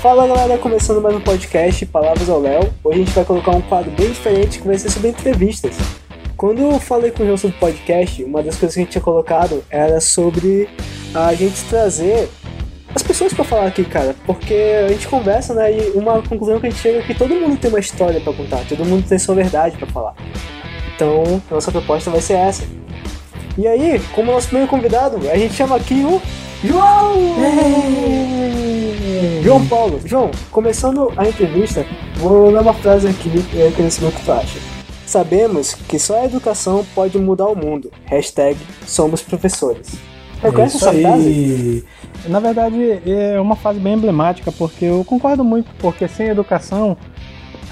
[0.00, 2.72] Fala galera, começando mais um podcast Palavras ao Léo.
[2.84, 5.76] Hoje a gente vai colocar um quadro bem diferente que vai ser sobre entrevistas.
[6.36, 9.02] Quando eu falei com o João sobre podcast, uma das coisas que a gente tinha
[9.02, 10.68] colocado era sobre
[11.12, 12.28] a gente trazer
[12.94, 14.54] as pessoas para falar aqui, cara, porque
[14.86, 17.58] a gente conversa, né, e uma conclusão que a gente chega é que todo mundo
[17.58, 20.14] tem uma história para contar, todo mundo tem sua verdade para falar.
[20.94, 22.62] Então, nossa proposta vai ser essa.
[23.58, 26.22] E aí, como nosso primeiro convidado, a gente chama aqui o
[26.64, 27.14] João!
[29.42, 30.00] João Paulo.
[30.04, 34.58] João, começando a entrevista, vou ler uma frase aqui queria saber o que tu acha.
[35.06, 37.90] Sabemos que só a educação pode mudar o mundo.
[38.06, 39.96] Hashtag somos professores.
[40.42, 41.02] Reconhece Isso essa aí.
[41.02, 41.84] frase?
[42.26, 46.96] Na verdade, é uma frase bem emblemática, porque eu concordo muito, porque sem educação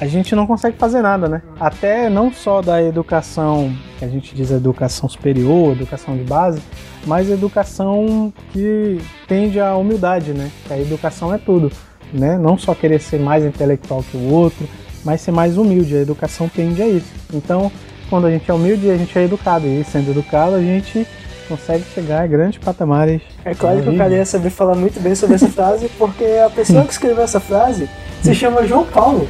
[0.00, 1.42] a gente não consegue fazer nada, né?
[1.58, 6.60] Até não só da educação, que a gente diz educação superior, educação de base,
[7.06, 10.50] mas educação que tende à humildade, né?
[10.66, 11.72] Que a educação é tudo,
[12.12, 12.36] né?
[12.36, 14.68] Não só querer ser mais intelectual que o outro,
[15.04, 15.96] mas ser mais humilde.
[15.96, 17.12] A educação tende a isso.
[17.32, 17.72] Então,
[18.10, 19.66] quando a gente é humilde, a gente é educado.
[19.66, 21.06] E sendo educado, a gente
[21.48, 23.20] consegue chegar a grandes patamares.
[23.44, 26.50] É claro que o cara ia saber falar muito bem sobre essa frase, porque a
[26.50, 27.88] pessoa que escreveu essa frase
[28.22, 29.28] se chama João Paulo.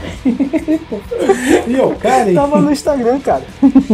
[1.66, 3.42] E eu, cara, Tava no Instagram, cara.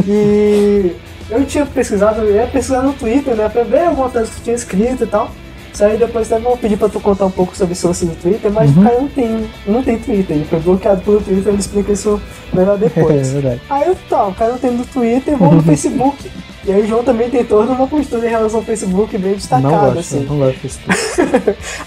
[0.06, 0.94] E
[1.30, 3.48] eu tinha pesquisado, eu ia pesquisar no Twitter, né?
[3.48, 5.30] Pra ver alguma coisa que tu tinha escrito e tal.
[5.72, 8.50] Isso aí depois até vou pedir pra tu contar um pouco sobre source do Twitter,
[8.52, 8.82] mas Uhum.
[8.82, 12.20] o cara não tem, não tem Twitter, ele foi bloqueado pelo Twitter, ele explica isso
[12.52, 13.32] melhor é depois.
[13.32, 13.60] verdade.
[13.70, 16.30] Aí eu, tá, o cara não tem no Twitter, vou no Facebook.
[16.64, 19.36] E aí o João também tem toda uma postura em relação ao Facebook bem Não
[19.36, 20.20] destacada, gosto, assim.
[20.28, 20.78] não gosto disso.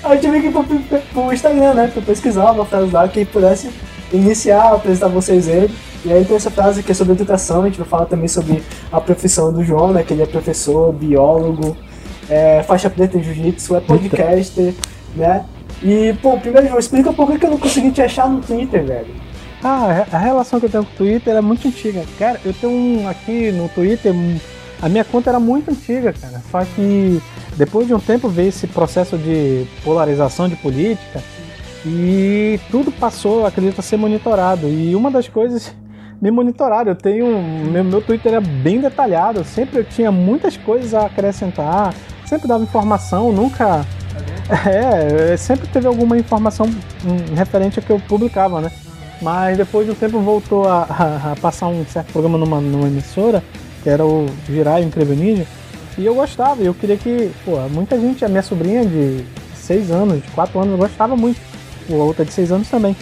[0.03, 0.63] Aí eu tive que ir pro,
[1.13, 1.87] pro- Instagram, né?
[1.93, 3.69] Pra pesquisar uma frase lá que pudesse
[4.11, 5.73] iniciar, apresentar vocês ele.
[6.03, 8.61] E aí tem essa frase que é sobre educação, a gente vai falar também sobre
[8.91, 10.03] a profissão do João, né?
[10.03, 11.75] Que ele é professor, biólogo,
[12.29, 14.73] é, faixa preta em jiu-jitsu, é podcaster,
[15.15, 15.45] né?
[15.81, 19.07] E, pô, primeiro, João, explica por que eu não consegui te achar no Twitter, velho.
[19.63, 22.03] Ah, a relação que eu tenho com o Twitter é muito antiga.
[22.19, 24.37] Cara, eu tenho um aqui no Twitter, um-
[24.85, 26.41] a minha conta era muito antiga, cara.
[26.51, 27.19] Só que
[27.57, 31.23] depois de um tempo veio esse processo de polarização de política
[31.85, 34.67] e tudo passou, acredito, a ser monitorado.
[34.67, 35.73] E uma das coisas
[36.21, 36.91] me monitoraram.
[36.91, 37.25] Eu tenho.
[37.71, 41.93] Meu, meu Twitter era bem detalhado, sempre eu tinha muitas coisas a acrescentar,
[42.25, 43.85] sempre dava informação, nunca.
[44.47, 48.71] É, sempre teve alguma informação hum, referente a que eu publicava, né?
[49.19, 52.87] Mas depois de um tempo voltou a, a- a passar um certo programa numa, numa
[52.87, 53.43] emissora,
[53.85, 55.45] que era o Girai o Incrível Ninja,
[55.95, 59.23] e eu gostava, e eu queria que, pô, muita gente, a minha sobrinha de
[59.53, 61.39] 6 anos, de 4 anos, gostava muito,
[61.87, 62.97] a outra de 6 anos também.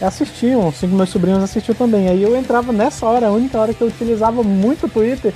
[0.00, 2.08] Assistiam, cinco meus sobrinhos assistiam também.
[2.08, 5.34] Aí eu entrava nessa hora, a única hora que eu utilizava muito o Twitter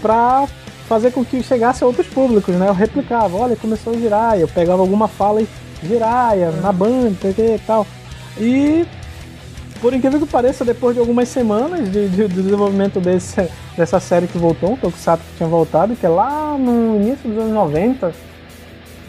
[0.00, 0.48] pra
[0.88, 2.66] fazer com que chegasse a outros públicos, né?
[2.66, 5.48] Eu replicava, olha, começou a girar, eu pegava alguma fala e
[5.86, 7.86] giraia, na banda, e tal.
[8.38, 8.86] E
[9.80, 14.26] por incrível que pareça, depois de algumas semanas de, de- do desenvolvimento desse, dessa série
[14.26, 18.12] que voltou, um Tokusatsu que tinha voltado, que é lá no início dos anos 90,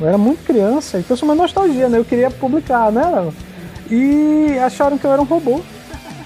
[0.02, 1.98] eu era muito criança, então é uma nostalgia, né?
[1.98, 3.32] Eu queria publicar, né?
[3.90, 5.62] E acharam que eu era um robô.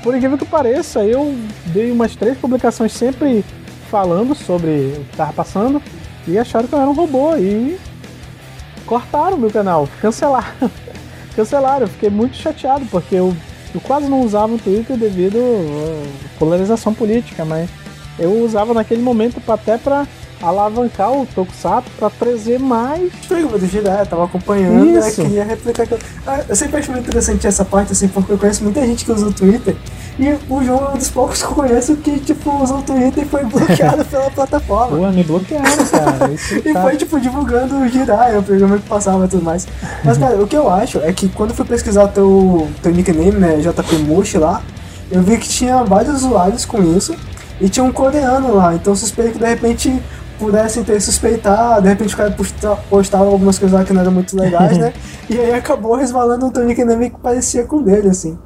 [0.02, 1.36] Por incrível que pareça, eu
[1.68, 3.44] dei umas três publicações sempre
[3.92, 5.82] falando sobre o que estava passando
[6.28, 7.78] e acharam que eu era um robô e
[8.86, 10.48] cortaram meu canal, cancelaram.
[11.36, 13.36] cancelaram, eu fiquei muito chateado porque eu,
[13.74, 17.69] eu quase não usava o Twitter devido à polarização política, mas
[18.19, 20.06] eu usava naquele momento pra- até para
[20.41, 25.12] alavancar o Tokusatsu para trazer mais Explica do Jiraiya, tava acompanhando, né?
[25.12, 26.00] Queria replicar aquilo.
[26.25, 29.12] Ah, Eu sempre acho muito interessante essa parte, assim, porque eu conheço muita gente que
[29.12, 29.75] usa o Twitter.
[30.18, 33.24] E o João é um dos poucos que eu conheço que, tipo, usou o Twitter
[33.24, 34.97] e foi bloqueado pela plataforma.
[34.97, 36.31] Pô, me bloquearam, cara.
[36.66, 39.68] E tá- foi, tipo, divulgando o Jiraiya, o programa que passava e tudo mais.
[40.06, 42.94] Mas, cara, o que eu acho é que quando eu fui pesquisar o teu, teu
[42.94, 44.62] nickname, né, JP Mushi lá,
[45.12, 47.13] eu vi que tinha vários usuários com isso
[47.59, 48.74] e tinha um coreano lá.
[48.75, 50.02] Então suspeito que, de repente,
[50.38, 54.12] pudessem ter suspeitado, de repente o cara posta- postava algumas coisas lá que não eram
[54.12, 54.94] muito legais, né?
[55.29, 58.38] E aí acabou resvalando um teu nickname que parecia com o dele, assim.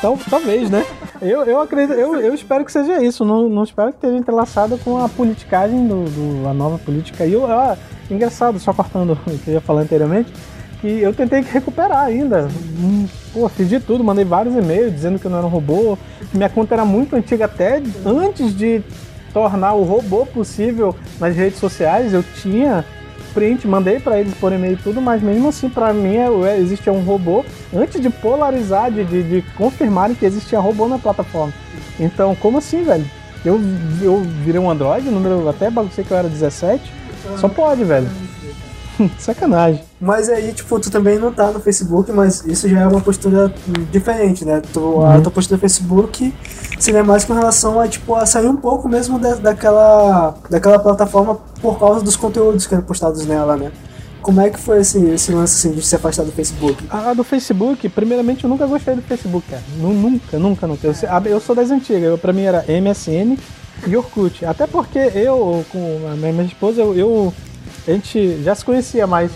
[0.00, 0.84] Tal- talvez, né?
[1.20, 3.24] Eu, eu acredito, eu, eu espero que seja isso.
[3.24, 7.26] Não, não espero que esteja entrelaçado com a politicagem do, do- a nova política.
[7.26, 7.76] E eu, ah,
[8.10, 10.32] engraçado, só cortando o que eu ia falar anteriormente,
[10.80, 12.48] que eu tentei recuperar ainda.
[12.80, 13.06] Hum,
[13.38, 15.96] Pô, fiz de tudo, mandei vários e-mails dizendo que eu não era um robô.
[16.34, 18.82] Minha conta era muito antiga, até antes de
[19.32, 22.84] tornar o robô possível nas redes sociais, eu tinha
[23.32, 26.92] print, mandei pra eles por e-mail tudo, mas mesmo assim, pra mim, eu- é, existia
[26.92, 31.52] um robô antes de polarizar, de, de, de confirmarem que existia robô na plataforma.
[32.00, 33.04] Então, como assim, velho?
[33.44, 33.60] Eu,
[34.02, 36.82] eu virei um Android, número até baguncei que eu era 17.
[37.36, 38.08] Só pode, velho.
[39.18, 39.82] Sacanagem.
[40.00, 43.52] Mas aí, tipo, tu também não tá no Facebook, mas isso já é uma postura
[43.90, 44.62] diferente, né?
[44.72, 45.10] Tu, uhum.
[45.10, 46.32] A tua postura no Facebook
[46.78, 51.36] seria mais com relação a, tipo, a sair um pouco mesmo da, daquela, daquela plataforma
[51.60, 53.72] por causa dos conteúdos que eram postados nela, né?
[54.20, 56.84] Como é que foi esse, esse lance assim, de se afastar do Facebook?
[56.90, 59.62] Ah, do Facebook, primeiramente eu nunca gostei do Facebook, cara.
[59.78, 60.86] Nunca, nunca, nunca.
[60.86, 63.38] Eu, eu sou das antigas, eu, pra mim era MSN
[63.86, 64.44] e Orkut.
[64.44, 67.34] Até porque eu, com a minha esposa, eu, eu
[67.86, 69.30] a gente já se conhecia, mas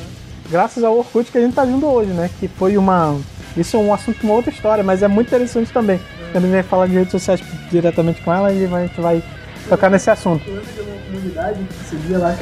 [0.51, 2.31] graças ao Orkut que a gente tá junto hoje, né?
[2.39, 3.19] Que foi uma.
[3.57, 6.01] Isso é um assunto, uma outra história, mas é muito interessante também.
[6.33, 8.87] Quando a gente vai falar de redes sociais diretamente com ela, a gente vai, a
[8.87, 9.23] gente vai
[9.69, 10.43] tocar nesse assunto.
[12.17, 12.35] lá,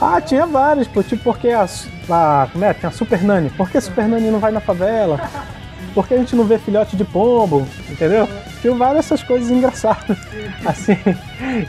[0.00, 1.68] Ah, tinha vários, pô, tipo porque a,
[2.10, 2.48] a.
[2.50, 2.72] Como é?
[2.72, 3.50] Tinha a Super Nani.
[3.50, 5.20] Por que Super Nani não vai na favela?
[5.94, 7.66] Por que a gente não vê filhote de pombo?
[7.90, 8.28] Entendeu?
[8.64, 10.16] Tinha várias essas coisas engraçadas.
[10.64, 10.96] Assim.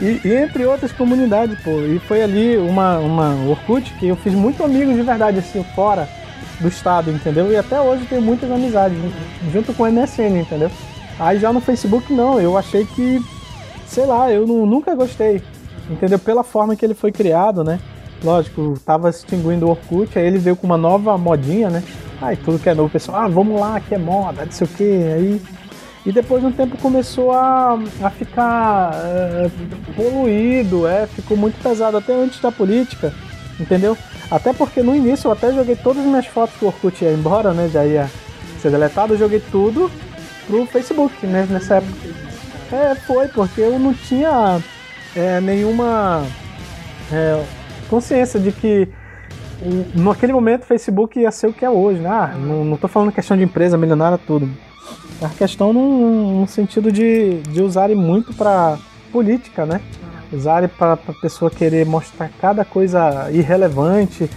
[0.00, 1.78] E, e, entre outras comunidades, pô.
[1.80, 6.08] E foi ali uma, uma Orkut que eu fiz muito amigos de verdade, assim, fora
[6.58, 7.52] do estado, entendeu?
[7.52, 8.96] E até hoje tenho muitas amizades,
[9.52, 10.70] junto com o MSN, entendeu?
[11.20, 13.22] Aí já no Facebook não, eu achei que,
[13.86, 15.42] sei lá, eu não, nunca gostei,
[15.90, 16.18] entendeu?
[16.18, 17.78] Pela forma que ele foi criado, né?
[18.24, 21.82] Lógico, tava extinguindo o Orkut, aí ele veio com uma nova modinha, né?
[22.22, 24.70] Aí tudo que é novo, pessoal, ah, vamos lá, que é moda, não sei o
[24.70, 25.42] que, aí.
[26.06, 29.50] E depois de um tempo começou a, a ficar é,
[29.96, 33.12] poluído, é, ficou muito pesado, até antes da política,
[33.58, 33.98] entendeu?
[34.30, 37.12] Até porque no início eu até joguei todas as minhas fotos que o Orkut ia
[37.12, 37.68] embora, né?
[37.68, 38.08] Já ia
[38.62, 39.90] ser deletado, eu joguei tudo
[40.46, 41.44] pro Facebook, né?
[41.50, 41.92] Nessa época.
[42.70, 44.60] É, foi, porque eu não tinha
[45.16, 46.24] é, nenhuma
[47.12, 47.42] é,
[47.90, 48.88] consciência de que
[49.92, 52.08] naquele momento o Facebook ia ser o que é hoje, né?
[52.08, 54.48] Ah, não, não tô falando questão de empresa milionária, tudo.
[55.22, 58.78] A questão num, num sentido de, de usarem muito para
[59.10, 59.80] política, né?
[60.32, 64.28] Usarem para a pessoa querer mostrar cada coisa irrelevante,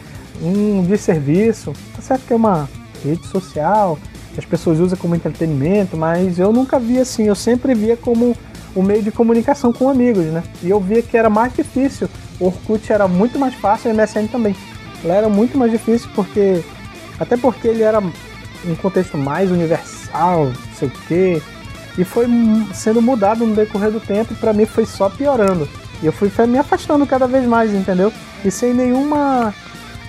[0.42, 1.74] um desserviço.
[1.96, 2.70] Tá certo que é uma
[3.04, 3.98] rede social,
[4.38, 8.36] as pessoas usam como entretenimento, mas eu nunca vi assim, eu sempre via como
[8.76, 10.44] um meio de comunicação com amigos, né?
[10.62, 12.08] E eu via que era mais difícil.
[12.40, 14.56] O Orkut era muito mais fácil o MSN também.
[15.04, 16.64] Ela era muito mais difícil porque.
[17.20, 18.02] Até porque ele era
[18.66, 21.42] um contexto mais universal, não sei o quê.
[21.98, 22.28] E foi
[22.74, 25.68] sendo mudado no decorrer do tempo e pra mim foi só piorando.
[26.02, 28.12] E eu fui me afastando cada vez mais, entendeu?
[28.44, 29.54] E sem nenhuma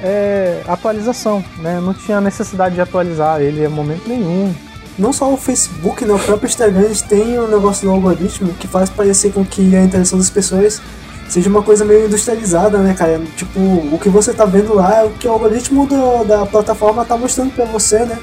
[0.01, 1.81] é, atualização, né?
[1.81, 4.55] Não tinha necessidade de atualizar ele em momento nenhum.
[4.99, 6.13] Não só o Facebook, né?
[6.13, 10.19] O próprio Instagram tem um negócio do algoritmo que faz parecer com que a interação
[10.19, 10.81] das pessoas
[11.29, 13.21] seja uma coisa meio industrializada, né, cara?
[13.37, 17.05] Tipo, o que você tá vendo lá é o que o algoritmo do, da plataforma
[17.05, 18.19] tá mostrando pra você, né?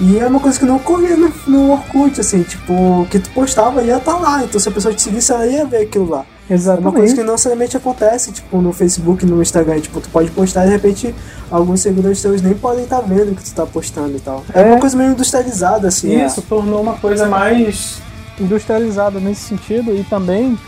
[0.00, 3.30] E é uma coisa que não ocorria no, no Orkut, assim, tipo, o que tu
[3.30, 6.08] postava ia estar tá lá, então se a pessoa te seguisse, ela ia ver aquilo
[6.08, 6.24] lá.
[6.48, 6.86] Exatamente.
[6.86, 10.30] É uma coisa que não necessariamente acontece, tipo, no Facebook, no Instagram, tipo, tu pode
[10.30, 11.14] postar e de repente
[11.50, 14.44] alguns seguidores teus nem podem estar tá vendo o que tu tá postando e tal.
[14.52, 16.24] É, é uma coisa meio industrializada, assim.
[16.24, 16.42] Isso, é.
[16.48, 18.00] tornou uma coisa mais
[18.40, 20.58] industrializada nesse sentido e também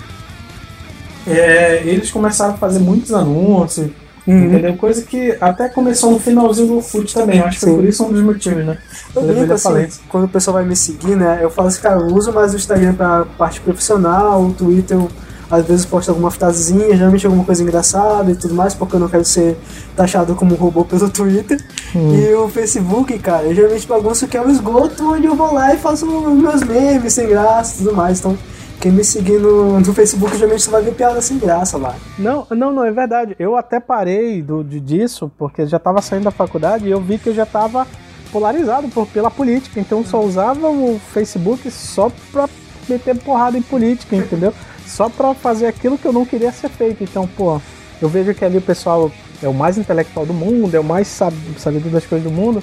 [1.27, 3.91] é, eles começaram a fazer muitos anúncios,
[4.26, 4.44] uhum.
[4.44, 4.76] entendeu?
[4.76, 7.41] Coisa que até começou no finalzinho do Foot também.
[7.41, 8.79] Acho que foi por isso um dos motivos, né?
[9.15, 11.41] Eu, brinco, assim, quando o pessoal vai me seguir, né?
[11.43, 15.09] Eu falo assim, cara, eu uso mais o Instagram pra parte profissional, o Twitter eu,
[15.50, 19.09] às vezes posto alguma frasezinha, geralmente alguma coisa engraçada e tudo mais, porque eu não
[19.09, 19.56] quero ser
[19.94, 21.62] taxado como um robô pelo Twitter.
[21.94, 22.15] Hum.
[22.15, 25.75] E o Facebook, cara, eu geralmente bagunço que é o esgoto onde eu vou lá
[25.75, 28.19] e faço meus memes sem graça e tudo mais.
[28.19, 28.37] Então,
[28.84, 31.96] quem me seguir no, no Facebook geralmente você vai ver piada sem graça lá.
[32.19, 33.34] Não, não, não, é verdade.
[33.38, 37.17] Eu até parei do, de, disso, porque já estava saindo da faculdade e eu vi
[37.17, 37.86] que eu já estava
[38.31, 39.81] polarizado por, pela política.
[39.81, 42.46] Então só usava o Facebook só pra
[42.86, 44.53] meter porrada em política, entendeu?
[44.86, 47.03] Só pra fazer aquilo que eu não queria ser feito.
[47.03, 47.58] Então, pô,
[48.03, 49.10] eu vejo que ali o pessoal
[49.43, 52.62] é o mais intelectual do mundo, é o mais sabido das coisas do mundo.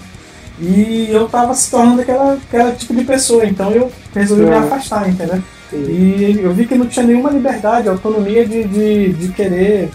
[0.60, 5.10] E eu tava se tornando aquela, aquela tipo de pessoa, então eu resolvi me afastar,
[5.10, 5.42] entendeu?
[5.74, 9.90] E eu vi que não tinha nenhuma liberdade, autonomia de, de, de querer.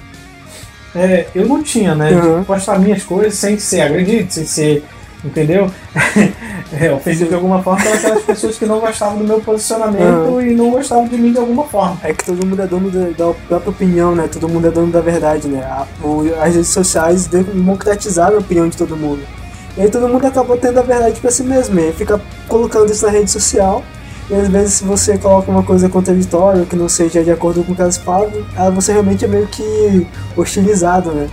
[0.95, 2.13] É, eu não tinha, né?
[2.13, 2.41] Uhum.
[2.41, 4.85] De postar minhas coisas sem ser agredido, sem ser.
[5.25, 5.71] Entendeu?
[6.73, 10.41] é, ofendido de alguma forma pelas aquelas pessoas que não gostavam do meu posicionamento uhum.
[10.41, 11.99] e não gostavam de mim de alguma forma.
[12.03, 14.29] É que todo mundo é dono da, da própria opinião, né?
[14.31, 15.63] Todo mundo é dono da verdade, né?
[15.65, 19.23] A, o, as redes sociais democratizaram a opinião de todo mundo.
[19.77, 21.79] E aí todo mundo acabou tendo a verdade pra si mesmo.
[21.81, 23.83] E fica colocando isso na rede social
[24.29, 27.73] e às vezes se você coloca uma coisa contraditória, que não seja de acordo com
[27.73, 28.31] o que elas falam,
[28.75, 30.07] você realmente é meio que
[30.37, 31.29] hostilizado, né?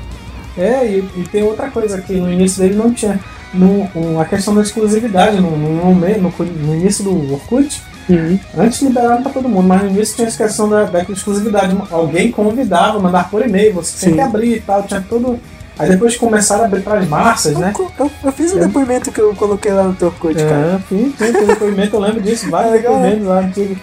[0.58, 3.20] É, e, e tem outra coisa que no início dele não tinha.
[3.54, 8.40] No, um, a questão da exclusividade, no, no, no, no início do Orkut, uhum.
[8.58, 11.78] antes liberaram para todo mundo, mas no início tinha essa questão da, da exclusividade.
[11.92, 14.06] Alguém convidava, mandar por e-mail, você Sim.
[14.08, 15.40] tem que abrir e tal, tinha todo
[15.78, 17.74] Aí depois começaram a abrir para as massas, né?
[17.78, 18.66] Eu, eu, eu fiz um é.
[18.68, 20.82] depoimento que eu coloquei lá no teu Orkut, é, cara.
[20.88, 23.78] Sim, sim, tem depoimento, eu lembro disso, vários é depoimentos lá antigos.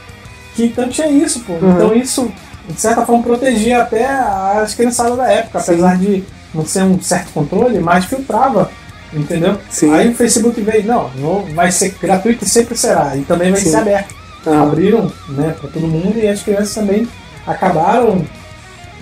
[0.54, 1.54] Que então tinha isso, pô.
[1.54, 1.72] Uhum.
[1.72, 2.32] Então isso,
[2.68, 6.04] de certa forma, protegia até as criançadas da época, apesar sim.
[6.04, 8.70] de não ser um certo controle, mas filtrava.
[9.12, 9.58] Entendeu?
[9.68, 9.92] Sim.
[9.92, 13.16] Aí o Facebook veio, não, não vai ser gratuito e sempre será.
[13.16, 13.70] E também vai sim.
[13.70, 14.14] ser aberto.
[14.46, 14.62] Uhum.
[14.62, 17.08] Abriram né, para todo mundo e as crianças também
[17.44, 18.24] acabaram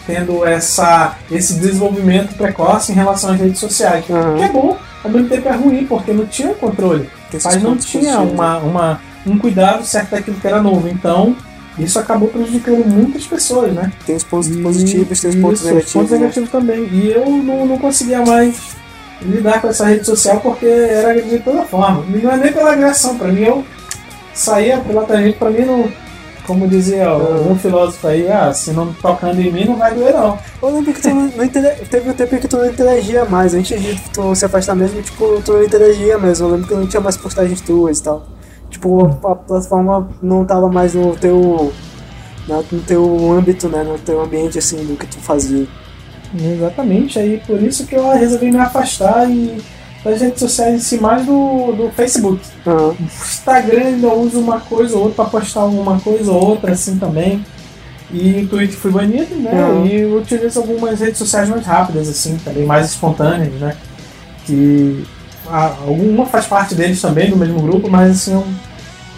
[0.08, 4.06] tendo essa, esse desenvolvimento precoce em relação às redes sociais.
[4.08, 4.36] Uhum.
[4.36, 7.10] Que é bom, ao mesmo tempo é ruim, porque não tinha controle.
[7.44, 10.88] Mas não tinha uma, uma, um cuidado certo daquilo que era novo.
[10.88, 11.36] Então,
[11.78, 13.92] isso acabou prejudicando muitas pessoas, né?
[14.06, 15.92] Tem os pontos e, positivos, tem os pontos isso, negativos.
[15.92, 16.18] pontos né?
[16.18, 16.88] negativos também.
[16.90, 18.78] E eu não, não conseguia mais
[19.20, 22.02] lidar com essa rede social porque era de toda forma.
[22.08, 23.62] Não é nem pela agressão, pra mim eu
[24.32, 26.07] saía pela tangente, pra mim não
[26.48, 30.38] como dizia um filósofo aí, ah, se não tocando em mim não vai doer não.
[30.62, 34.00] Eu lembro que tu não, teve um tempo que tu não interagia mais, antes de
[34.10, 37.18] tu se afastar mesmo, tipo, tu não interagia mesmo, eu lembro que não tinha mais
[37.18, 38.26] postagens tuas e tal.
[38.70, 41.70] Tipo, a, a plataforma não tava mais no teu,
[42.48, 45.66] no teu âmbito, né, no teu ambiente, assim, do que tu fazia.
[46.34, 49.62] Exatamente, aí por isso que eu resolvi me afastar e
[50.04, 52.40] das redes sociais em si, mais do, do Facebook.
[52.64, 52.94] Uhum.
[53.00, 57.44] Instagram ainda uso uma coisa ou outra para postar uma coisa ou outra assim também.
[58.10, 59.64] E o Twitter foi banido, né?
[59.64, 59.86] Uhum.
[59.86, 63.76] E eu utilizo algumas redes sociais mais rápidas, assim, também mais espontâneas, né?
[64.46, 65.04] Que
[65.46, 68.46] a, alguma faz parte deles também, do mesmo grupo, mas assim, eu,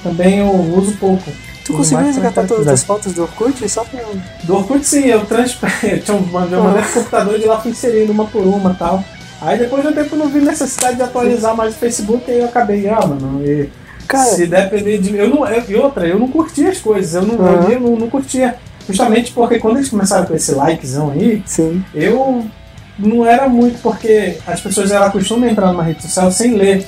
[0.02, 1.30] também eu uso pouco.
[1.64, 3.68] Tu conseguiu resgatar todas as fotos do Orkut?
[3.68, 4.00] Só pra...
[4.42, 5.56] Do Orkut sim, eu, trans...
[5.84, 9.04] eu tinha um, mandei pro computador e lá fui inserindo uma por uma e tal.
[9.40, 12.38] Aí depois de um tempo eu não vi necessidade de atualizar mais o Facebook e
[12.38, 13.70] eu acabei, ah, mano, e
[14.10, 15.16] Cara, se depender de.
[15.16, 17.70] Eu não, eu, e outra, eu não curtia as coisas, eu não, uhum.
[17.70, 18.56] eu não, não curtia.
[18.88, 21.84] Justamente porque quando eles começaram com esse likezão aí, Sim.
[21.94, 22.44] eu
[22.98, 26.84] não era muito porque as pessoas elas costumam entrar numa rede social sem ler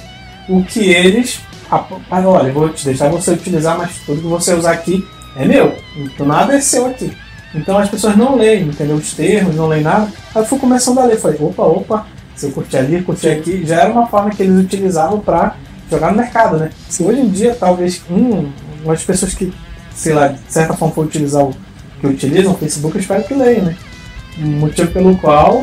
[0.49, 1.41] o que eles.
[1.71, 5.07] Ah, olha, vou te deixar você utilizar, mas tudo que você usar aqui
[5.37, 5.75] é meu.
[5.97, 7.17] Então nada é seu aqui.
[7.55, 8.97] Então as pessoas não leem, entendeu?
[8.97, 10.09] Os termos, não leem nada.
[10.35, 13.65] Aí eu fui começando a ler, falei, opa, opa, se eu curtir ali, curtir aqui,
[13.65, 15.57] já era uma forma que eles utilizavam para
[15.91, 16.71] jogar no mercado, né?
[16.89, 18.51] Se hoje em dia, talvez, um,
[18.85, 19.53] umas pessoas que,
[19.95, 21.55] sei lá, de certa forma for utilizar o
[22.01, 23.77] que utilizam o Facebook, eu espero que leiam, né?
[24.39, 25.61] Motivo pelo qual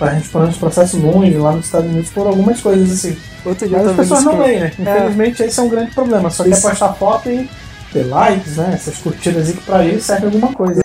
[0.00, 3.16] a gente parando os processos longos lá nos Estados Unidos por algumas coisas assim.
[3.44, 4.72] Outro dia Mas as pessoas não leem, né?
[4.78, 4.82] É.
[4.82, 6.30] Infelizmente, esse é um grande problema.
[6.30, 6.62] Só Isso.
[6.62, 7.48] quer postar foto e
[7.92, 8.70] ter likes, né?
[8.74, 10.82] Essas curtidas aí que pra eles serve alguma coisa.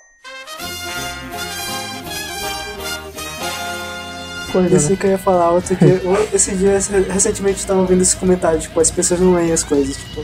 [4.48, 4.75] Coisa.
[4.75, 4.96] Esse né?
[4.96, 6.01] que eu ia falar outro dia.
[6.34, 9.96] esse dia, recentemente, eu tava vendo esse comentário, tipo, as pessoas não leem as coisas,
[9.96, 10.24] tipo.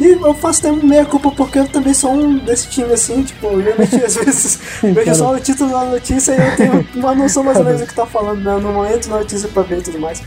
[0.00, 3.56] E eu faço até meia culpa porque eu também sou um desse time assim, tipo,
[3.56, 7.58] realmente às vezes vejo só o título da notícia e eu tenho uma noção mais
[7.58, 8.56] ou menos do que tá falando, né?
[8.56, 10.22] No momento na notícia pra ver e tudo mais.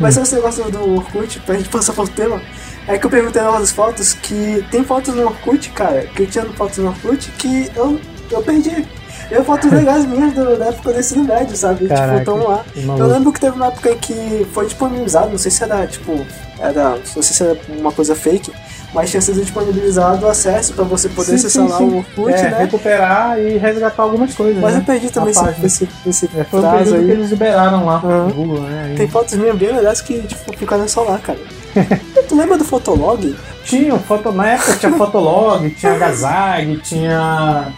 [0.00, 2.42] Mas esse negócio do Orkut, pra gente passar pro tema,
[2.88, 6.44] é que eu perguntei nas fotos que tem fotos no Orkut, cara, que eu tinha
[6.46, 8.84] fotos no Orkut que eu, eu perdi.
[9.30, 11.84] Eu fotos legais minhas do, da época do ensino médio, sabe?
[11.84, 12.64] Tipo, Caraca, tipo, tão lá.
[12.98, 16.26] Eu lembro que teve uma época que foi disponibilizado, não sei se era, tipo,
[16.58, 18.52] era, não sei se era uma coisa fake,
[18.92, 21.84] mas tinha sido disponibilizado o acesso para você poder sim, acessar sim, lá sim.
[21.84, 22.58] o Orkut, é, né?
[22.58, 24.60] recuperar e resgatar algumas coisas.
[24.60, 24.80] Mas né?
[24.80, 27.04] eu perdi também esse, esse, esse é, foi período aí.
[27.06, 28.26] que eles liberaram lá uhum.
[28.26, 28.94] no Google, né?
[28.96, 31.38] Tem fotos minhas bem legais que tipo, ficaram só lá, cara.
[32.28, 33.36] tu lembra do Fotolog?
[33.64, 37.72] Tinha, foto, na época tinha Fotolog, tinha Gazag, tinha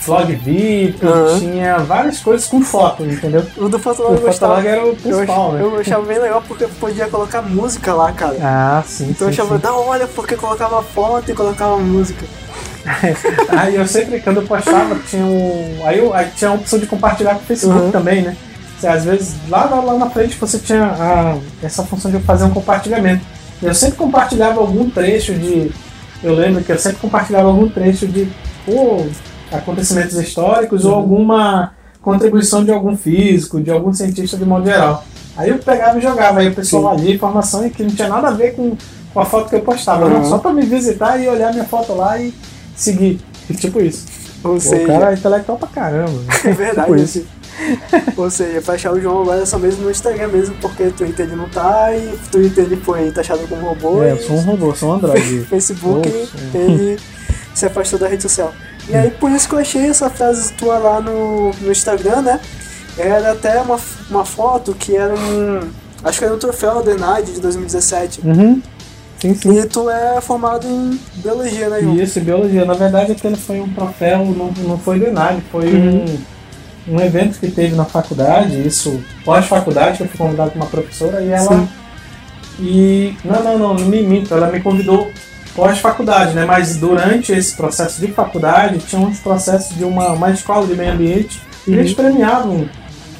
[0.00, 1.38] Vlog VIP, uhum.
[1.38, 3.44] tinha várias coisas com foto, entendeu?
[3.58, 5.62] O do Fotolog, o Fotolog era o principal, eu, né?
[5.62, 8.36] Eu achava bem legal porque podia colocar música lá, cara.
[8.40, 9.10] Ah, sim.
[9.10, 9.62] Então sim, eu achava sim.
[9.62, 12.24] da hora porque colocava foto e colocava música.
[13.50, 15.80] aí eu sempre, quando eu postava, tinha um.
[15.84, 17.90] Aí, eu, aí tinha a opção de compartilhar com o Facebook uhum.
[17.90, 18.36] também, né?
[18.82, 22.50] Às vezes, lá, lá, lá na frente você tinha a, essa função de fazer um
[22.50, 23.24] compartilhamento.
[23.62, 25.70] Eu sempre compartilhava algum trecho de.
[26.22, 28.28] Eu lembro que eu sempre compartilhava algum trecho de.
[28.64, 29.06] Pô,
[29.52, 30.90] acontecimentos históricos uhum.
[30.90, 35.04] ou alguma contribuição de algum físico, de algum cientista de modo geral.
[35.36, 38.28] Aí eu pegava e jogava, aí o pessoal valia informação e que não tinha nada
[38.28, 38.76] a ver com,
[39.12, 40.24] com a foto que eu postava, uhum.
[40.24, 42.34] só para me visitar e olhar minha foto lá e
[42.74, 43.20] seguir.
[43.48, 44.06] E, tipo isso.
[44.42, 46.10] Ou Pô, seja, o cara é intelectual pra caramba.
[46.10, 46.34] Né?
[46.44, 46.88] É verdade.
[46.88, 47.24] tipo isso.
[48.16, 50.92] Ou seja, pra achar o João agora é só mesmo no Instagram mesmo, porque o
[50.92, 54.02] Twitter ele não tá e o Twitter ele foi taxado como robô.
[54.02, 55.44] É, eu sou um robô, sou um Android.
[55.50, 56.08] Facebook,
[56.54, 56.98] ele
[57.54, 58.52] se afastou da rede social.
[58.88, 62.40] E aí por isso que eu achei essa frase tua lá no, no Instagram, né?
[62.96, 63.78] Era até uma,
[64.10, 65.68] uma foto que era um.
[66.02, 68.20] Acho que era um troféu da ENAD de 2017.
[68.24, 68.62] Uhum.
[69.20, 69.58] Sim, sim.
[69.58, 71.96] E tu é formado em biologia, né, João?
[71.96, 72.64] Isso, biologia.
[72.64, 76.04] Na verdade, aquele foi um troféu, não, não foi do ENAD, foi uhum.
[76.88, 80.66] um, um evento que teve na faculdade, isso pós-faculdade, que eu fui convidado por uma
[80.66, 81.48] professora e ela.
[81.48, 81.68] Sim.
[82.60, 83.16] E.
[83.24, 85.10] Não, não, não, não me minto, ela me convidou
[85.58, 86.44] pós-faculdade, né?
[86.44, 90.92] Mas durante esse processo de faculdade tinha uns processos de uma, uma escola de meio
[90.92, 92.68] ambiente e eles premiavam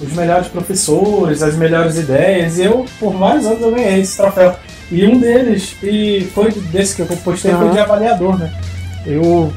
[0.00, 4.54] os melhores professores, as melhores ideias, e eu, por vários anos, eu ganhei esse troféu.
[4.92, 7.73] E um deles, e foi desse que eu postei, foi Aham.
[7.73, 8.52] de avaliador, né?
[9.04, 9.52] Eu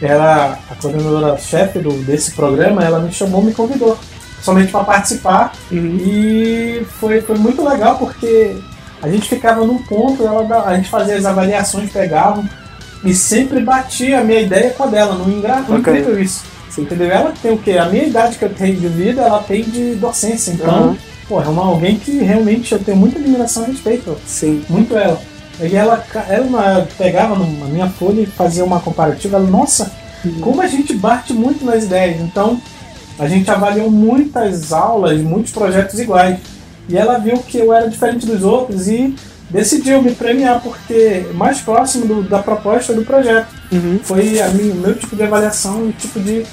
[0.00, 3.98] era a coordenadora-chefe do, desse programa, ela me chamou, me convidou,
[4.40, 5.98] somente para participar, Uhum.
[6.00, 8.56] e foi, foi muito legal porque
[9.02, 12.48] a gente ficava num ponto, ela, a gente fazia as avaliações, pegavam,
[13.04, 15.76] e sempre batia a minha ideia com a dela, no engra- Ok.
[15.78, 16.44] incrível isso.
[16.70, 16.82] Sim.
[16.82, 17.10] Entendeu?
[17.10, 17.72] Ela tem o quê?
[17.72, 20.52] A minha idade que eu tenho de vida, ela tem de docência.
[20.52, 20.96] Então, Aham.
[21.28, 24.16] pô, é uma, alguém que realmente eu tenho muita admiração e respeito.
[24.24, 24.62] Sim.
[24.70, 25.20] Muito ela.
[25.60, 29.36] E ela, ela pegava na minha folha e fazia uma comparativa.
[29.36, 29.92] Ela, nossa,
[30.40, 32.20] como a gente bate muito nas ideias.
[32.20, 32.58] Então,
[33.18, 36.38] a gente avaliou muitas aulas, muitos projetos iguais.
[36.92, 39.14] E ela viu que eu era diferente dos outros e
[39.50, 43.98] decidiu me premiar porque mais próximo do- da proposta do projeto Uhum.
[44.02, 46.44] foi a minha, o meu tipo de avaliação e tipo de.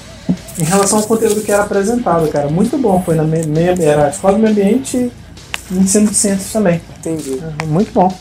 [0.60, 2.48] em relação ao conteúdo que era apresentado, cara.
[2.50, 3.02] Muito bom.
[3.06, 5.12] Foi na me, meia, era a escola do meio ambiente
[5.72, 6.82] e ensino de ciências também.
[7.00, 7.40] Entendi.
[7.68, 8.14] Muito bom.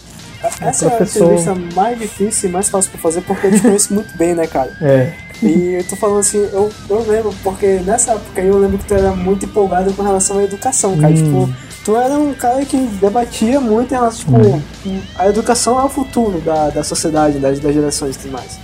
[0.61, 3.93] Essa é a entrevista mais difícil e mais fácil pra fazer porque eu te conheço
[3.93, 4.71] muito bem, né, cara?
[4.81, 5.13] É.
[5.43, 8.95] E eu tô falando assim, eu, eu lembro, porque nessa época eu lembro que tu
[8.95, 11.13] era muito empolgado com relação à educação, cara.
[11.13, 11.17] Hum.
[11.17, 11.55] Tipo,
[11.85, 15.03] tu era um cara que debatia muito em relação, tipo, Uhum.
[15.17, 18.59] a educação é o futuro da, da sociedade, das, das gerações e tudo mais.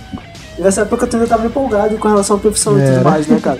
[0.57, 2.93] E nessa época tu ainda tava empolgado com relação à profissão e Era.
[2.97, 3.59] tudo mais, né, cara?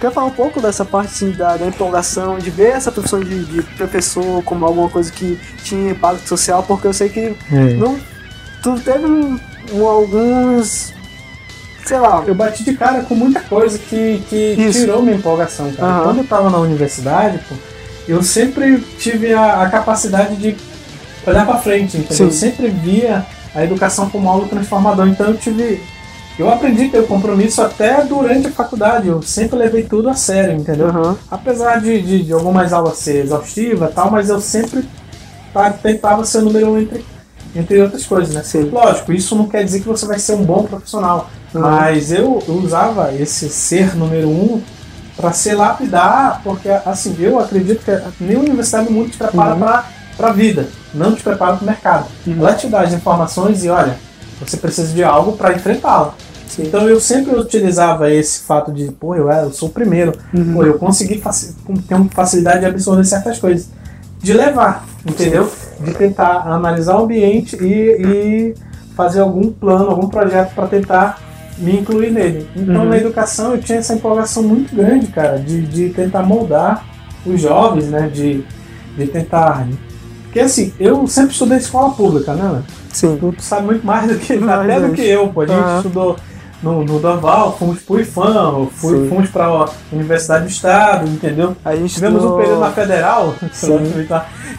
[0.00, 3.44] Quer falar um pouco dessa parte assim, da, da empolgação, de ver essa profissão de,
[3.44, 7.74] de professor como alguma coisa que tinha impacto social, porque eu sei que É.
[7.74, 7.98] não,
[8.62, 9.38] tu teve um,
[9.72, 10.92] um- alguns.
[11.86, 12.22] Sei lá.
[12.26, 14.80] Eu bati de cara com muita coisa que, que Isso.
[14.80, 15.88] tirou minha empolgação, cara.
[15.92, 16.02] Aham.
[16.04, 17.54] Quando eu tava na universidade, pô,
[18.08, 20.56] eu sempre tive a, a capacidade de
[21.26, 22.16] olhar pra frente, entendeu?
[22.16, 22.24] Sim.
[22.24, 25.06] Eu sempre via a educação como algo transformador.
[25.08, 25.80] Então eu tive.
[26.36, 29.06] Eu aprendi a ter o compromisso até durante a faculdade.
[29.06, 30.88] Eu sempre levei tudo a sério, entendeu?
[30.88, 31.16] Aham.
[31.30, 34.84] Apesar de, de, de algumas aulas ser exaustiva e tal, mas eu sempre
[35.52, 37.04] tá, tentava ser o número um entre,
[37.54, 38.42] entre outras coisas, né?
[38.42, 38.68] Sim.
[38.70, 41.60] Lógico, isso não quer dizer que você vai ser um bom profissional, Uhum.
[41.60, 44.60] mas eu, eu usava esse ser número um
[45.16, 49.60] para ser lapidar, porque assim, eu acredito que nenhuma universidade mundo te prepara Uhum.
[50.16, 52.06] para a vida, não te prepara para o mercado.
[52.26, 52.38] Uhum.
[52.38, 53.96] Ela te dá as informações e olha,
[54.40, 56.14] você precisa de algo para enfrentá-la.
[56.58, 60.54] Então eu sempre utilizava esse fato de, pô, eu, era- eu sou o primeiro, Uhum.
[60.54, 61.20] pô, eu consegui
[61.88, 63.68] ter uma facilidade de absorver certas coisas.
[64.20, 65.50] De levar, entendeu?
[65.80, 67.66] De tentar analisar o ambiente e,
[68.00, 68.54] e
[68.96, 71.18] fazer algum plano, algum projeto para tentar
[71.58, 72.46] me incluir nele.
[72.56, 72.88] Então Uhum.
[72.88, 76.84] na educação eu tinha essa empolgação muito grande, cara, de, de tentar moldar
[77.24, 78.10] os jovens, né?
[78.12, 78.44] De,
[78.96, 79.66] de tentar.
[80.24, 82.62] Porque assim, eu sempre estudei escola pública, né?
[82.92, 83.16] Sim.
[83.20, 84.96] Tu, tu sabe muito mais do que, Mais até do gente.
[84.96, 85.42] que eu, pô.
[85.42, 85.76] A gente Aham.
[85.78, 86.16] estudou
[86.64, 91.54] no, no Doval, fomos pro IFAM, fui, fomos pra Universidade do Estado, entendeu?
[91.64, 93.78] A gente Tivemos um estudou- período na Federal, Sim.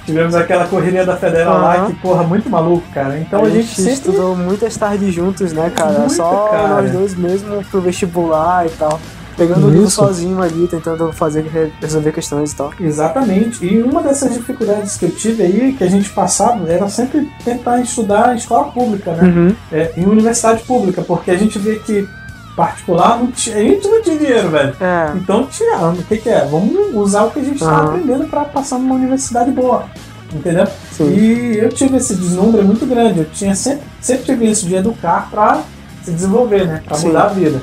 [0.06, 1.86] tivemos aquela correria da Federal lá, Aham.
[1.88, 3.18] que porra, muito maluco, cara.
[3.18, 3.92] Então a, gente, sempre.
[3.94, 6.00] estudou muitas tardes juntos, né, cara?
[6.00, 6.68] Muito, Só cara.
[6.82, 9.00] nós dois mesmo pro vestibular e tal.
[9.38, 9.96] Pegando o livro Isso.
[9.96, 11.46] sozinho ali, tentando fazer,
[11.82, 12.72] resolver questões e tal.
[12.80, 13.66] Exatamente.
[13.66, 17.80] E uma dessas dificuldades que eu tive aí, que a gente passava, era sempre tentar
[17.80, 19.24] estudar em escola pública, né?
[19.24, 19.56] Uhum.
[19.72, 22.08] É, em universidade pública, porque a gente vê que
[22.56, 24.76] particular não tinha, a gente não tinha dinheiro, velho.
[24.80, 25.12] É.
[25.16, 26.46] Então, tia, o que, que é?
[26.46, 27.86] Vamos usar o que a gente está Aham.
[27.88, 29.86] aprendendo para passar numa universidade boa.
[30.34, 30.68] Entendeu?
[30.92, 31.14] Sim.
[31.14, 33.20] E eu tive esse deslumbre muito grande.
[33.20, 35.62] Eu tinha sempre, sempre tive isso de educar para
[36.04, 36.82] se desenvolver, né?
[36.86, 37.62] Para mudar a vida.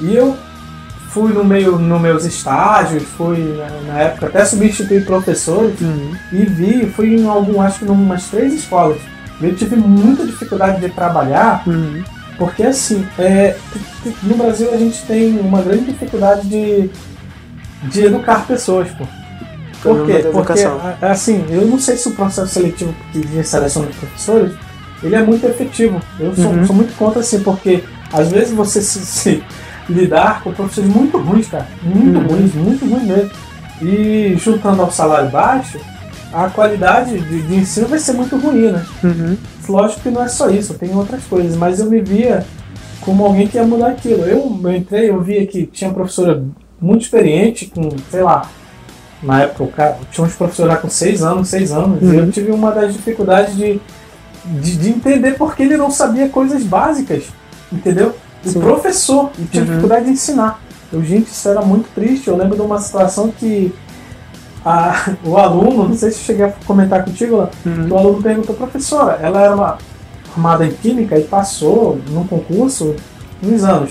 [0.00, 0.36] E eu
[1.12, 6.12] fui no meio, nos meus estágios, fui na, na época até substituir professores Uhum.
[6.32, 8.98] e vi, fui em algum, acho que em umas três escolas.
[9.40, 12.02] Eu tive muita dificuldade de trabalhar Uhum.
[12.38, 13.56] porque assim, é,
[14.22, 16.90] no Brasil a gente tem uma grande dificuldade de,
[17.84, 19.04] de educar pessoas, pô.
[19.82, 20.18] Por quê?
[20.22, 24.52] da Porque, a- assim, eu não sei se o processo seletivo de seleção de professores,
[25.02, 26.00] ele é muito efetivo.
[26.20, 26.64] Eu sou, Uhum.
[26.66, 29.42] sou muito contra, assim, porque às vezes você se, se
[29.88, 31.66] lidar com professores muito ruins, cara.
[31.82, 32.26] Muito Uhum.
[32.26, 33.30] ruins, muito ruins mesmo.
[33.80, 35.78] E juntando ao salário baixo,
[36.32, 38.84] a qualidade de, de ensino vai ser muito ruim, né?
[39.02, 39.36] Uhum.
[39.68, 42.44] Lógico que não é só isso, tem outras coisas, mas eu me via
[43.00, 44.22] como alguém que ia mudar aquilo.
[44.24, 46.42] Eu, eu entrei, eu via que tinha professora
[46.80, 48.48] muito experiente, com, sei lá,
[49.22, 52.14] na época o cara, tinha uns professores lá com seis anos, seis anos, Uhum.
[52.14, 53.80] e eu tive uma das dificuldades de,
[54.44, 57.24] de, de entender porque ele não sabia coisas básicas,
[57.72, 58.14] entendeu?
[58.44, 58.60] O Sim.
[58.60, 59.68] professor, e tinha Uhum.
[59.68, 60.60] dificuldade de ensinar.
[60.92, 62.28] Eu, gente, isso era muito triste.
[62.28, 63.72] Eu lembro de uma situação que
[64.64, 67.88] a, o aluno, não sei se eu cheguei a comentar contigo lá, uhum.
[67.90, 69.78] o aluno perguntou, professora, ela era uma
[70.32, 72.94] formada em Química e passou num concurso
[73.42, 73.90] uns anos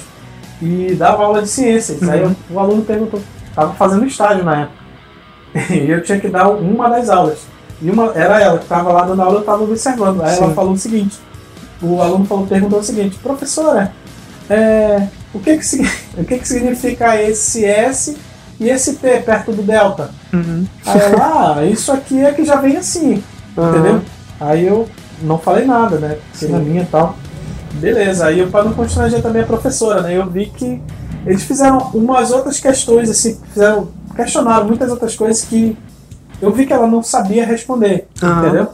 [0.61, 2.01] e dava aula de ciências.
[2.01, 2.11] Uhum.
[2.11, 4.77] Aí eu, o aluno perguntou, estava fazendo estágio na época,
[5.73, 7.39] e eu tinha que dar uma das aulas.
[7.81, 10.21] E uma, era ela que estava lá dando aula, eu estava observando.
[10.21, 10.43] Aí Sim.
[10.43, 11.17] ela falou o seguinte:
[11.81, 13.91] o aluno falou, perguntou o seguinte, professora,
[14.51, 15.65] é, o, que que,
[16.19, 18.17] o que, que significa esse S
[18.59, 20.11] e esse T perto do delta?
[20.33, 20.65] Uhum.
[20.85, 23.23] Aí ela, ah, isso aqui é que já vem assim,
[23.55, 23.69] uhum.
[23.69, 24.01] entendeu?
[24.39, 24.89] Aí eu
[25.21, 26.17] não falei nada, né?
[26.33, 27.15] Fiquei na minha e tal.
[27.75, 30.17] Beleza, aí eu para não constranger também a professora, né?
[30.17, 30.81] Eu vi que
[31.25, 35.77] eles fizeram umas outras questões, assim, fizeram, questionaram muitas outras coisas que
[36.41, 38.39] eu vi que ela não sabia responder, uhum.
[38.39, 38.67] entendeu?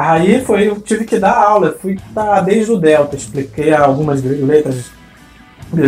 [0.00, 4.86] Aí foi, eu tive que dar aula, fui dar desde o delta, expliquei algumas letras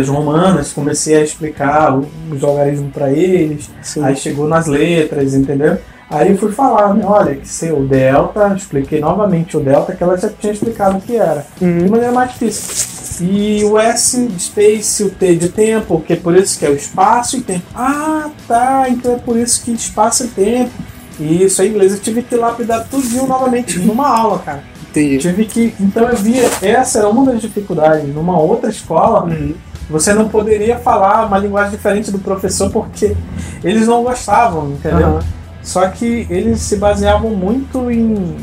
[0.07, 4.03] romanas, comecei a explicar os algarismos para eles, Sim.
[4.03, 5.79] aí chegou nas letras, entendeu?
[6.11, 10.03] Aí eu fui falar, né, olha, que ser o delta, expliquei novamente o delta, que
[10.03, 11.79] ela já tinha explicado o que era, uhum.
[11.79, 12.93] de maneira mais difícil.
[13.19, 16.69] E o S de space, o T de tempo, que é por isso que é
[16.69, 17.65] o espaço e tempo.
[17.73, 20.92] Ah, tá, então é por isso que espaço e tempo.
[21.19, 24.63] Isso, em inglês eu tive que lapidar tudo novamente numa aula, cara.
[24.89, 25.17] Entendi.
[25.17, 25.73] Tive que.
[25.79, 28.13] Então eu via, essa era uma das dificuldades.
[28.13, 29.55] Numa outra escola, uhum.
[29.89, 33.15] você não poderia falar uma linguagem diferente do professor porque
[33.63, 35.07] eles não gostavam, entendeu?
[35.07, 35.19] Uhum.
[35.63, 38.35] Só que eles se baseavam muito em,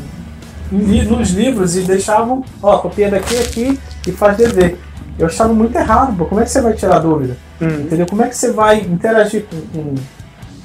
[0.71, 4.77] em, nos livros e deixavam, ó, copia daqui aqui e faz dever.
[5.17, 6.25] Eu achava muito errado, pô.
[6.25, 7.37] Como é que você vai tirar dúvida?
[7.61, 7.81] Uhum.
[7.81, 8.07] Entendeu?
[8.07, 9.95] Como é que você vai interagir com, com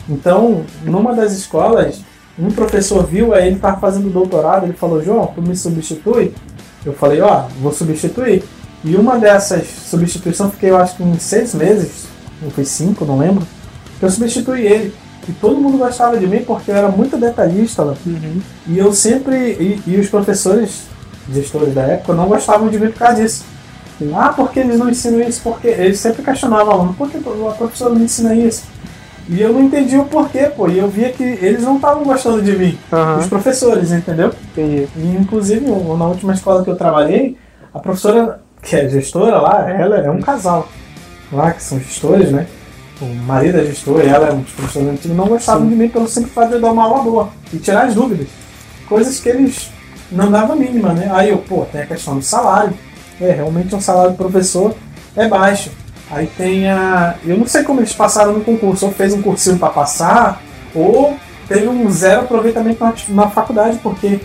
[0.08, 2.00] então, numa das escolas,
[2.38, 6.32] um professor viu, aí ele estava fazendo doutorado, ele falou, João, tu me substitui?
[6.84, 8.44] Eu falei, ó, oh, vou substituir.
[8.84, 12.04] E uma dessas substituições, fiquei eu acho que uns seis meses,
[12.42, 13.44] ou foi cinco, não lembro,
[14.00, 14.94] eu substituí ele.
[15.28, 17.82] E todo mundo gostava de mim porque eu era muito detalhista.
[17.82, 18.40] Uhum.
[18.68, 19.34] E eu sempre.
[19.34, 20.82] E, e, os professores,
[21.32, 23.44] gestores da época, não gostavam de mim por causa disso.
[24.14, 25.40] Ah, porque eles não ensinam isso?
[25.42, 28.64] Porque eles sempre questionavam por que a professora não ensina isso?
[29.28, 30.68] E eu não entendi o porquê, pô.
[30.68, 33.18] E eu via que eles não estavam gostando de mim, uhum.
[33.18, 34.32] os professores, entendeu?
[34.52, 34.88] Entendi.
[34.96, 37.36] E inclusive, na última escola que eu trabalhei,
[37.74, 40.68] a professora, que é gestora lá, ela é um casal.
[41.32, 42.46] Lá, que são gestores, né?
[43.00, 45.70] O marido é gestor e ela é um professor antigo, não gostavam Sim.
[45.70, 48.28] de mim pelo simples fato de dar uma aula boa e tirar as dúvidas.
[48.88, 49.70] Coisas que eles
[50.10, 51.10] não davam mínima, né?
[51.12, 52.72] Aí eu, pô, tem a questão do salário.
[53.20, 54.74] É, realmente um salário do professor
[55.14, 55.70] é baixo.
[56.10, 57.16] Aí tem a.
[57.24, 60.40] Eu não sei como eles passaram no concurso, ou fez um cursinho para passar,
[60.74, 61.16] ou
[61.48, 64.20] teve um zero aproveitamento na, na faculdade, porque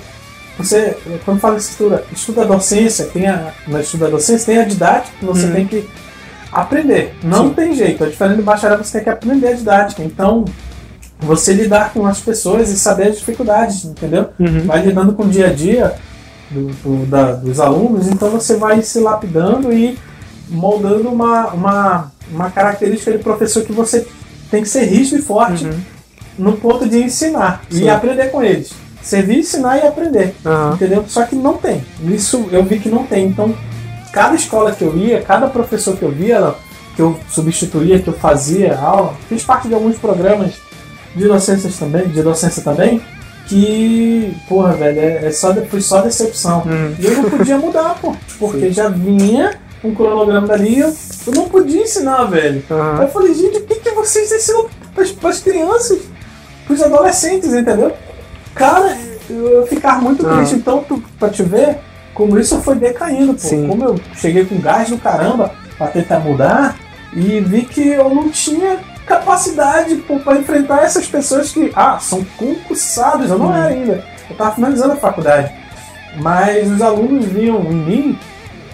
[0.57, 5.11] você, quando fala de estuda, estuda docência, tem a, na estuda docência, tem a didática
[5.19, 5.53] que você hum.
[5.53, 5.89] tem que
[6.51, 7.15] aprender.
[7.23, 7.53] Não Sim.
[7.53, 10.03] tem jeito, é diferente do bacharel, você tem que aprender a didática.
[10.03, 10.45] Então,
[11.19, 14.29] você lidar com as pessoas e saber as dificuldades, entendeu?
[14.39, 14.65] Uhum.
[14.65, 15.95] Vai lidando com o dia a dia
[16.49, 19.97] do, do, da, dos alunos, então você vai se lapidando e
[20.51, 24.05] moldando uma, uma, uma característica de professor que você
[24.51, 25.79] tem que ser rígido e forte uhum.
[26.37, 27.85] no ponto de ensinar Sim.
[27.85, 28.71] e aprender com eles.
[29.01, 30.35] Servir, ensinar e aprender.
[30.45, 30.73] Uhum.
[30.73, 31.05] Entendeu?
[31.07, 31.83] Só que não tem.
[32.03, 33.25] Isso eu vi que não tem.
[33.25, 33.55] Então,
[34.11, 36.53] cada escola que eu ia, cada professor que eu via,
[36.95, 40.53] que eu substituía, que eu fazia aula, fiz parte de alguns programas
[41.15, 43.01] de docência também, de docência também,
[43.47, 46.63] que, porra, velho, é, é só, foi só decepção.
[46.65, 46.95] Hum.
[46.99, 48.73] E eu não podia mudar, pô, porque Sim.
[48.73, 50.93] já vinha um cronograma dali, eu,
[51.27, 52.63] eu não podia ensinar, velho.
[52.69, 53.01] Uhum.
[53.01, 55.99] Eu falei, gente, o que, que vocês ensinam para as crianças,
[56.65, 57.91] para os adolescentes, entendeu?
[58.53, 58.97] Cara,
[59.29, 60.37] eu ficar muito uhum.
[60.37, 60.55] triste.
[60.55, 61.79] Então, tu, pra te ver,
[62.13, 63.39] como isso foi decaindo, pô.
[63.39, 63.67] Sim.
[63.67, 66.77] Como eu cheguei com gás do caramba para tentar mudar
[67.13, 73.29] e vi que eu não tinha capacidade para enfrentar essas pessoas que, ah, são concursados,
[73.29, 73.55] eu não uhum.
[73.55, 74.05] era ainda.
[74.29, 75.51] Eu estava finalizando a faculdade.
[76.17, 78.19] Mas os alunos viam em mim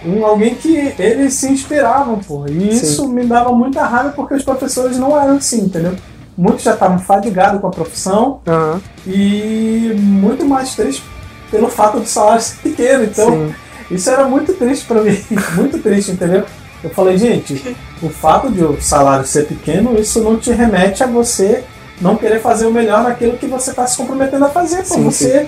[0.05, 2.45] um alguém que eles se inspiravam, pô.
[2.47, 3.13] E isso Sim.
[3.13, 5.95] me dava muita raiva porque os professores não eram assim, entendeu?
[6.37, 8.79] Muitos já estavam fadigados com a profissão uhum.
[9.07, 11.03] e muito mais triste
[11.49, 13.03] pelo fato do salário ser pequeno.
[13.05, 13.53] Então, Sim.
[13.89, 15.17] isso era muito triste para mim,
[15.55, 16.43] muito triste, entendeu?
[16.83, 21.07] Eu falei, gente, o fato de o salário ser pequeno, isso não te remete a
[21.07, 21.63] você
[21.99, 24.85] não querer fazer o melhor naquilo que você está se comprometendo a fazer.
[24.85, 25.47] Sim, você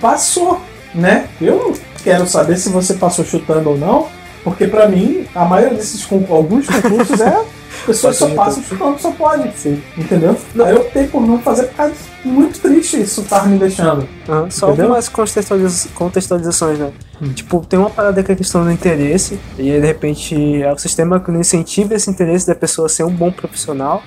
[0.00, 0.60] passou,
[0.94, 1.28] né?
[1.40, 4.08] Eu quero saber se você passou chutando ou não,
[4.42, 7.44] porque para mim, a maioria desses alguns concursos é
[7.82, 9.50] A pessoa só passa quando só pode.
[9.56, 9.82] Sim.
[9.96, 10.36] Entendeu?
[10.54, 10.66] Não.
[10.66, 14.06] Aí eu optei por não fazer por causa muito triste isso tá me deixando.
[14.28, 14.50] Uhum.
[14.50, 14.86] Só Entendeu?
[14.86, 16.92] algumas contextualiza contextualizações, né?
[17.22, 17.32] Hum.
[17.32, 20.72] Tipo, tem uma parada que é a questão do interesse, e aí de repente é
[20.72, 24.02] o sistema que não incentiva esse interesse da pessoa ser um bom profissional.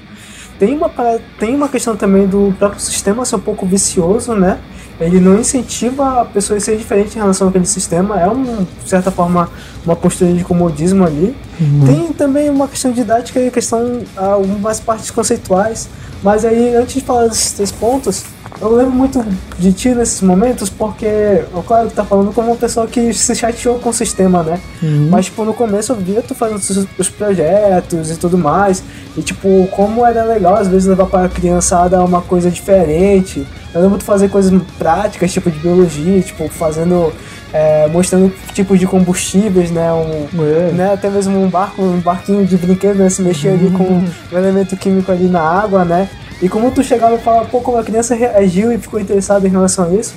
[0.63, 0.89] Tem uma,
[1.37, 4.59] tem uma questão também do próprio sistema ser um pouco vicioso, né?
[4.97, 8.89] ele não incentiva a pessoa a ser diferente em relação àquele sistema, é, um, de
[8.89, 9.49] certa forma,
[9.85, 11.35] uma postura de comodismo ali.
[11.59, 11.85] Uhum.
[11.85, 15.87] Tem também uma questão didática e questão, algumas partes conceituais,
[16.23, 18.23] mas aí, antes de falar desses três pontos,
[18.61, 19.25] eu lembro muito
[19.59, 23.77] de ti nesses momentos, porque, claro, tu tá falando como uma pessoa que se chateou
[23.79, 24.59] com o sistema, né?
[24.81, 25.09] Uhum.
[25.11, 28.81] Mas, tipo, no começo eu via tu fazendo os, os, projetos e tudo mais,
[29.17, 33.45] e, tipo, como era legal às vezes levar para a criançada uma coisa diferente.
[33.73, 37.11] Eu lembro de fazer coisas práticas, tipo de biologia, tipo, fazendo.
[37.53, 39.93] É, mostrando tipos de combustíveis, né?
[39.93, 40.71] Um, é.
[40.71, 40.93] né?
[40.93, 43.09] Até mesmo um barco, um barquinho de brinquedo, né?
[43.09, 43.83] Se mexer ali com
[44.33, 46.09] um elemento químico ali na água, né?
[46.41, 49.51] E como tu chegava e falava, pô, como a criança reagiu e ficou interessada em
[49.51, 50.13] relação a isso.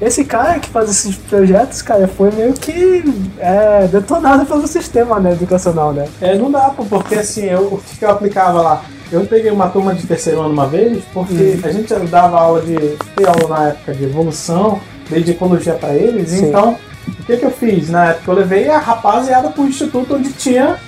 [0.00, 3.02] Esse cara que faz esses projetos, cara, foi meio que
[3.38, 6.06] é, detonado pelo sistema né, educacional, né?
[6.20, 8.84] É, não dá, porque assim, eu, o que eu aplicava lá?
[9.10, 11.60] Eu peguei uma turma de terceiro ano uma vez, porque uhum.
[11.64, 12.76] a gente dava aula de.
[13.26, 16.48] Aula na época de evolução, de ecologia para eles, Sim.
[16.48, 17.88] então o que, que eu fiz?
[17.88, 20.78] Na época eu levei a rapaziada para o instituto onde tinha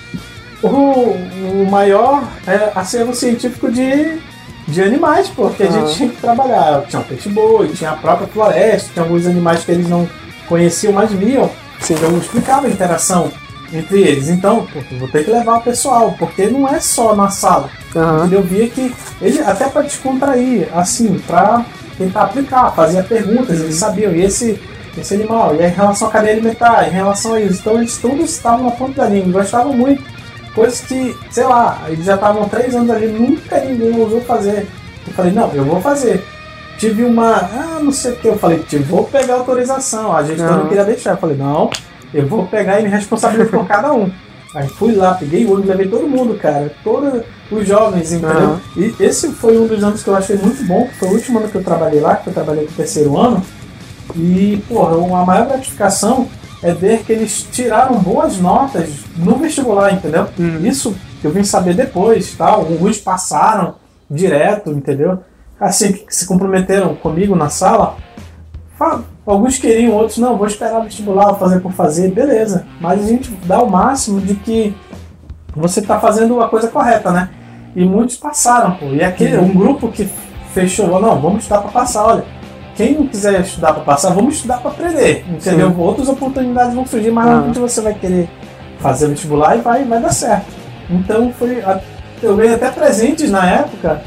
[0.62, 4.18] o, o maior é, acervo científico de,
[4.68, 6.82] de animais, porque a gente tinha que trabalhar.
[6.88, 10.08] Tinha o peixe boi, tinha a própria floresta, tinha alguns animais que eles não
[10.46, 11.50] conheciam, mas viam.
[11.80, 11.94] Sim.
[11.94, 13.32] Então eu explicava a interação
[13.72, 14.28] entre eles.
[14.28, 14.66] Então,
[14.98, 17.70] vou ter que levar o pessoal, porque não é só na sala.
[17.94, 18.28] Uhum.
[18.30, 21.64] Eu via que ele, até para descontrair, assim, para
[22.00, 24.12] tentar aplicar, fazia perguntas, eles sabiam.
[24.12, 24.58] E esse,
[24.96, 27.60] esse animal, e em relação à cadeia alimentar, em relação a isso.
[27.60, 30.02] Então eles todos estavam na ponta da língua, gostavam muito.
[30.54, 34.66] Coisas que, sei lá, eles já estavam três anos ali, nunca ninguém ousou fazer.
[35.06, 36.24] Eu falei, não, eu vou fazer.
[36.78, 40.16] Tive uma, ah, não sei o que, eu falei, vou pegar autorização.
[40.16, 40.56] A gente uhum.
[40.56, 41.10] não queria deixar.
[41.10, 41.70] Eu falei, não,
[42.12, 44.10] eu vou pegar e me responsabilizo por cada um.
[44.54, 46.72] Aí fui lá, peguei o ônibus, levei todo mundo, cara.
[46.82, 47.22] Todos
[47.56, 48.50] os jovens, entendeu?
[48.50, 48.60] Uhum.
[48.76, 51.48] E esse foi um dos anos que eu achei muito bom, foi o último ano
[51.48, 53.42] que eu trabalhei lá, que eu trabalhei no terceiro ano.
[54.14, 56.28] E, porra, a maior gratificação
[56.62, 60.26] é ver que eles tiraram boas notas no vestibular, entendeu?
[60.38, 60.64] Uhum.
[60.64, 62.60] Isso eu vim saber depois, tal.
[62.60, 63.74] Alguns passaram
[64.10, 65.20] direto, entendeu?
[65.58, 67.96] Assim, que se comprometeram comigo na sala.
[69.26, 72.66] Alguns queriam, outros não, vou esperar o vestibular, vou fazer por fazer, beleza.
[72.80, 74.74] Mas a gente dá o máximo de que
[75.54, 77.30] você está fazendo a coisa correta, né?
[77.74, 78.86] E muitos passaram, pô.
[78.86, 80.08] E aquele, um grupo que
[80.52, 82.24] fechou, não, vamos estudar para passar, olha.
[82.74, 85.70] Quem não quiser estudar para passar, vamos estudar para aprender, entendeu?
[85.70, 85.76] Sim.
[85.76, 87.60] Outras oportunidades vão surgir, mas ah.
[87.60, 88.28] você vai querer
[88.78, 90.46] fazer vestibular e vai, vai dar certo.
[90.88, 91.62] Então foi.
[92.22, 94.02] Eu ganhei até presentes na época.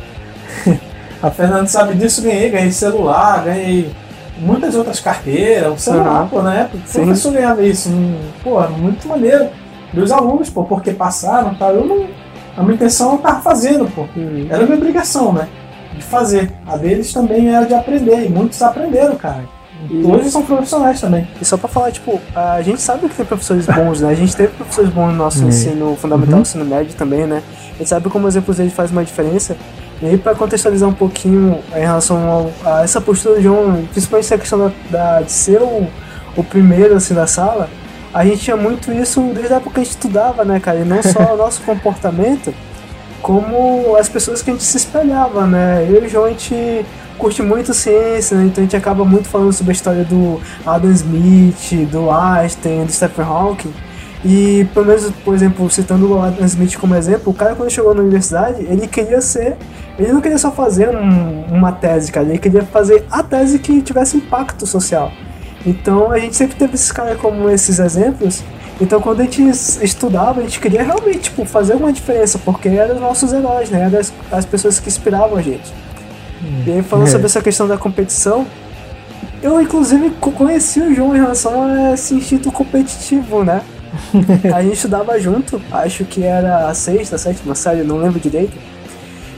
[1.21, 3.91] a Fernanda sabe disso, ganhei, ganhei celular, ganhei
[4.38, 6.28] muitas outras carteiras, um celular, uhum.
[6.30, 6.78] pô, na época.
[6.78, 7.89] O professor ganhava isso.
[8.43, 9.49] Pô, muito maneiro.
[9.93, 11.71] Dos alunos, pô, porque passaram tal.
[11.73, 12.22] Eu não.
[12.55, 14.01] A minha intenção não estava fazendo, pô.
[14.15, 14.47] Uhum.
[14.49, 15.47] Era minha obrigação, né?
[15.95, 16.51] De fazer.
[16.65, 18.25] A deles também era de aprender.
[18.25, 19.43] E muitos aprenderam, cara.
[19.89, 21.27] E hoje são profissionais também.
[21.41, 24.09] E só pra falar, tipo, a gente sabe que tem professores bons, né?
[24.09, 25.49] A gente teve professores bons no nosso uhum.
[25.49, 26.41] ensino fundamental, uhum.
[26.41, 27.41] ensino médio também, né?
[27.73, 29.57] A gente sabe como os exemplos deles fazem uma diferença.
[30.01, 34.33] E aí, para contextualizar um pouquinho em relação ao, a essa postura de João, principalmente
[34.33, 35.87] a questão da, da, de ser o,
[36.35, 37.69] o primeiro assim da sala,
[38.13, 40.80] a gente tinha muito isso desde a época que a gente estudava, né, cara?
[40.80, 42.54] E não só o nosso comportamento,
[43.21, 45.88] como as pessoas que a gente se espelhava, né?
[45.89, 46.86] Eu e o João, a gente
[47.17, 48.45] curte muito ciência, né?
[48.45, 52.91] Então a gente acaba muito falando sobre a história do Adam Smith, do Einstein, do
[52.91, 53.73] Stephen Hawking.
[54.26, 57.93] E, pelo menos, por exemplo, citando o Adam Smith como exemplo, o cara quando chegou
[57.93, 59.58] na universidade, ele queria ser.
[59.97, 63.82] Ele não queria só fazer um, uma tese, cara, ele queria fazer a tese que
[63.82, 65.12] tivesse impacto social.
[65.65, 68.43] Então a gente sempre teve esses caras como esses exemplos.
[68.82, 69.41] Então quando a gente
[69.82, 73.84] estudava, a gente queria realmente tipo, fazer uma diferença, porque eram os nossos heróis, né?
[73.84, 75.71] Eram as, as pessoas que inspiravam a gente.
[76.43, 77.12] Hum, e aí falando é.
[77.12, 78.45] sobre essa questão da competição,
[79.41, 83.62] eu inclusive conheci o João em relação a esse instinto competitivo, né?
[84.54, 88.58] a gente estudava junto, acho que era a sexta, a sétima série, não lembro direito.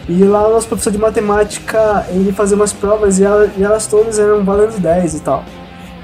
[0.07, 3.87] E lá o nosso professor de matemática, ele fazia umas provas e, ela, e elas
[3.87, 5.43] todas eram valendo 10 e tal.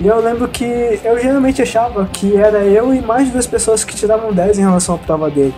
[0.02, 0.66] E eu lembro que
[1.04, 4.96] eu geralmente achava que era eu e mais duas pessoas que tiravam 10 em relação
[4.96, 5.54] à prova dele.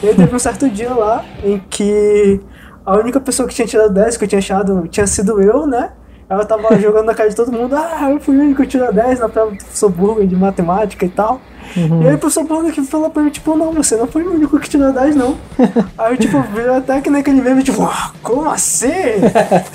[0.00, 2.40] E aí teve um certo dia lá em que
[2.86, 5.90] a única pessoa que tinha tirado 10 que eu tinha achado tinha sido eu, né?
[6.30, 8.68] Aí eu tava jogando na cara de todo mundo, ah, eu fui o único que
[8.68, 11.40] tirou 10 na prova do professor Burger de matemática e tal.
[11.76, 12.02] Uhum.
[12.04, 14.34] E aí o professor Burger que falou pra mim, tipo, não, você não foi o
[14.34, 15.36] único que tirou 10, não.
[15.98, 18.92] aí eu, tipo, virou até que naquele meme, tipo, ah, como assim?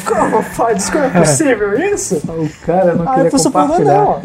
[0.05, 0.89] Como pode?
[0.89, 2.21] Como é possível isso?
[2.25, 3.93] O cara não Aí o queria compartilhar.
[3.93, 4.21] não.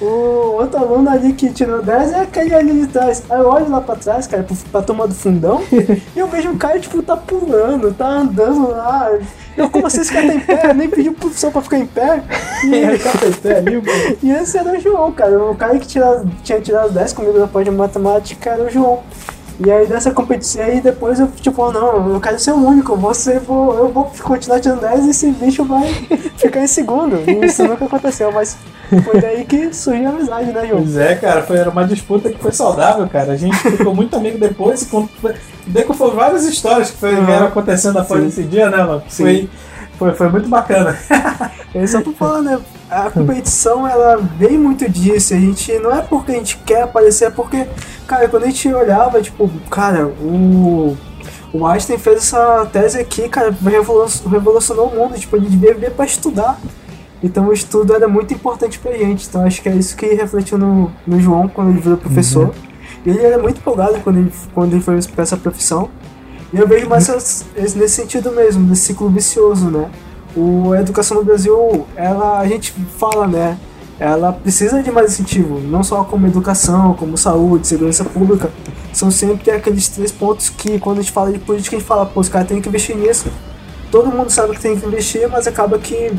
[0.00, 3.22] O outro aluno ali que tirou 10 é aquele ali de trás.
[3.28, 6.56] Aí eu olho lá pra trás, cara, pra turma do fundão, e eu vejo um
[6.56, 9.10] cara, tipo, tá pulando, tá andando lá.
[9.58, 10.60] Eu, como assim esse cara tá em pé?
[10.70, 12.22] Eu nem pedi pro professor pra ficar em pé.
[12.64, 13.82] E aí, capetê ali, o-
[14.22, 15.38] E esse era o João, cara.
[15.42, 19.00] O cara que tira, tinha tirado 10 comigo na parte de matemática era o João.
[19.64, 23.40] E aí dessa competição, aí depois eu, tipo, não, eu quero ser o único, você,
[23.40, 25.92] vou, eu vou continuar tirando 10 e esse bicho vai
[26.36, 27.16] ficar em segundo.
[27.28, 28.56] E isso nunca aconteceu, mas
[29.04, 30.82] foi daí que surgiu a amizade, né, João?
[30.82, 33.32] Pois é, cara, foi, era uma disputa que foi saudável, cara.
[33.32, 34.84] A gente ficou muito amigo depois.
[34.84, 35.08] com-
[35.66, 37.26] Deco foram várias histórias que foi, Aham.
[37.26, 38.28] vieram acontecendo após Sim.
[38.28, 39.02] esse dia, né, mano?
[39.08, 39.24] Sim.
[39.24, 39.48] Foi,
[39.98, 40.96] foi, foi muito bacana.
[41.74, 42.58] É só pra falar, né?
[42.90, 45.34] A competição, ela vem muito disso.
[45.34, 47.66] A gente não é porque a gente quer aparecer, é porque,
[48.06, 50.96] cara, quando a gente olhava, tipo, cara, o.
[51.52, 55.18] O Einstein fez essa tese aqui, cara, revolu- revolucionou o mundo.
[55.18, 56.58] Tipo, ele devia vir pra estudar.
[57.22, 59.26] Então o estudo era muito importante pra gente.
[59.28, 62.54] Então acho que é isso que refletiu no, no João quando ele virou professor.
[63.04, 65.88] E ele era muito empolgado quando ele, quando ele foi pra essa profissão.
[66.52, 69.88] E eu vejo mais esse- nesse sentido mesmo, nesse ciclo vicioso, né?
[70.36, 73.58] O, a educação no Brasil, ela, a gente fala, né?
[74.00, 78.48] Ela precisa de mais incentivo, não só como educação, como saúde, segurança pública.
[78.92, 82.06] São sempre aqueles três pontos que, quando a gente fala de política, a gente fala,
[82.06, 83.26] pô, os caras têm que investir nisso.
[83.90, 86.12] Todo mundo sabe que tem que investir, mas acaba que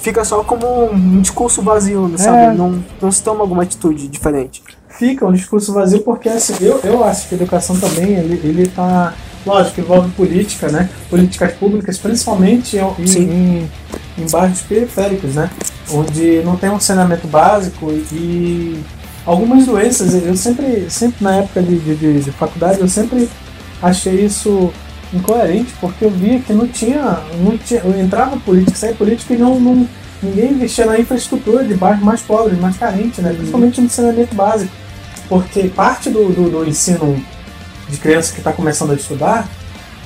[0.00, 2.38] fica só como um discurso vazio, né, sabe?
[2.38, 2.52] É.
[2.52, 4.62] Não, não se toma alguma atitude diferente.
[4.88, 8.68] Fica um discurso vazio porque, assim, eu, eu acho que a educação também, ele, ele
[8.68, 9.12] tá.
[9.44, 10.88] Lógico, envolve política, né?
[11.08, 13.70] Políticas públicas, principalmente em, em,
[14.18, 15.50] em, bairros periféricos, né?
[15.92, 18.80] Onde não tem um saneamento básico e
[19.24, 20.14] algumas doenças.
[20.14, 23.28] Eu sempre, sempre na época de, de- de faculdade, eu sempre
[23.80, 24.72] achei isso
[25.12, 27.20] incoerente, porque eu via que não tinha.
[27.40, 29.88] Não tinha eu entrava política, saía política e não, não,
[30.22, 33.32] ninguém investia na infraestrutura de bairros mais pobres, mais carentes, né?
[33.32, 34.72] Principalmente no saneamento básico.
[35.28, 37.22] Porque parte do, do, do ensino
[37.88, 39.48] de criança que está começando a estudar,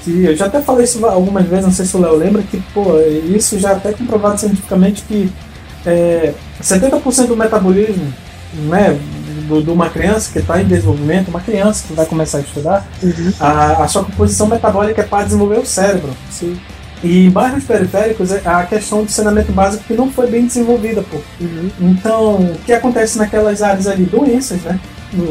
[0.02, 2.62] que eu já até falei isso algumas vezes, não sei se o Léo lembra, que
[2.72, 2.98] pô,
[3.34, 5.30] isso já é até comprovado cientificamente que
[5.86, 8.12] é, 70% do metabolismo
[8.54, 8.98] né,
[9.50, 12.86] do- de uma criança que está em desenvolvimento, uma criança que vai começar a estudar,
[13.38, 16.10] a, a sua composição metabólica é para desenvolver o cérebro.
[16.30, 16.56] Sim.
[17.02, 21.02] E em bairros periféricos, é a questão do saneamento básico que não foi bem desenvolvida,
[21.10, 21.16] pô.
[21.40, 21.70] Uhum.
[21.80, 24.04] Então, o que acontece naquelas áreas ali?
[24.04, 24.78] Doenças, né?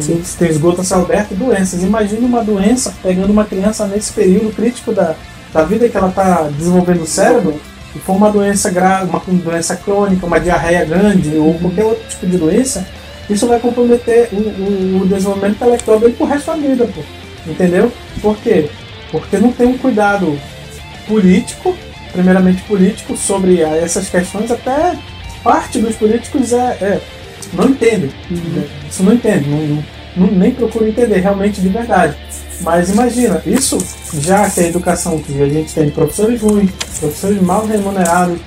[0.01, 0.21] Sim.
[0.23, 1.81] Se tem esgoto a céu aberto, doenças.
[1.83, 5.13] Imagine uma doença pegando uma criança nesse período crítico da,
[5.53, 7.59] da vida que ela está desenvolvendo o cérebro,
[7.95, 12.27] e for uma doença grave, uma doença crônica, uma diarreia grande ou qualquer outro tipo
[12.27, 12.85] de doença,
[13.29, 17.01] isso vai comprometer o, o- o desenvolvimento intelectual dele pro resto da vida, pô.
[17.49, 17.91] Entendeu?
[18.21, 18.69] Por quê?
[19.11, 20.37] Porque não tem um cuidado
[21.07, 21.75] político,
[22.11, 24.97] primeiramente político, sobre essas questões, até
[25.43, 27.01] parte dos políticos é, é-
[27.53, 28.07] não entende.
[28.29, 28.63] né?
[28.89, 29.83] Isso não entende, não-
[30.27, 32.15] não- nem procura entender realmente de verdade.
[32.61, 33.77] Mas imagina, isso
[34.21, 38.37] já que a educação que a gente tem professores ruins, professores mal remunerados,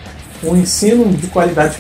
[0.45, 1.77] um ensino de qualidade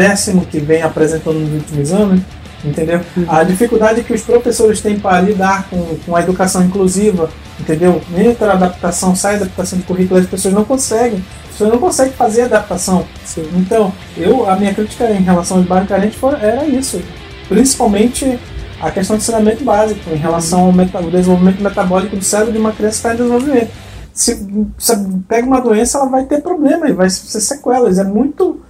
[0.00, 2.20] péssimo que vem apresentando nos últimos anos,
[2.62, 3.00] entendeu?
[3.26, 8.00] A dificuldade que os professores têm para lidar com, com a educação inclusiva, entendeu?
[8.16, 11.24] Entra a adaptação, sai a adaptação de currículo, as pessoas não conseguem.
[11.46, 13.06] As pessoas não conseguem fazer adaptação.
[13.24, 13.48] Sim.
[13.56, 17.00] Então, eu, a minha crítica em relação aos bairros carentes foi- era isso.
[17.48, 18.38] Principalmente
[18.82, 22.58] a questão de ensinamento básico, em relação ao, meta- ao desenvolvimento metabólico do cérebro de
[22.58, 23.70] uma criança que está em desenvolvimento.
[24.12, 24.46] Se,
[24.78, 27.98] se pega uma doença, ela vai ter problema e vai ser sequelas.
[27.98, 28.60] É muito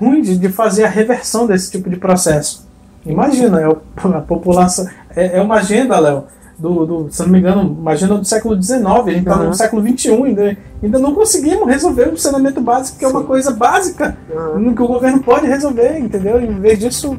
[0.00, 2.66] ruim de, de fazer a reversão desse tipo de processo.
[3.04, 3.78] Imagina, é o-
[4.14, 4.86] a população.
[5.14, 6.24] É, é uma agenda, Léo,
[6.58, 9.46] do, do, se não me engano, uma agenda do século XIX, a gente está Uhum.
[9.48, 10.56] no século XXI ainda.
[10.82, 14.16] Ainda não conseguimos resolver o saneamento básico, que é uma coisa básica
[14.54, 14.74] Uhum.
[14.74, 16.40] que o governo pode resolver, entendeu?
[16.40, 17.16] Em vez disso,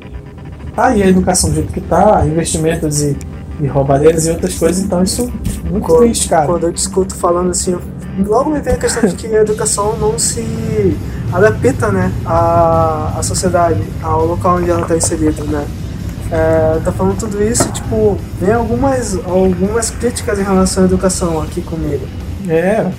[0.75, 3.17] tá aí a educação do jeito que tá, investimentos e,
[3.59, 5.31] e roubadeiras e outras coisas, então isso
[5.65, 6.45] é muito Quando- triste, cara.
[6.45, 7.81] Quando eu discuto falando assim, eu-
[8.19, 10.97] logo me vem a questão de que a educação não se
[11.31, 15.65] adapta, né, à, à sociedade, ao local onde ela está inserida, né.
[16.31, 21.61] É, tá falando tudo isso, tipo, vem algumas, algumas críticas em relação à educação aqui
[21.61, 22.05] comigo.
[22.47, 22.89] É.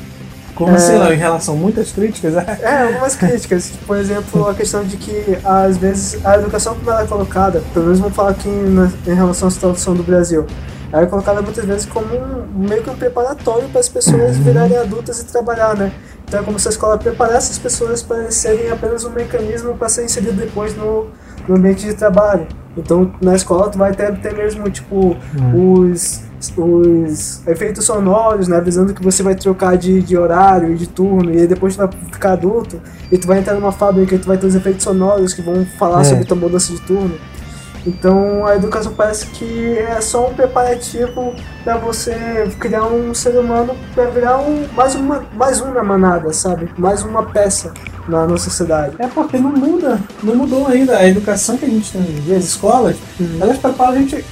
[0.55, 0.75] Como É.
[0.75, 2.83] assim, em relação a muitas críticas, é.
[2.89, 3.73] Algumas críticas.
[3.87, 7.87] Por exemplo, a questão de que, às vezes, a educação como ela é colocada, pelo
[7.87, 10.45] menos vamos falar aqui na- em relação à situação do Brasil,
[10.93, 14.77] ela é colocada muitas vezes como um, meio que um preparatório para as pessoas virarem
[14.77, 15.91] adultas e trabalhar, né?
[16.29, 19.89] Então é como se a escola preparasse as pessoas para serem apenas um mecanismo para
[19.89, 21.07] ser inserido depois no,
[21.49, 22.47] no ambiente de trabalho.
[22.77, 25.17] Então na escola tu vai ter, ter mesmo tipo
[25.55, 26.23] os,
[26.57, 28.57] os efeitos sonoros, né?
[28.57, 31.79] Avisando que você vai trocar de, de horário e de turno, e aí depois tu
[31.79, 32.81] vai ficar adulto,
[33.11, 35.67] e tu vai entrar numa fábrica e tu vai ter os efeitos sonoros que vão
[35.79, 36.05] falar É.
[36.05, 37.15] sobre tua mudança de turno.
[37.87, 42.15] Então a educação parece que é só um preparativo para você
[42.61, 46.69] criar um ser humano para virar um, mais, uma, mais um na manada, sabe?
[46.79, 47.73] Mais uma peça
[48.09, 48.95] na, na sociedade.
[49.01, 50.97] É porque não muda, não mudou ainda.
[50.97, 52.97] A educação que a gente tem hoje em dia, as escolas,
[53.41, 54.25] elas preparam a gente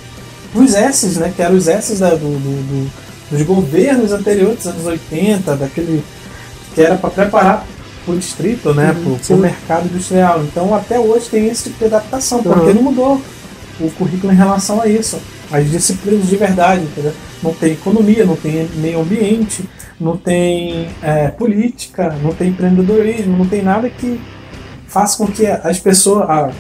[0.55, 1.32] os S's, né?
[1.34, 2.90] Que eram os S's da- do, do- do-
[3.30, 6.05] dos governos anteriores, dos anos 80, daquele.
[6.74, 7.66] que era para preparar
[8.07, 8.92] o distrito, né?
[8.92, 10.40] Uhum, pro, pro mercado industrial.
[10.44, 12.74] Então até hoje tem esse tipo de adaptação, porque Uhum.
[12.74, 13.20] não mudou
[13.81, 15.20] o currículo em relação a isso.
[15.51, 17.12] As disciplinas de verdade, entendeu?
[17.43, 19.68] Não tem economia, não tem meio ambiente,
[20.01, 24.20] não tem é, política, não tem empreendedorismo, não tem nada que
[24.87, 26.51] faça com que as pessoas, a-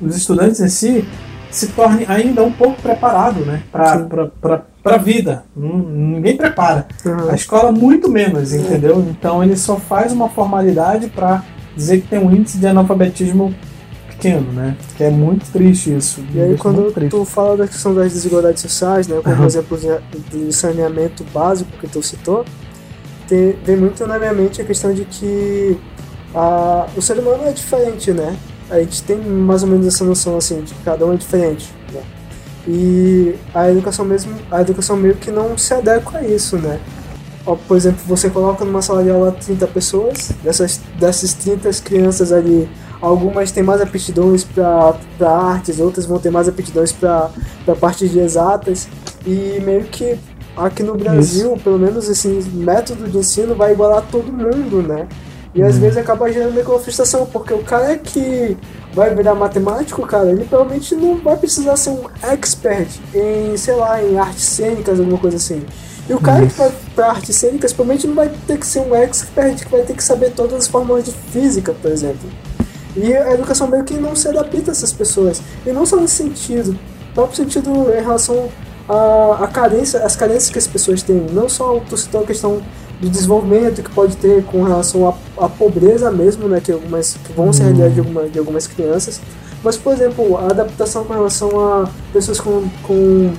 [0.00, 1.04] os estudantes em si,
[1.50, 5.44] se tornem ainda um pouco preparados né, para a vida.
[5.56, 6.86] Ninguém prepara.
[7.04, 7.30] Uhum.
[7.30, 9.04] A escola, muito menos, entendeu?
[9.08, 11.42] Então ele só faz uma formalidade para
[11.74, 13.54] dizer que tem um índice de analfabetismo
[14.16, 14.76] pequeno, né?
[14.96, 16.24] Que é muito triste isso.
[16.34, 19.46] E aí quando tu fala da questão das desigualdades sociais, né, como Uhum.
[19.46, 19.78] exemplo
[20.30, 22.44] de saneamento básico que tu citou,
[23.28, 25.76] tem, vem muito na minha mente a questão de que
[26.34, 28.36] a, o ser humano é diferente, né?
[28.70, 31.72] A gente tem mais ou menos essa noção assim, de que cada um é diferente.
[31.92, 32.02] Né?
[32.66, 36.80] E a educação mesmo, a educação meio que não se adequa a isso, né?
[37.68, 42.68] Por exemplo, você coloca numa sala de aula 30 pessoas, dessas, dessas 30 crianças ali,
[43.00, 44.96] algumas têm mais aptidões para
[45.28, 47.30] artes, outras vão ter mais aptidões para
[47.80, 48.88] partes de exatas,
[49.26, 50.18] e meio que
[50.56, 55.06] aqui no Brasil, pelo menos esse método de ensino vai igualar todo mundo, né?
[55.54, 58.56] E às vezes acaba gerando meio que uma frustração, porque o cara que
[58.92, 64.02] vai virar matemático, cara, ele provavelmente não vai precisar ser um expert em, sei lá,
[64.02, 65.62] em artes cênicas, alguma coisa assim.
[66.08, 68.94] E o cara que vai para artes cênicas provavelmente não vai ter que ser um
[68.94, 72.28] expert que vai ter que saber todas as fórmulas de física, por exemplo.
[72.96, 75.42] E a educação meio que não se adapta a essas pessoas.
[75.66, 76.78] E não só nesse sentido, no
[77.14, 78.48] próprio sentido em relação
[78.88, 81.26] à, à carência, às carências que as pessoas têm.
[81.32, 82.62] Não só tu citou a questão
[83.00, 87.32] do desenvolvimento que pode ter com relação à, à pobreza mesmo, né, que, algumas, que
[87.32, 89.20] vão ser a realidade de, alguma, de algumas crianças,
[89.62, 93.32] mas, por exemplo, a adaptação com relação a pessoas com, com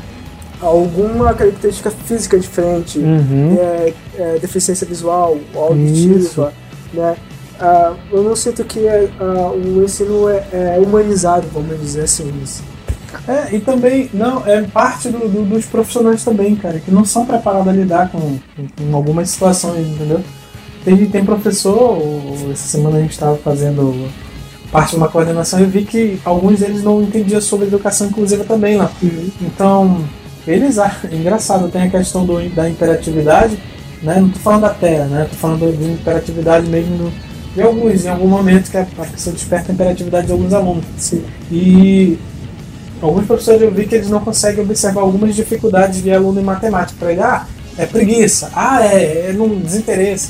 [0.61, 3.57] alguma característica física diferente, Uhum.
[3.59, 6.47] é, é, deficiência visual, auditiva, Isso.
[6.93, 7.15] né?
[7.59, 12.31] Ah, eu não sinto que ah, o ensino é, é humanizado, vamos dizer assim.
[13.27, 17.25] É, e também, não, é parte do- do- dos profissionais também, cara, que não são
[17.25, 20.21] preparados a lidar com, com- algumas situações, entendeu?
[20.83, 21.97] Tem, tem professor,
[22.51, 24.07] essa semana a gente estava fazendo
[24.71, 28.77] parte de uma coordenação e vi que alguns deles não entendiam sobre educação inclusiva também
[28.77, 28.91] lá.
[29.41, 30.03] Então,
[30.45, 33.57] eles, é engraçado, tem a questão do, da imperatividade,
[34.03, 34.19] né?
[34.21, 35.27] Não tô falando da terra, né?
[35.29, 37.11] Tô falando de imperatividade mesmo
[37.57, 40.85] de alguns, em algum momento que a, a pessoa desperta a imperatividade de alguns alunos.
[40.95, 41.23] Sim.
[41.51, 42.17] E
[43.01, 46.95] alguns professores eu vi que eles não conseguem observar algumas dificuldades de aluno em matemática.
[46.99, 50.29] Para ele, ah, é preguiça, ah, é, é não desinteresse.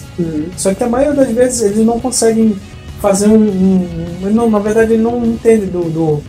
[0.55, 2.55] Só que a maioria das vezes eles não conseguem
[3.01, 3.35] fazer um.
[3.35, 3.87] um-
[4.23, 6.23] um- não, na verdade, ele não entende do, do,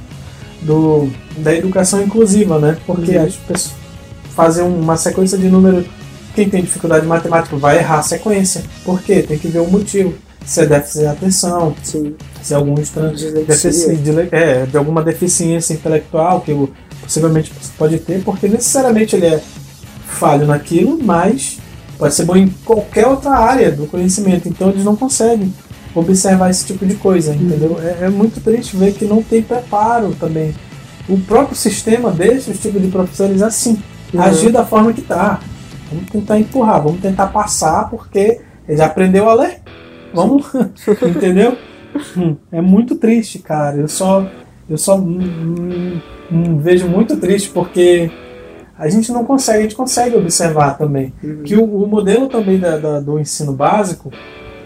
[0.62, 2.76] do- da educação inclusiva, né?
[2.84, 3.24] Porque Uhum.
[3.24, 3.74] as pessoas
[4.34, 5.86] fazem uma sequência de números.
[6.34, 8.62] Quem tem dificuldade em matemática vai errar a sequência.
[8.84, 9.22] Por quê?
[9.22, 10.14] Tem que ver o motivo.
[10.49, 12.14] Se é déficit de atenção, Sim.
[12.42, 13.44] se é algum estran- Dislexia.
[13.70, 16.68] defici- de, é, de alguma deficiência intelectual que
[17.03, 19.40] possivelmente pode ter, porque necessariamente ele é
[20.07, 21.59] falho naquilo, mas
[21.99, 24.49] pode ser bom em qualquer outra área do conhecimento.
[24.49, 25.53] Então eles não conseguem
[25.94, 27.78] observar esse tipo de coisa, entendeu?
[27.82, 30.55] É, é muito triste ver que não tem preparo também.
[31.09, 33.78] O próprio sistema deixa os tipos de professores assim,
[34.14, 34.22] Uhum.
[34.22, 35.40] agir da forma que tá.
[35.92, 39.61] Vamos tentar empurrar, vamos tentar passar, porque ele já aprendeu a ler.
[40.12, 40.46] Vamos,
[41.06, 41.56] entendeu?
[42.16, 43.76] Hum, É muito triste, cara.
[43.76, 44.26] Eu só,
[44.68, 46.00] eu só hum,
[46.30, 48.11] hum, vejo muito triste porque
[48.78, 51.42] a gente não consegue, a gente consegue observar também Uhum.
[51.42, 54.12] que o, o modelo também da- da- do ensino básico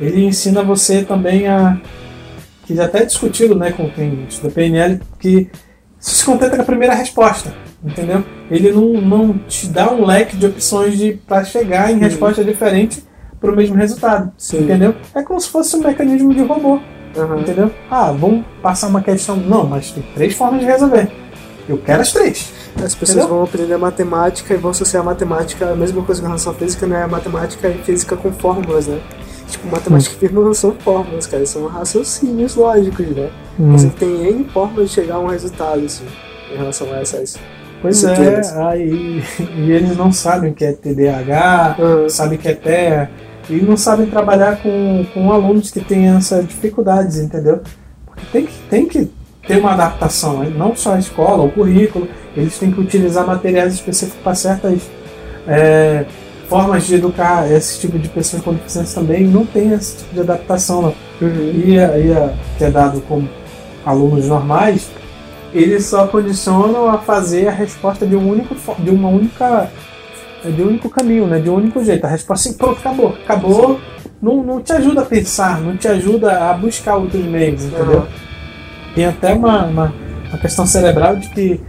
[0.00, 1.80] ele ensina você também a
[2.66, 5.48] que já até discutido, né, com quem estuda PNL, que
[5.98, 7.52] se contenta com a primeira resposta,
[7.84, 8.24] entendeu?
[8.50, 13.02] Ele não, não te dá um leque de opções de para chegar em resposta diferente
[13.42, 14.60] para o mesmo resultado, Sim.
[14.62, 14.94] entendeu?
[15.14, 16.78] É como se fosse um mecanismo de robô,
[17.16, 17.40] Aham.
[17.40, 17.70] entendeu?
[17.90, 21.10] Ah, vamos passar uma questão, não, mas tem três formas de resolver.
[21.68, 22.52] Eu quero as três.
[22.82, 23.28] As pessoas Entendeu?
[23.36, 26.86] vão aprender matemática e vão associar a matemática, a mesma coisa com relação à física,
[26.86, 27.06] né?
[27.06, 28.98] Matemática e física com fórmulas, né?
[29.48, 33.30] tipo, matemática e física não são fórmulas, cara, são raciocínios lógicos, né?
[33.60, 33.72] Hum.
[33.72, 36.04] Você tem N formas de chegar a um resultado, assim,
[36.52, 37.36] em relação a essas.
[37.82, 38.52] Pois disciplinas.
[38.56, 39.22] é, aí,
[39.58, 43.10] e eles não sabem o que é TDAH, Ah, sabem que é TEA,
[43.50, 47.60] e não sabem trabalhar com, com alunos que têm essas dificuldades, entendeu?
[48.06, 49.10] Porque tem que, tem que
[49.46, 50.52] ter uma adaptação, né?
[50.56, 54.80] não só a escola, o currículo, eles têm que utilizar materiais específicos para certas
[55.46, 56.04] é,
[56.48, 60.20] formas de educar esse tipo de pessoas com deficiência também, não tem esse tipo de
[60.20, 60.82] adaptação.
[60.82, 60.94] Não.
[61.28, 61.62] uhum.
[61.66, 63.28] E, a- e a- que é dado como
[63.84, 64.88] alunos normais,
[65.52, 69.68] eles só condicionam a fazer a resposta de um único de uma única
[70.50, 71.38] de um único caminho, né?
[71.38, 72.04] De um único jeito.
[72.04, 73.16] A resposta assim, pronto, acabou.
[73.24, 73.80] Acabou.
[74.20, 78.06] Não, não te ajuda a pensar, não te ajuda a buscar outros meios, entendeu?
[78.94, 79.94] Tem até uma, uma,
[80.28, 81.60] uma questão cerebral de que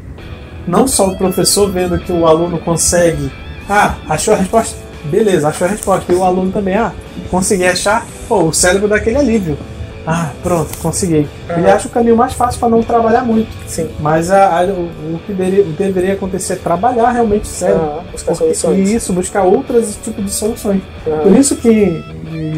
[0.67, 3.31] não só o professor vendo que o aluno consegue,
[3.67, 6.93] ah, achou a resposta, beleza, achou a resposta, e o aluno também, ah,
[7.29, 9.57] consegui achar, pô, o cérebro dá aquele alívio.
[10.05, 11.27] Ah, pronto, consegui.
[11.49, 11.73] Ele Aham.
[11.75, 13.47] acha o caminho mais fácil para não trabalhar muito.
[13.67, 13.89] Sim.
[14.01, 17.83] Mas a, a- o, o que deveria, deveria acontecer é trabalhar realmente o cérebro.
[17.85, 18.89] Aham, buscar Porque- soluções.
[18.89, 20.81] E isso, buscar outros tipos de soluções.
[21.07, 21.19] Aham.
[21.21, 22.03] Por isso que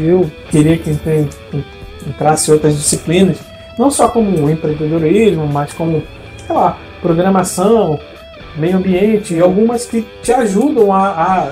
[0.04, 0.90] eu queria que
[2.06, 3.36] entrasse outras disciplinas,
[3.78, 6.02] não só como empreendedorismo, mas como,
[6.46, 7.98] sei lá, programação,
[8.56, 11.50] meio ambiente, e algumas que te ajudam a, a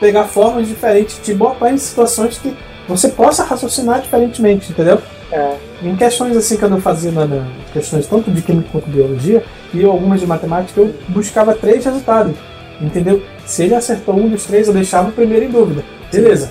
[0.00, 2.54] pegar formas diferentes, te botar em situações que
[2.88, 5.00] você possa raciocinar diferentemente, entendeu?
[5.32, 5.56] É.
[5.82, 9.42] Em questões assim que eu não fazia na, na- questões tanto de química quanto biologia
[9.74, 12.36] e algumas de matemática, eu buscava três resultados,
[12.80, 13.20] entendeu?
[13.44, 15.82] Se ele acertou um dos três, eu deixava o primeiro em dúvida.
[16.12, 16.50] Beleza.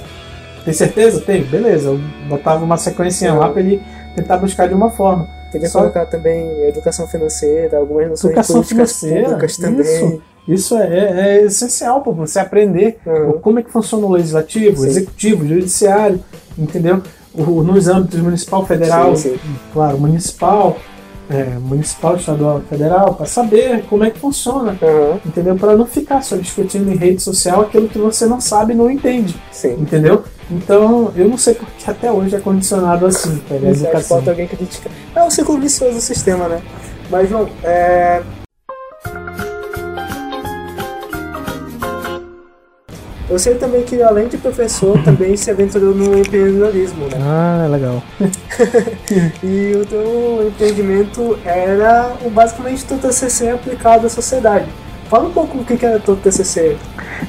[0.65, 1.21] Tem certeza?
[1.21, 1.43] Tem.
[1.43, 1.89] Beleza.
[1.89, 3.82] Eu botava uma sequência lá para ele
[4.15, 5.28] tentar buscar de uma forma.
[5.51, 9.82] Queria Só- colocar também educação financeira, algumas noções Educação de financeira, públicas também.
[9.82, 10.21] isso.
[10.47, 13.34] Isso é, é- é essencial para você aprender Aham.
[13.41, 14.88] como é que funciona o legislativo, o Sim.
[14.88, 16.19] executivo, o judiciário,
[16.57, 17.01] entendeu?
[17.38, 19.55] O, nos âmbitos municipal, federal, Sim, sim.
[19.73, 20.77] claro, municipal,
[21.29, 25.55] é, municipal, estadual, federal, para saber como é que funciona, Aham, entendeu?
[25.55, 28.89] Para não ficar só discutindo em rede social aquilo que você não sabe e não
[28.89, 29.73] entende, sim.
[29.73, 30.23] entendeu?
[30.49, 33.55] Então, eu não sei porque até hoje é condicionado assim, tá?
[33.55, 34.17] educação.
[34.17, 34.91] falta alguém criticar.
[35.15, 36.61] É um ciclo vicioso do sistema, né?
[37.09, 38.21] Mas, João, é...
[43.28, 47.17] Eu sei também que, além de professor, também se aventurou no empreendedorismo, né?
[47.21, 48.03] Ah, legal.
[49.43, 54.65] E o teu empreendimento era basicamente teu TCC aplicado à sociedade.
[55.09, 56.78] Fala um pouco o que era teu TCC.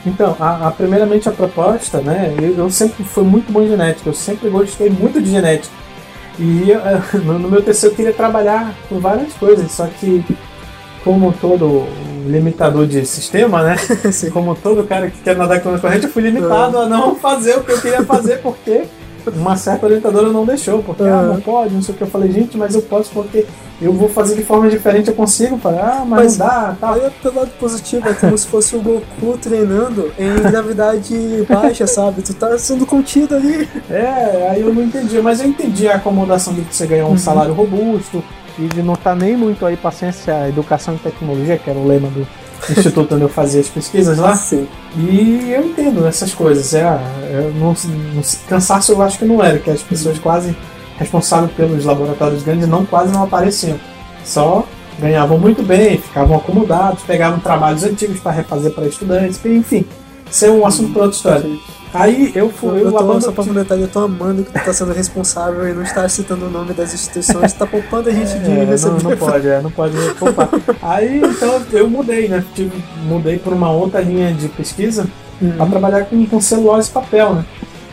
[0.07, 2.35] Então, a, a- primeiramente a proposta, né?
[2.41, 5.75] Eu, eu sempre fui muito bom em genética, eu sempre gostei muito de genética.
[6.39, 10.25] E eh, no, no meu TCC eu queria trabalhar com várias coisas, só que
[11.05, 11.87] como todo
[12.27, 13.77] limitador de sistema, né?
[14.33, 17.63] Como todo cara que quer nadar a corrente, eu fui limitado a não fazer o
[17.63, 18.85] que eu queria fazer porque
[19.35, 22.05] uma certa orientadora não deixou, porque ah, não pode, não sei o que.
[22.05, 23.45] Eu falei, gente, mas eu posso porque
[23.81, 25.59] eu vou fazer de forma diferente, eu consigo.
[25.59, 26.93] Falei, ah, mas, Mas- não dá, tal.
[26.93, 32.23] Olha pelo lado positivo, é como se fosse o Goku treinando em gravidade baixa, sabe?
[32.23, 33.69] Tu tá sendo contido ali.
[33.91, 37.55] É, aí eu não entendi, mas eu entendi a acomodação de você ganhar um salário
[37.55, 38.23] robusto
[38.59, 41.87] E de não estar nem muito aí para ciência, educação e tecnologia, que era o
[41.87, 42.27] lema do.
[42.71, 44.35] instituto onde eu fazia as pesquisas lá.
[44.35, 44.67] Sim.
[44.97, 46.73] E eu entendo essas coisas.
[46.75, 47.75] É, é, não,
[48.15, 50.57] não, cansaço eu acho que não era, que as pessoas quase
[50.99, 53.79] responsáveis pelos laboratórios grandes não quase não apareciam.
[54.25, 54.67] Só
[54.99, 59.85] ganhavam muito bem, ficavam acomodados, pegavam trabalhos antigos para refazer para estudantes, enfim.
[60.31, 61.51] Isso é um assunto para outra história.
[61.95, 62.81] Aí eu fui.
[62.81, 65.69] Eu, Eu, tô, abandono- só pra detalhe, eu tô amando que tu tá sendo responsável
[65.69, 68.67] e não está citando o nome das instituições, tá poupando a gente de É, não,
[68.67, 69.03] receber.
[69.03, 70.49] não pode, é, não pode poupar.
[70.83, 72.45] Aí então eu mudei, né?
[72.55, 72.73] Tive,
[73.05, 75.07] mudei por uma outra linha de pesquisa
[75.41, 75.53] Uhum.
[75.57, 77.45] para trabalhar com, com celulose e papel, né?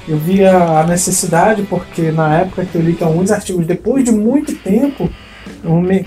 [0.07, 4.11] Eu via a necessidade, porque na época que eu li que alguns artigos, depois de
[4.11, 5.09] muito tempo,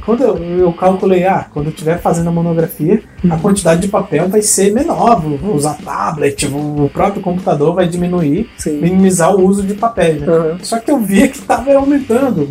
[0.04, 4.42] quando eu, calculei, ah, quando eu estiver fazendo a monografia, a quantidade de papel vai
[4.42, 8.80] ser menor, vou usar tablet, o próprio computador vai diminuir, Sim.
[8.80, 10.26] minimizar o uso de papel, né?
[10.26, 10.58] Uhum.
[10.60, 12.46] Só que eu via que estava aumentando,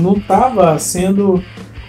[0.00, 1.42] não estava sendo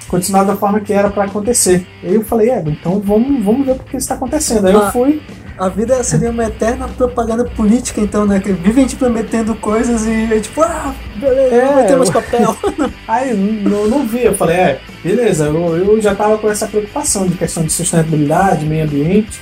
[0.08, 1.86] continuado da forma que era para acontecer.
[2.04, 4.68] Aí eu falei, é, então vamos, vamos ver por que isso está acontecendo.
[4.68, 4.91] Aí eu Ah.
[4.91, 5.22] fui,
[5.58, 8.41] A vida seria uma eterna propaganda política, então, né?
[8.41, 11.95] Que vive a gente prometendo coisas e é tipo, ah, beleza, É, não vai ter
[11.95, 12.58] mais eu- papel.
[13.08, 17.26] aí não, não vi, eu falei, é, beleza, eu, eu já estava com essa preocupação
[17.26, 19.39] de questão de sustentabilidade, meio ambiente,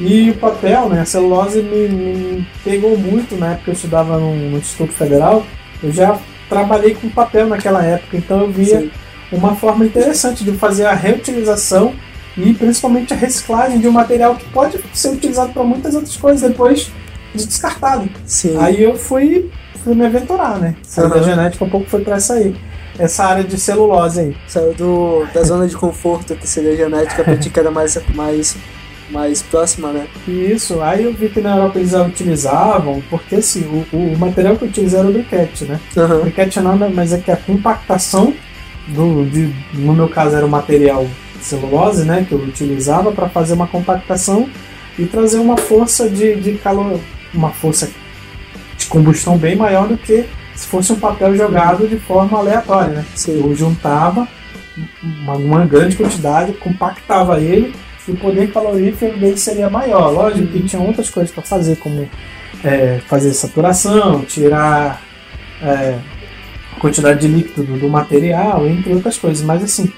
[0.00, 4.18] e o papel, né, a celulose me, me pegou muito na época que eu estudava
[4.18, 5.46] no, no Instituto Federal,
[5.80, 8.90] eu já trabalhei com papel naquela época, então eu via Sim.
[9.30, 11.94] uma forma interessante de fazer a reutilização
[12.36, 16.48] e principalmente a reciclagem de um material que pode ser utilizado para muitas outras coisas
[16.48, 16.90] depois
[17.34, 18.08] de descartado.
[18.26, 18.56] Sim.
[18.58, 19.50] Aí eu fui
[19.82, 20.76] fui me aventurar, né?
[20.82, 21.24] Saí da Aham.
[21.24, 22.54] genética um pouco foi pra essa aí.
[22.98, 24.36] Essa área de celulose aí.
[24.46, 27.98] Saiu do, da zona de conforto, que seria a genética, pra ti que era mais,
[28.14, 28.56] mais,
[29.10, 30.06] mais próxima, né?
[30.28, 34.64] Isso, aí eu vi que na Europa eles utilizavam, porque assim, o, o material que
[34.64, 35.80] eu utilizei era o briquete, né?
[35.96, 36.20] O Aham.
[36.20, 38.34] briquete é nada mais é que a compactação
[38.88, 41.06] do, de, no meu caso era o material
[41.44, 42.24] celulose, né?
[42.28, 44.48] Que eu utilizava para fazer uma compactação
[44.98, 47.00] e trazer uma força de, de calor,
[47.32, 47.90] uma força
[48.76, 50.24] de combustão bem maior do que
[50.54, 53.04] se fosse um papel jogado de forma aleatória, né?
[53.14, 53.40] Sim.
[53.40, 54.28] Eu juntava
[55.02, 57.74] uma, uma grande quantidade, compactava ele
[58.06, 60.10] e o poder calorífero dele seria maior.
[60.10, 62.08] Lógico que tinha outras coisas para fazer, como
[62.64, 65.02] é, fazer saturação, tirar
[65.62, 65.98] é,
[66.76, 69.42] a quantidade de líquido do, do material, entre outras coisas.
[69.42, 69.92] Mas assim,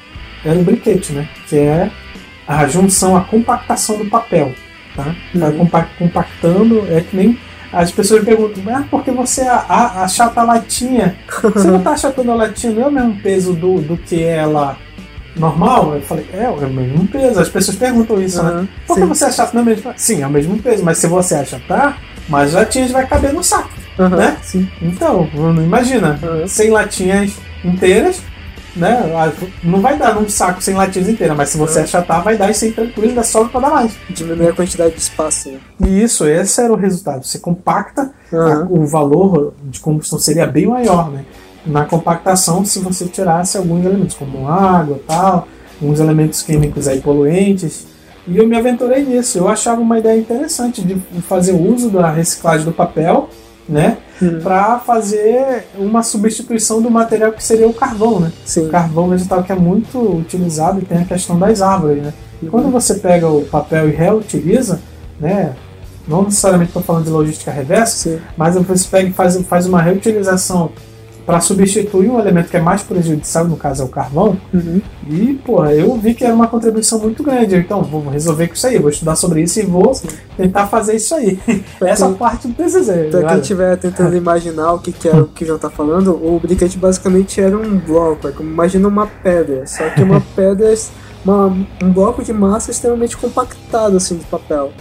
[0.44, 1.28] era o briquete, né?
[1.48, 1.90] Que é
[2.46, 4.52] a junção, a compactação do papel.
[4.94, 5.14] Tá?
[5.34, 5.58] Vai Uhum.
[5.58, 7.38] compa- compactando, é que nem
[7.72, 11.16] as pessoas perguntam, ah, porque você achata a latinha?
[11.52, 14.76] Você não tá achatando a latinha, não é o mesmo peso do, do que ela
[15.36, 15.94] normal?
[15.96, 17.40] Eu falei, é, é o mesmo peso.
[17.40, 18.50] As pessoas perguntam isso, né?
[18.50, 18.68] Aham.
[18.86, 19.92] Por que você achata não é mesmo?
[19.96, 23.70] Sim, é o mesmo peso, mas se você achatar, mais latinhas vai caber no saco,
[23.98, 24.16] Aham.
[24.16, 24.36] né?
[24.42, 24.68] Sim.
[24.80, 25.28] Então,
[25.64, 26.20] imagina.
[26.46, 27.32] 100 latinhas
[27.64, 28.22] inteiras,
[28.76, 29.12] né?
[29.16, 31.84] Ah, Não vai dar num saco 100 latinhas inteiras, mas se você Aham.
[31.84, 33.92] achatar, vai dar e sem tranquilo, dá sobra pra dar mais.
[34.10, 35.58] Diminuir a quantidade de espaço, né?
[35.86, 37.24] E isso, esse era o resultado.
[37.24, 38.66] Você compacta, Aham.
[38.70, 41.24] o valor de combustão seria bem maior, né?
[41.66, 45.48] Na compactação, se você tirasse alguns elementos, como água tal,
[45.80, 47.86] alguns elementos químicos aí poluentes.
[48.26, 49.38] E eu me aventurei nisso.
[49.38, 53.28] Eu achava uma ideia interessante de fazer uso da reciclagem do papel,
[53.68, 53.98] né?
[54.20, 54.40] Uhum.
[54.40, 58.32] Para fazer uma substituição do material que seria o carvão, né?
[58.44, 58.66] Sim.
[58.66, 62.12] O carvão vegetal que é muito utilizado e tem a questão das árvores, né?
[62.42, 62.50] E Uhum.
[62.50, 64.80] quando você pega o papel e reutiliza,
[65.20, 65.54] né?
[66.06, 68.18] Não necessariamente estou falando de logística reversa, Sim.
[68.36, 70.70] mas você pega e faz, faz uma reutilização
[71.26, 74.80] para substituir um elemento que é mais prejudicial, no caso é o carvão, Uhum.
[75.08, 77.56] e, pô, eu vi que era uma contribuição muito grande.
[77.56, 79.92] Então, vou resolver com isso aí, vou estudar sobre isso e vou
[80.36, 81.38] tentar fazer isso aí.
[81.80, 82.14] Essa Sim.
[82.14, 83.10] parte do TCZ.
[83.10, 86.10] Pra quem estiver tentando imaginar o que, que é o que o João tá falando,
[86.12, 88.28] o briquete basicamente era um bloco.
[88.28, 90.74] É como imagina uma pedra, só que uma pedra,
[91.24, 91.46] uma,
[91.82, 94.72] um bloco de massa extremamente compactado assim de papel.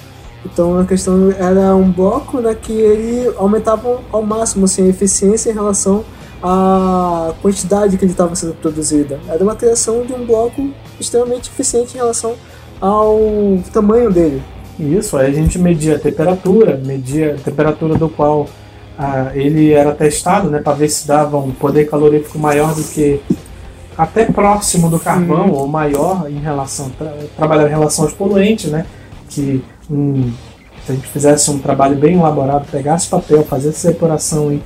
[0.46, 5.50] Então a questão era um bloco né, que ele aumentava ao máximo assim, a eficiência
[5.50, 6.04] em relação
[6.44, 9.18] à quantidade que ele estava sendo produzida.
[9.30, 10.70] Era uma criação de um bloco
[11.00, 12.36] extremamente eficiente em relação
[12.82, 13.18] ao
[13.72, 14.44] tamanho dele.
[14.78, 18.50] Isso, aí a gente media a temperatura, media a temperatura do qual
[18.98, 23.22] ah, ele era testado, né, para ver se dava um poder calorífico maior do que
[23.98, 28.86] até próximo do carvão ou maior em relação tra trabalhar em relação aos poluentes, né,
[29.30, 30.32] que um,
[30.86, 34.62] se a gente fizesse um trabalho bem elaborado, pegasse papel, fazesse separação e,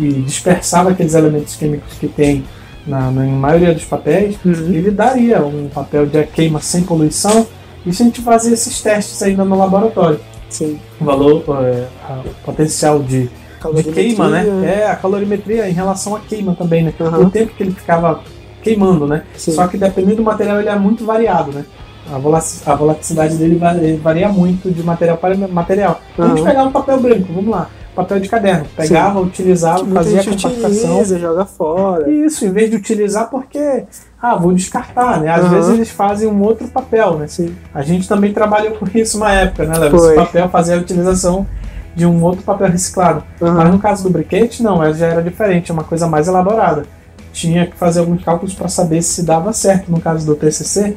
[0.00, 2.44] e dispersava aqueles elementos químicos que tem
[2.86, 7.46] na, na maioria dos papéis, ele daria um papel de queima sem poluição.
[7.84, 10.78] E se a gente fazia esses testes ainda no laboratório, Sim.
[11.00, 11.86] o valor, é,
[12.26, 13.30] o potencial de,
[13.74, 14.44] de queima, né?
[14.64, 16.92] É, a calorimetria em relação à queima também, né?
[17.00, 17.20] Aham.
[17.20, 18.20] O tempo que ele ficava
[18.62, 19.22] queimando, né?
[19.36, 19.52] Sim.
[19.52, 21.64] Só que dependendo do material, ele é muito variado, né?
[22.12, 26.00] A volatilidade dele va- ele varia muito de material para material.
[26.16, 27.68] Vamos pegar um papel branco, vamos lá.
[27.94, 28.66] Papel de caderno.
[28.76, 30.90] Pegava, utilizava, Muita fazia a compactação.
[30.90, 32.10] utiliza, joga fora.
[32.10, 33.84] Isso, em vez de utilizar porque,
[34.20, 35.28] ah, vou descartar, né?
[35.28, 35.50] Às Aham.
[35.54, 37.26] vezes eles fazem um outro papel, né?
[37.26, 37.54] Sim.
[37.74, 39.96] A gente também trabalhou com isso uma época, né, Léo?
[39.96, 41.46] Esse papel fazia a utilização
[41.94, 43.24] de um outro papel reciclado.
[43.42, 43.54] Aham.
[43.54, 46.84] Mas no caso do briquete, não, já era diferente, é uma coisa mais elaborada.
[47.32, 49.90] Tinha que fazer alguns cálculos para saber se dava certo.
[49.90, 50.96] No caso do TCC,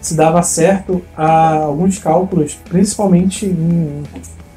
[0.00, 4.02] se dava certo a alguns cálculos, principalmente em,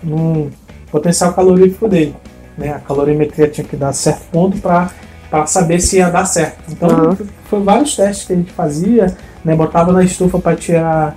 [0.03, 0.49] no
[0.91, 2.15] potencial calorífico dele.
[2.57, 2.71] Né?
[2.71, 6.59] A calorimetria tinha que dar certo ponto para saber se ia dar certo.
[6.69, 7.17] Então, Aham.
[7.49, 9.55] foi vários testes que a gente fazia, né?
[9.55, 11.15] botava na estufa para tirar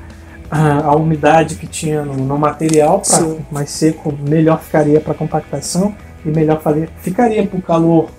[0.50, 3.38] a, a umidade que tinha no, no material, para Sim.
[3.50, 5.94] mais seco, melhor ficaria para compactação
[6.24, 8.10] e melhor faria, ficaria para o calor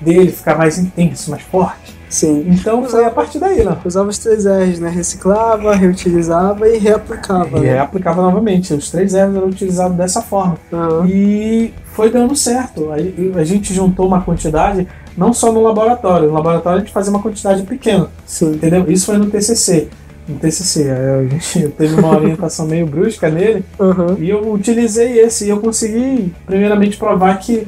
[0.00, 1.97] dele ficar mais intenso, mais forte.
[2.08, 2.46] Sim.
[2.48, 3.76] Então foi a partir daí, né?
[3.84, 4.88] Usava os três R's, né?
[4.88, 7.58] Reciclava, reutilizava e reaplicava.
[7.58, 7.78] E né?
[7.78, 8.72] aplicava novamente.
[8.72, 10.56] Os três erros eram utilizados dessa forma.
[10.72, 11.06] Aham.
[11.06, 12.90] E foi dando certo.
[12.92, 14.86] Aí a gente juntou uma quantidade,
[15.16, 16.28] não só no laboratório.
[16.28, 18.52] No laboratório a gente fazia uma quantidade pequena, Sim.
[18.52, 18.84] entendeu?
[18.88, 19.88] Isso foi no TCC.
[20.28, 24.16] No TCC, aí a gente teve uma orientação meio brusca nele Aham.
[24.20, 27.66] e eu utilizei esse e eu consegui, primeiramente, provar que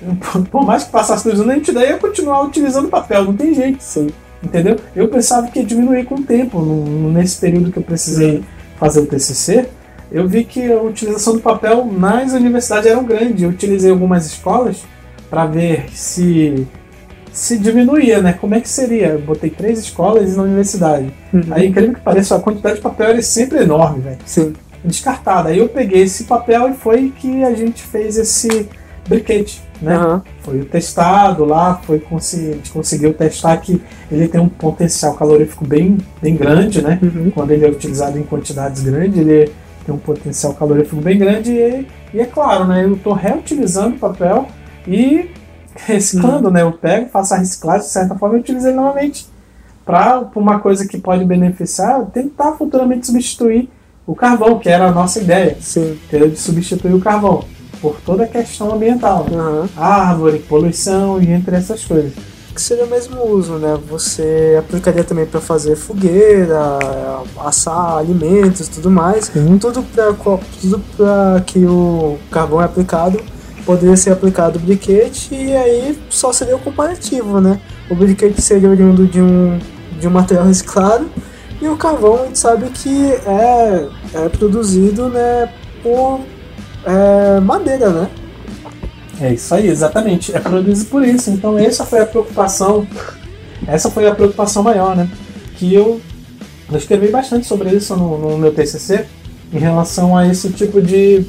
[0.50, 3.54] por mais que passasse dois anos, a gente daí ia continuar utilizando papel, não tem
[3.54, 3.82] jeito.
[3.82, 4.08] Sim.
[4.42, 4.76] Entendeu?
[4.94, 6.60] Eu pensava que ia diminuir com o tempo.
[6.60, 8.44] no- nesse período que eu precisei
[8.78, 9.66] fazer o TCC,
[10.12, 13.44] eu vi que a utilização do papel nas universidades era grande.
[13.44, 14.84] Eu utilizei algumas escolas
[15.30, 16.66] para ver se
[17.32, 18.32] se diminuía, né?
[18.32, 19.08] Como é que seria?
[19.08, 21.12] Eu botei três escolas na universidade.
[21.34, 21.42] Uhum.
[21.50, 24.18] Aí, incrível que pareça, a quantidade de papel era sempre enorme, velho.
[24.24, 24.54] Sim.
[24.82, 25.50] Descartada.
[25.50, 28.68] Aí eu peguei esse papel e foi que a gente fez esse
[29.08, 29.94] briquete, né?
[29.94, 30.22] Aham.
[30.40, 33.80] Foi testado lá, foi conseguir, a gente conseguiu testar que
[34.10, 36.98] ele tem um potencial calorífico bem, bem grande, né?
[37.02, 37.30] Uhum.
[37.30, 39.52] Quando ele é utilizado em quantidades grandes, ele
[39.84, 42.84] tem um potencial calorífico bem grande e, e é claro, né?
[42.84, 44.46] Eu estou reutilizando o papel
[44.86, 45.30] e
[45.74, 46.62] reciclando, né?
[46.62, 49.26] Eu pego, faço a reciclagem, de certa forma, e utilizo ele novamente.
[49.84, 53.68] Para uma coisa que pode beneficiar, tentar futuramente substituir
[54.06, 55.98] o carvão, que era a nossa ideia, Sim.
[56.08, 57.44] que de substituir o carvão,
[57.80, 59.26] por toda a questão ambiental.
[59.32, 59.68] Aham.
[59.76, 62.12] Árvore, poluição e entre essas coisas.
[62.54, 63.78] Que seria o mesmo uso, né?
[63.88, 66.78] Você aplicaria também para fazer fogueira,
[67.44, 69.26] assar alimentos, tudo mais.
[69.26, 69.58] Sim.
[69.58, 70.14] Tudo para
[70.60, 70.82] tudo
[71.44, 73.20] que o carvão é aplicado
[73.66, 77.60] poderia ser aplicado o briquete e aí só seria o comparativo, né?
[77.90, 79.58] O briquete seria oriundo de um
[79.98, 81.10] de um material reciclado
[81.60, 85.50] e o carvão a gente sabe que é, é produzido, né,
[85.82, 86.20] por
[86.86, 88.08] é, madeira, né?
[89.20, 90.34] É isso aí, exatamente.
[90.34, 91.30] É produzido por isso.
[91.30, 92.86] Então essa foi a preocupação.
[93.66, 95.08] Essa foi a preocupação maior, né?
[95.56, 96.00] Que eu,
[96.70, 99.06] eu escrevi bastante sobre isso no, no meu TCC
[99.52, 101.24] em relação a esse tipo de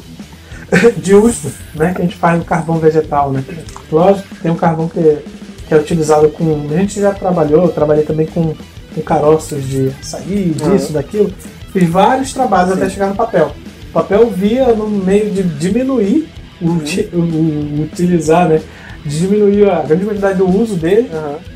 [0.97, 1.93] de uso, né?
[1.93, 3.43] Que a gente faz do carvão vegetal, né?
[3.91, 5.19] Lógico que tem um carvão que,
[5.67, 6.67] que é utilizado com.
[6.69, 8.53] A gente já trabalhou, eu trabalhei também com,
[8.93, 11.31] com caroços de açaí, disso, daquilo.
[11.71, 13.51] Fiz vários trabalhos até chegar no papel.
[13.97, 16.29] O papel via no meio de diminuir
[16.61, 18.61] o, uti- o- o- utilizar, né?
[19.03, 21.09] Diminuir a grande quantidade do uso dele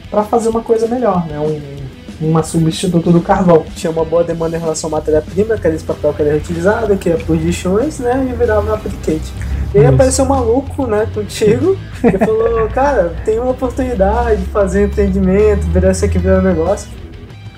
[0.10, 1.40] para fazer uma coisa melhor, né?
[1.40, 3.64] Um, uma substituto do carvão.
[3.76, 6.98] Tinha uma boa demanda em relação à matéria-prima, que era esse papel que era reutilizado,
[6.98, 8.28] que é por lixões, né?
[8.28, 9.32] E virava briquete.
[9.76, 14.82] E aí apareceu um maluco, né, contigo, e falou, cara, tem uma oportunidade de fazer
[14.82, 16.90] um empreendimento, virar isso aqui virar um negócio.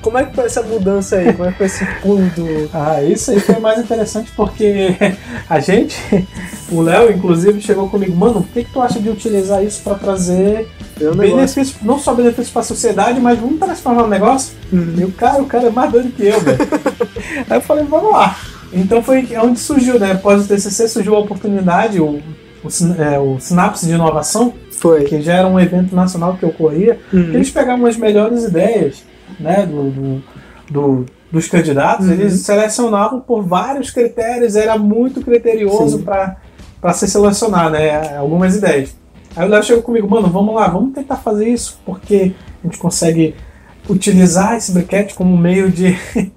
[0.03, 1.31] Como é que foi essa mudança aí?
[1.33, 2.69] Como é que foi esse pulo do.
[2.73, 4.95] Ah, isso aí foi mais interessante porque
[5.49, 5.97] a gente,
[6.69, 9.95] o Léo, inclusive, chegou comigo, mano, o que, que tu acha de utilizar isso para
[9.95, 10.67] trazer
[11.01, 14.53] um benefícios, não só benefícios para a sociedade, mas vamos transformar um negócio?
[14.71, 14.93] Uhum.
[14.97, 16.59] E o cara, o cara é mais doido que eu, velho.
[17.49, 18.37] aí eu falei, vamos lá.
[18.73, 20.11] Então foi onde surgiu, né?
[20.11, 22.19] Após o TCC surgiu a oportunidade, o,
[22.63, 25.05] o, é, o Sinapse de Inovação, Foi.
[25.05, 27.33] que já era um evento nacional que ocorria, Uhum.
[27.35, 29.03] eles pegavam as melhores ideias
[29.39, 30.23] né, do, do-
[30.69, 32.13] do- dos candidatos, Uhum.
[32.13, 38.95] eles selecionavam por vários critérios, era muito criterioso para ser selecionar né, algumas ideias.
[39.35, 42.77] Aí o Léo chegou comigo, mano, vamos lá, vamos tentar fazer isso, porque a gente
[42.77, 43.33] consegue
[43.89, 45.97] utilizar esse briquete como meio de,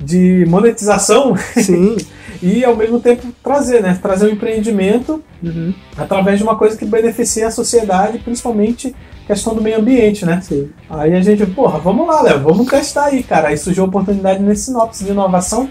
[0.00, 1.96] de monetização Sim.
[2.42, 3.98] e ao mesmo tempo trazer, né?
[4.00, 5.74] Trazer um empreendimento Uhum.
[5.96, 8.94] através de uma coisa que beneficia a sociedade, principalmente
[9.26, 10.40] questão do meio ambiente, né?
[10.40, 10.70] Sim.
[10.88, 13.48] Aí a gente, porra, vamos lá, Léo, vamos testar aí, cara.
[13.48, 15.68] Aí surgiu a oportunidade nesse sinopse de inovação.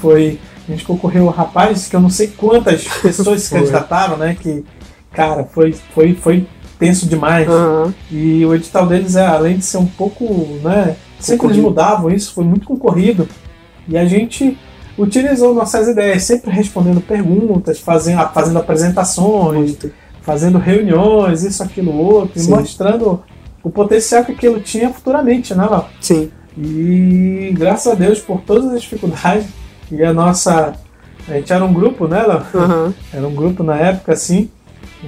[0.00, 0.38] Foi.
[0.68, 4.36] A gente concorreu, rapaz, que eu não sei quantas pessoas se candidataram, né?
[4.38, 4.64] Que,
[5.12, 6.46] cara, foi, foi, foi
[6.78, 7.48] tenso demais.
[7.48, 7.94] Aham.
[8.10, 10.24] E o edital deles, é, além de ser um pouco,
[10.62, 10.96] né?
[11.20, 13.28] Sempre eles mudavam isso, foi muito concorrido.
[13.88, 14.58] E a gente
[14.98, 19.92] utilizou nossas ideias, sempre respondendo perguntas, fazendo, fazendo apresentações, Muito.
[20.26, 22.48] Fazendo reuniões, isso, aquilo, outro, Sim.
[22.48, 23.22] e mostrando
[23.62, 25.84] o potencial que aquilo tinha futuramente, né, Léo?
[26.00, 26.30] Sim.
[26.58, 29.46] E graças a Deus por todas as dificuldades,
[29.90, 30.74] e a nossa.
[31.28, 32.42] A gente era um grupo, né, Léo?
[32.54, 32.94] Aham.
[33.12, 34.50] Era um grupo na época, assim.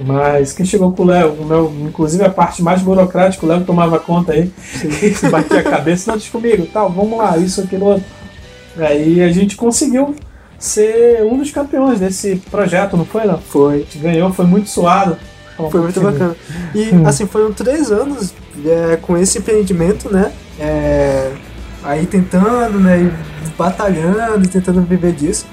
[0.05, 3.65] Mas quem chegou com o Léo, o meu, inclusive a parte mais burocrática, o Léo
[3.65, 4.49] tomava conta aí,
[5.29, 8.05] batia a cabeça, não, deixa comigo, tal, vamos lá, isso, aquilo, outro.
[8.77, 10.15] Aí a gente conseguiu
[10.59, 13.39] ser um dos campeões desse projeto, não foi, Léo?
[13.39, 13.75] Foi.
[13.75, 15.17] A gente ganhou, foi muito suado.
[15.71, 16.35] Foi muito bacana.
[16.75, 18.33] E assim, foram três anos
[18.65, 20.31] é, com esse empreendimento, né?
[20.59, 21.31] É,
[21.83, 23.01] aí tentando, né?
[23.01, 25.45] E batalhando, tentando viver disso.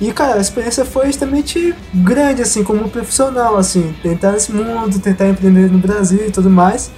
[0.00, 5.28] E cara, a experiência foi extremamente grande, assim, como profissional, assim, tentar nesse mundo, tentar
[5.28, 6.90] empreender no Brasil e tudo mais.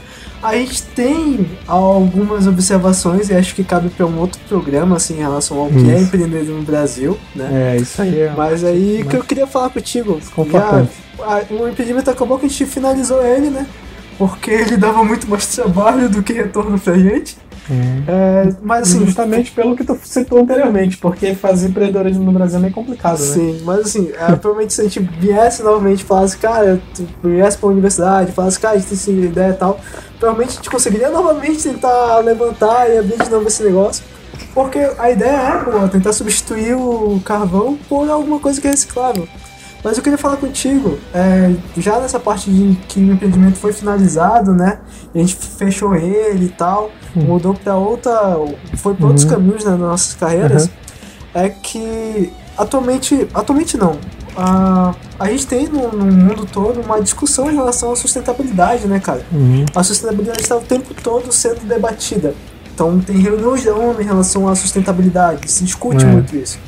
[0.43, 5.19] A gente tem algumas observações e acho que cabe para um outro programa, assim, em
[5.21, 6.05] relação ao que é Isso.
[6.05, 7.75] empreender no Brasil, né?
[7.75, 8.33] É, isso aí é.
[8.37, 10.21] Mas aí Mas- que eu queria falar contigo.
[10.53, 10.87] Já,
[11.25, 13.67] a- o impedimento acabou que a gente finalizou ele, né?
[14.19, 17.37] Porque ele dava muito mais trabalho do que retorno pra gente.
[17.71, 22.63] É, mas assim, Justamente pelo que tu citou anteriormente, porque fazer empreendedorismo no Brasil é
[22.63, 23.27] meio complicado, né?
[23.27, 27.59] Sim, mas assim, é, provavelmente se a gente viesse novamente e falasse, cara, tu viesse
[27.59, 29.81] pra universidade, falasse, cara, a gente tem essa ideia e tal,
[30.19, 34.05] provavelmente a gente conseguiria novamente tentar levantar e abrir de novo esse negócio.
[34.55, 39.29] Porque a ideia é, pô, tentar substituir o carvão por alguma coisa que é reciclável.
[39.87, 44.53] Mas eu queria falar contigo, é, já nessa parte de que o empreendimento foi finalizado,
[44.53, 44.81] né?
[45.15, 47.23] A gente fechou ele e tal, uhum.
[47.23, 48.11] mudou para outra.
[48.75, 49.11] foi para uhum.
[49.11, 50.65] outros caminhos né, nas nossas carreiras.
[50.65, 50.71] Uhum.
[51.35, 53.29] É que atualmente.
[53.33, 53.97] Atualmente não.
[54.37, 58.99] A, a gente tem no, no, mundo todo uma discussão em relação à sustentabilidade, né,
[58.99, 59.25] cara?
[59.31, 59.67] Uhum.
[59.73, 62.35] A sustentabilidade está o tempo todo sendo debatida.
[62.75, 66.09] Então tem reuniões da ONU em relação à sustentabilidade, se discute é.
[66.09, 66.59] muito isso.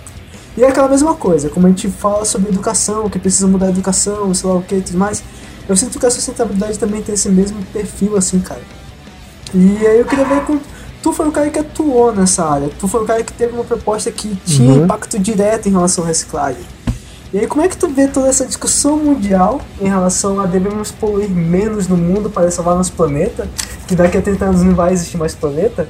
[0.59, 3.69] E é aquela mesma coisa, como a gente fala sobre educação, que precisa mudar a
[3.69, 5.23] educação, sei lá o que e tudo mais,
[5.69, 8.63] eu sinto que a sustentabilidade também tem esse mesmo perfil, assim, cara.
[9.55, 10.59] E aí eu queria ver com.
[11.01, 13.63] Tu foi um cara que atuou nessa área, tu foi um cara que teve uma
[13.63, 14.85] proposta que tinha uhum.
[14.85, 16.63] impacto direto em relação à reciclagem.
[17.33, 20.91] E aí, como é que tu vê toda essa discussão mundial em relação a devemos
[20.91, 23.49] poluir menos no mundo para salvar nosso planeta?
[23.87, 25.89] Que daqui a 30 anos não vai existir mais planeta?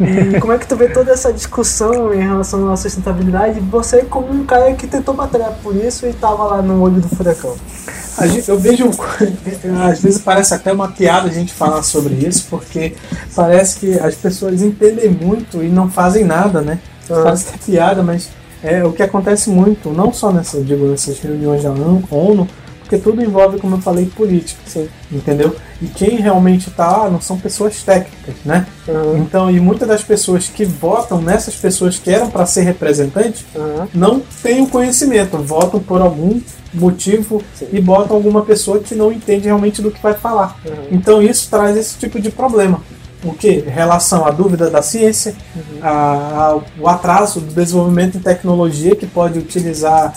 [0.00, 3.60] E como é que tu vê toda essa discussão em relação à sustentabilidade?
[3.60, 7.08] Você como um cara que tentou batalhar por isso e estava lá no olho do
[7.08, 7.54] furacão.
[8.22, 8.90] Gente, eu vejo,
[9.88, 12.94] às vezes parece até uma piada a gente falar sobre isso, porque
[13.34, 16.78] parece que as pessoas entendem muito e não fazem nada, né?
[17.06, 18.28] Parece até piada, mas
[18.62, 22.46] é o que acontece muito, não só nessa, digo, nessas reuniões da ONU,
[22.90, 24.88] porque tudo envolve, como eu falei, política, Sim.
[25.12, 25.54] entendeu?
[25.80, 28.66] E quem realmente está lá não são pessoas técnicas, né?
[28.88, 29.18] Uhum.
[29.18, 33.86] Então, e muitas das pessoas que votam nessas pessoas que eram para ser representantes uhum.
[33.94, 36.40] não têm o conhecimento, votam por algum
[36.74, 37.68] motivo Sim.
[37.72, 40.58] e botam alguma pessoa que não entende realmente do que vai falar.
[40.66, 40.88] Uhum.
[40.90, 42.82] Então, isso traz esse tipo de problema
[43.22, 43.60] o que?
[43.60, 45.78] Relação à dúvida da ciência, uhum.
[45.82, 50.14] a, a, o atraso do desenvolvimento em tecnologia que pode utilizar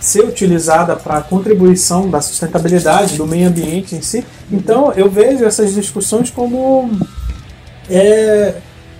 [0.00, 4.24] ser utilizada para a contribuição da sustentabilidade do meio ambiente em si.
[4.50, 6.90] Então eu vejo essas discussões como
[7.90, 8.54] é,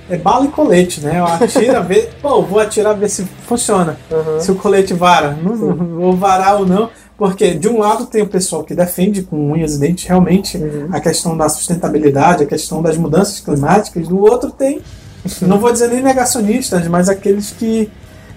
[0.09, 1.19] é bala e colete, né?
[1.19, 4.41] Eu atiro, ver, pô, vou atirar ver se funciona, uhum.
[4.41, 6.91] se o colete vara, não, vou varar ou não.
[7.17, 10.89] Porque, de um lado, tem o pessoal que defende com unhas e dentes realmente uhum.
[10.93, 14.07] a questão da sustentabilidade, a questão das mudanças climáticas.
[14.07, 14.83] Do outro, tem,
[15.41, 17.91] não vou dizer nem negacionistas, mas aqueles que,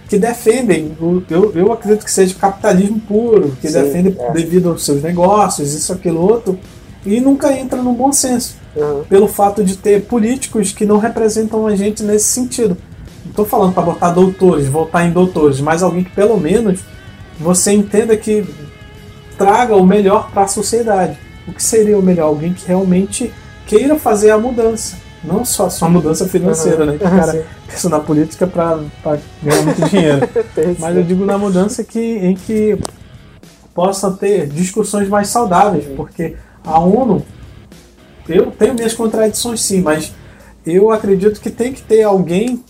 [0.09, 4.31] que defendem, o, eu, eu acredito que seja capitalismo puro, que Sim, defendem é.
[4.31, 6.57] devido aos seus negócios, isso, aquilo, outro,
[7.05, 9.03] e nunca entra no bom senso, Uhum.
[9.09, 12.77] pelo fato de ter políticos que não representam a gente nesse sentido.
[13.23, 16.79] Não estou falando para botar doutores, voltar em doutores, mas alguém que pelo menos
[17.39, 18.45] você entenda que
[19.37, 21.17] traga o melhor para a sociedade.
[21.47, 22.27] O que seria o melhor?
[22.27, 23.31] Alguém que realmente
[23.65, 24.97] queira fazer a mudança.
[25.23, 26.97] Não só, só mudança financeira, né?
[26.97, 28.79] Que o cara pensa na política para
[29.43, 30.19] ganhar muito dinheiro.
[30.79, 32.77] Mas eu digo na mudança que, em que
[33.75, 37.23] possa ter discussões mais saudáveis, porque a ONU,
[38.27, 40.11] eu tenho minhas contradições sim, mas
[40.65, 42.63] eu acredito que tem que ter alguém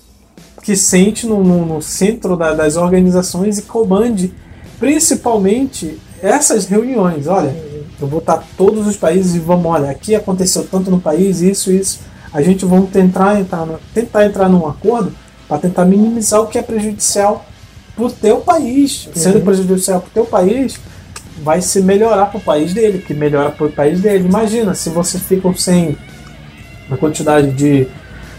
[0.62, 4.34] que sente no, no- no centro da- das organizações e comande
[4.80, 7.28] principalmente essas reuniões.
[7.28, 7.54] Olha,
[8.00, 11.72] eu vou estar todos os países e vamos, olha, aqui aconteceu tanto no país, isso,
[11.72, 12.00] isso.
[12.34, 15.12] A gente vamos tentar entrar, no- tentar entrar num acordo
[15.48, 17.46] para tentar minimizar o que é prejudicial
[17.96, 19.10] para o teu país.
[19.16, 20.80] Sendo prejudicial para o teu país,
[21.44, 24.28] vai se melhorar para o país dele, que melhora para o país dele.
[24.28, 25.98] Imagina se você fica sem
[26.92, 27.88] a quantidade de,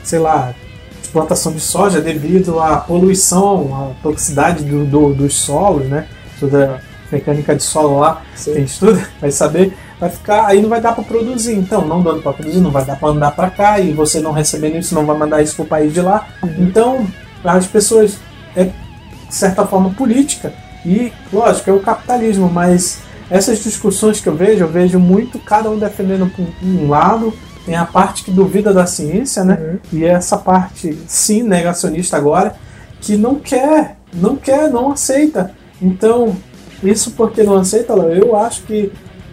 [0.05, 0.55] sei lá,
[1.03, 6.07] de plantação de soja devido à poluição, à toxicidade do, do- dos solos, né?
[6.39, 6.81] Toda
[7.11, 8.55] mecânica de solo lá, Sim.
[8.55, 11.55] quem estuda vai saber, vai ficar, aí não vai dar para produzir.
[11.55, 14.33] Então, não dando para produzir, não vai dar para andar para cá e você não
[14.33, 16.27] recebendo isso, não vai mandar isso para o país de lá.
[16.59, 17.07] Então,
[17.45, 18.19] as pessoas
[18.57, 20.53] é de certa forma política
[20.85, 23.01] e, lógico, é o capitalismo, mas
[23.31, 27.33] essas discussões que eu vejo, eu vejo muito cada um defendendo por um lado,
[27.65, 29.59] tem a parte que duvida da ciência, né?
[29.61, 29.99] Uhum.
[30.01, 32.57] E essa parte, sim, negacionista agora,
[33.01, 35.53] que não quer, não quer, não aceita.
[35.81, 36.37] Então,
[36.83, 38.91] isso porque não aceita, Léo, eu acho que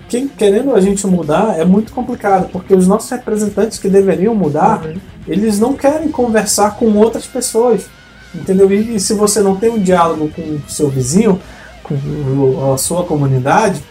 [0.10, 4.86] quem querendo a gente mudar é muito complicado, porque os nossos representantes que deveriam mudar,
[4.86, 4.96] Uhum.
[5.28, 7.86] eles não querem conversar com outras pessoas.
[8.34, 8.72] Entendeu?
[8.72, 11.40] E, se você não tem um diálogo com o seu vizinho,
[11.84, 13.82] com a sua comunidade,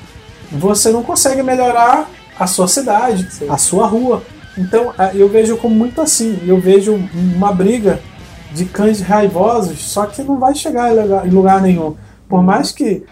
[0.53, 3.47] você não consegue melhorar a sua cidade, Sim.
[3.49, 4.23] a sua rua.
[4.57, 6.39] Então eu vejo como muito assim.
[6.47, 6.99] Eu vejo
[7.35, 7.99] uma briga
[8.53, 11.95] de cães raivosos, só que não vai chegar em lugar, em lugar nenhum.
[12.29, 13.03] Por mais que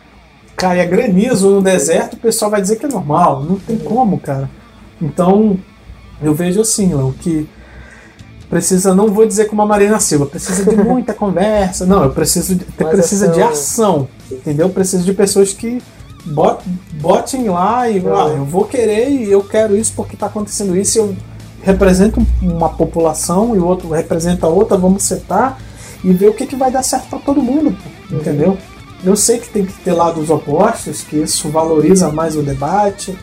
[0.56, 3.42] caia granizo no deserto, o pessoal vai dizer que é normal.
[3.42, 4.48] Não tem como, cara.
[5.00, 5.58] Então
[6.22, 7.48] eu vejo assim, Léo, que
[8.48, 11.84] precisa, não vou dizer como a Marina Silva, precisa de muita conversa.
[11.86, 14.08] Não, eu preciso de, precisa de ação.
[14.08, 14.08] ação.
[14.30, 14.66] Entendeu?
[14.68, 15.82] Eu preciso de pessoas que
[16.24, 20.76] bot- botem lá e ah, eu vou querer e eu quero isso porque está acontecendo
[20.76, 20.98] isso.
[20.98, 21.16] Eu
[21.62, 25.58] represento uma população e o outro representa outra, vamos setar
[26.02, 27.74] e ver o que, que vai dar certo para todo mundo,
[28.10, 28.56] pô, entendeu?
[29.04, 33.16] Eu sei que tem que ter lados opostos, que isso valoriza mais o debate,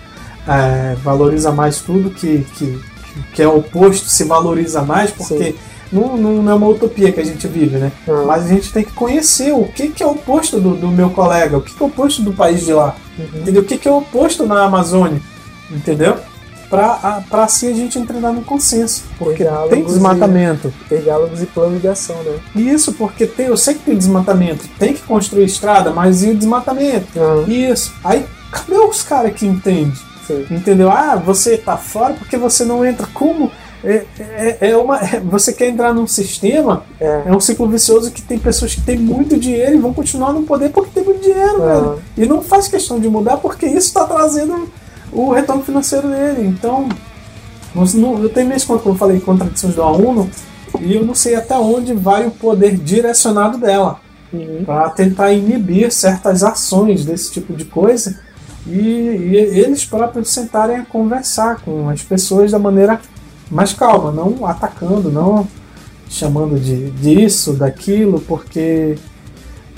[0.48, 2.80] é, valoriza mais tudo que, que,
[3.34, 5.56] que é oposto, se valoriza mais, porque
[5.92, 7.92] não, não, é uma utopia que a gente vive, né?
[8.08, 8.26] Uhum.
[8.26, 11.10] Mas a gente tem que conhecer o que, que é o oposto do, do meu
[11.10, 13.42] colega, o que, que é o oposto do país de lá, uhum.
[13.42, 13.62] entendeu?
[13.62, 15.22] O que, que é o oposto na Amazônia,
[15.70, 16.18] entendeu?
[16.72, 19.04] Pra, pra assim a gente entrar no consenso.
[19.20, 20.74] Porque tem desmatamento.
[20.90, 22.40] E, diálogos e plano de ação, né?
[22.56, 26.36] Isso, porque tem, eu sei que tem desmatamento, tem que construir estrada, mas e o
[26.36, 27.20] desmatamento?
[27.20, 27.46] Uhum.
[27.48, 27.94] Isso.
[28.04, 29.92] Aí, cadê os caras que entendem?
[30.50, 30.90] Entendeu?
[30.90, 33.06] Ah, você tá fora porque você não entra.
[33.14, 33.52] Como?
[33.84, 37.24] É, é, é uma, é, você quer entrar num sistema, é.
[37.26, 37.36] é.
[37.36, 40.70] um ciclo vicioso que tem pessoas que têm muito dinheiro e vão continuar no poder
[40.70, 41.68] porque tem muito dinheiro, é.
[41.68, 42.02] velho.
[42.16, 44.70] E não faz questão de mudar porque isso está trazendo
[45.12, 46.48] o retorno financeiro dele.
[46.48, 46.88] Então,
[47.76, 50.28] eu tenho minhas contas, como eu falei, contradições do A1
[50.80, 54.00] e eu não sei até onde vai o poder direcionado dela
[54.32, 54.64] uhum.
[54.66, 58.20] para tentar inibir certas ações desse tipo de coisa
[58.66, 63.02] e, e eles próprios sentarem a conversar com as pessoas da maneira
[63.50, 65.48] mais calma, não atacando, não
[66.10, 68.98] chamando de disso, daquilo, porque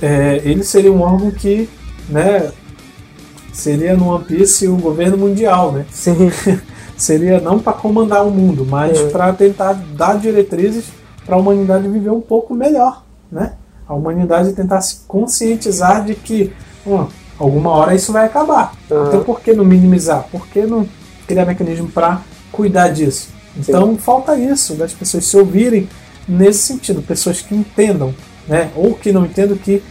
[0.01, 1.69] é, ele seria um órgão que,
[2.09, 2.51] né,
[3.53, 5.85] seria no One Piece o governo mundial, né?
[5.91, 6.31] Sim.
[6.97, 9.09] seria não para comandar o mundo, mas é.
[9.09, 10.85] para tentar dar diretrizes
[11.25, 13.53] para a humanidade viver um pouco melhor, né?
[13.87, 16.51] A humanidade tentar se conscientizar de que,
[17.39, 18.73] alguma hora isso vai acabar.
[18.89, 19.07] Uhum.
[19.07, 20.27] Então por que não minimizar?
[20.31, 20.87] Por que não
[21.27, 23.29] criar mecanismo para cuidar disso?
[23.55, 23.97] Então Sim.
[23.97, 25.87] falta isso, das pessoas se ouvirem
[26.27, 28.13] nesse sentido, pessoas que entendam,
[28.47, 28.71] né?
[28.75, 29.83] Ou que não entendam que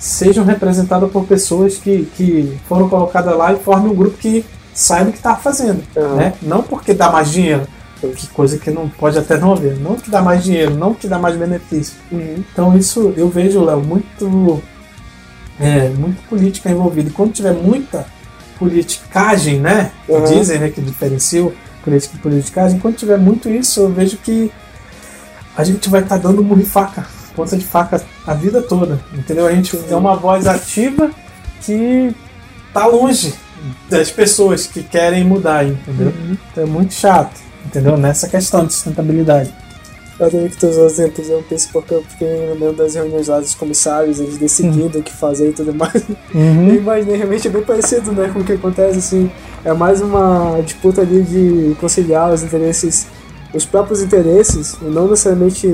[0.00, 5.10] sejam representadas por pessoas que, que foram colocadas lá e formem um grupo que saiba
[5.10, 6.16] o que está fazendo, uhum.
[6.16, 6.32] né?
[6.40, 7.68] Não porque dá mais dinheiro,
[8.00, 11.06] que coisa que não pode até não haver, não que dá mais dinheiro, não que
[11.06, 11.94] dá mais benefício.
[12.10, 12.42] Uhum.
[12.52, 14.62] Então isso eu vejo, Léo, muito
[15.60, 17.10] é, muito política envolvida.
[17.10, 18.06] E quando tiver muita
[18.58, 19.92] politicagem, né?
[20.08, 20.24] Uhum.
[20.24, 21.52] Dizem né, que diferencia
[21.84, 24.50] política e politicagem, quando tiver muito isso, eu vejo que
[25.54, 29.00] a gente vai estar tá dando murro e faca, ponta de faca a vida toda.
[29.12, 29.46] Entendeu?
[29.46, 31.10] A gente é uma voz ativa
[31.62, 32.14] que
[32.72, 33.34] tá longe
[33.88, 36.08] das pessoas que querem mudar, entendeu?
[36.08, 36.36] Uhum.
[36.50, 37.96] Então é muito chato, entendeu?
[37.96, 39.52] Nessa questão de sustentabilidade.
[40.18, 43.40] Eu adorei que tu usou exemplos, eu penso porque eu fiquei meio das reuniões lá
[43.40, 45.00] dos comissários, eles decidindo uhum.
[45.00, 46.04] o que fazer e tudo mais.
[46.34, 46.68] Uhum.
[46.68, 49.30] Eu imaginei realmente bem parecido né, com o que acontece, assim.
[49.64, 53.06] É mais uma disputa ali de conciliar os interesses
[53.52, 55.68] os próprios interesses e não necessariamente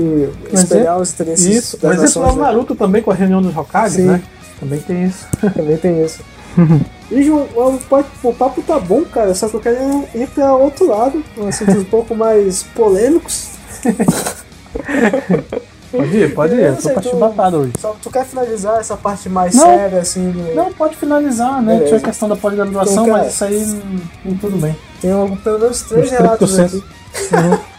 [0.51, 2.25] mas espelhar é, os interesses isso, das mas nações.
[2.25, 4.21] Mas é o Naruto também com a reunião dos Hokage, né?
[4.59, 5.27] Também tem isso.
[5.55, 6.19] também tem isso.
[7.11, 7.79] e João, o,
[8.27, 11.85] o, papo tá bom, cara, só que eu quero ir pra outro lado, assuntos um
[11.85, 13.49] pouco mais polêmicos.
[15.89, 16.63] Pode ir, pode ir.
[16.63, 17.71] Eu, tô chibatado hoje.
[17.79, 20.31] Só, tu quer finalizar essa parte mais não, séria, assim?
[20.31, 20.53] Do...
[20.53, 21.75] Não, pode finalizar, né?
[21.75, 21.87] Beleza.
[21.87, 23.63] Tinha a questão da pós-graduação, então, mas isso aí
[24.25, 24.75] hum, tudo bem.
[25.01, 25.11] Tem
[25.43, 26.83] pelo menos três relatos aqui.
[27.31, 27.57] Uhum.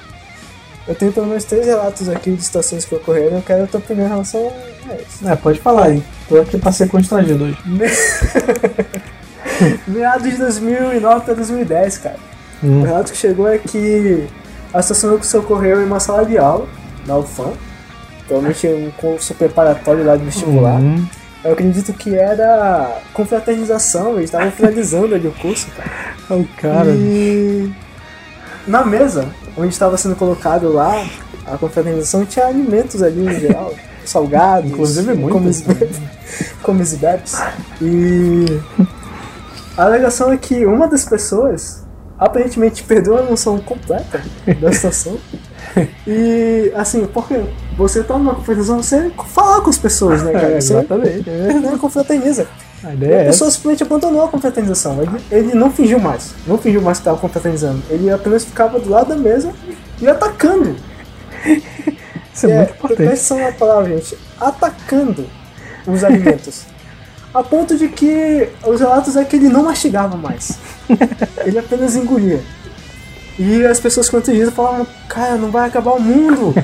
[0.88, 3.36] eu tenho pelo menos três relatos aqui de situações que ocorreram.
[3.36, 4.52] Eu quero a tua opinião em relação
[4.88, 5.28] a isso.
[5.28, 6.02] É, pode falar aí.
[6.28, 7.58] Tô aqui pra ser constrangido hoje.
[9.88, 12.16] Meados de 2009 para 2010, cara.
[12.62, 12.82] Hum.
[12.82, 14.26] O relato que chegou é que
[14.72, 16.66] a situação que ocorreu em uma sala de aula,
[17.06, 17.52] na UFAM,
[18.26, 20.80] provavelmente um curso preparatório lá de vestibular.
[20.80, 21.06] Uhum.
[21.44, 26.08] Eu acredito que era confraternização, eles estavam finalizando ali o curso, cara.
[26.30, 26.90] Oh, cara.
[26.90, 27.72] E
[28.66, 29.26] na mesa,
[29.56, 31.06] onde estava sendo colocado lá
[31.46, 33.74] a confraternização, tinha alimentos ali em geral,
[34.04, 35.32] salgados, inclusive muito.
[36.62, 37.40] Comes e bebes.
[37.80, 38.60] E
[39.74, 41.82] a alegação é que uma das pessoas
[42.18, 44.22] aparentemente perdeu a noção completa
[44.60, 45.16] da situação.
[46.06, 47.40] E assim, porque
[47.76, 50.48] você tá numa confraternização, você fala com as pessoas, né, cara?
[50.54, 51.24] É, exatamente.
[51.24, 52.46] Você não confraterniza.
[52.82, 55.02] A ideia a é pessoa simplesmente abandonou a confraternização.
[55.02, 56.34] Ele, ele não fingiu mais.
[56.46, 57.82] Não fingiu mais que estava confraternizando.
[57.90, 59.52] Ele apenas ficava do lado da mesa
[60.00, 60.76] e atacando.
[62.32, 62.96] Isso é, é muito importante.
[62.96, 64.16] Presta na palavra, gente.
[64.40, 65.26] Atacando
[65.86, 66.62] os alimentos.
[67.34, 70.58] a ponto de que os relatos é que ele não mastigava mais.
[71.44, 72.40] ele apenas engolia.
[73.38, 76.54] E as pessoas quanto isso falavam, cara, não vai acabar o mundo.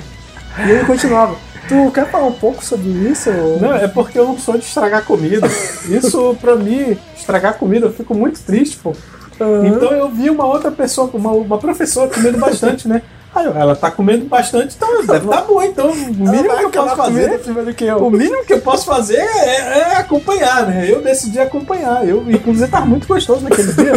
[0.66, 1.36] e ele continuava.
[1.68, 3.30] Tu quer falar um pouco sobre isso?
[3.60, 5.46] Não, é porque eu não sou de estragar comida.
[5.88, 8.92] Isso, pra mim, estragar comida, eu fico muito triste, pô.
[9.40, 9.66] Uhum.
[9.66, 13.02] Então eu vi uma outra pessoa, uma, uma professora comendo bastante, né?
[13.34, 15.60] Aí, ela tá comendo bastante, então deve tá bom.
[15.60, 17.40] Então, o mínimo que eu posso fazer.
[17.74, 17.96] Que eu.
[17.96, 20.88] O mínimo que eu posso fazer é, é, acompanhar, né?
[20.88, 22.06] Eu decidi acompanhar.
[22.06, 23.94] Eu, inclusive, tava muito gostoso naquele dia.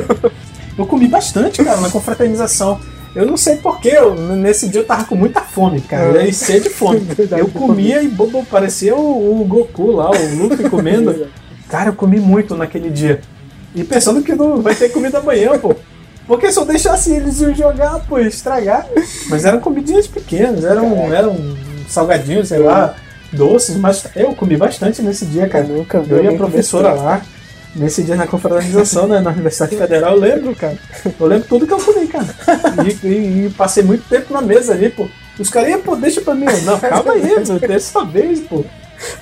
[0.77, 2.79] Eu comi bastante, cara, na confraternização.
[3.15, 3.95] Eu não sei porquê,
[4.37, 6.21] nesse dia eu tava com muita fome, cara.
[6.21, 6.27] É.
[6.27, 7.01] E sede fome.
[7.35, 11.27] eu comia e bobo, parecia o, o, Goku lá, o Luffy comendo.
[11.67, 13.21] Cara, eu comi muito naquele dia.
[13.73, 15.75] E pensando que não vai ter comida amanhã, pô.
[16.27, 18.85] Porque se eu deixasse eles iam jogar, pô, estragar.
[19.29, 21.57] Mas eram comidinhas pequenas, eram, eram
[21.87, 22.95] salgadinhos, sei lá,
[23.31, 25.65] doces, mas eu comi bastante nesse dia, cara.
[25.65, 27.21] Eu nunca Eu e a professora lá,
[27.77, 30.77] nesse dia na confraternização, né, na Universidade Federal, eu lembro, cara.
[31.19, 32.27] Eu lembro tudo que eu comi, cara.
[32.85, 35.07] E, e- e passei muito tempo na mesa ali, pô.
[35.39, 36.45] Os caras iam, pô, deixa pra mim.
[36.65, 37.21] Não, calma aí,
[37.59, 38.63] dessa vez, pô.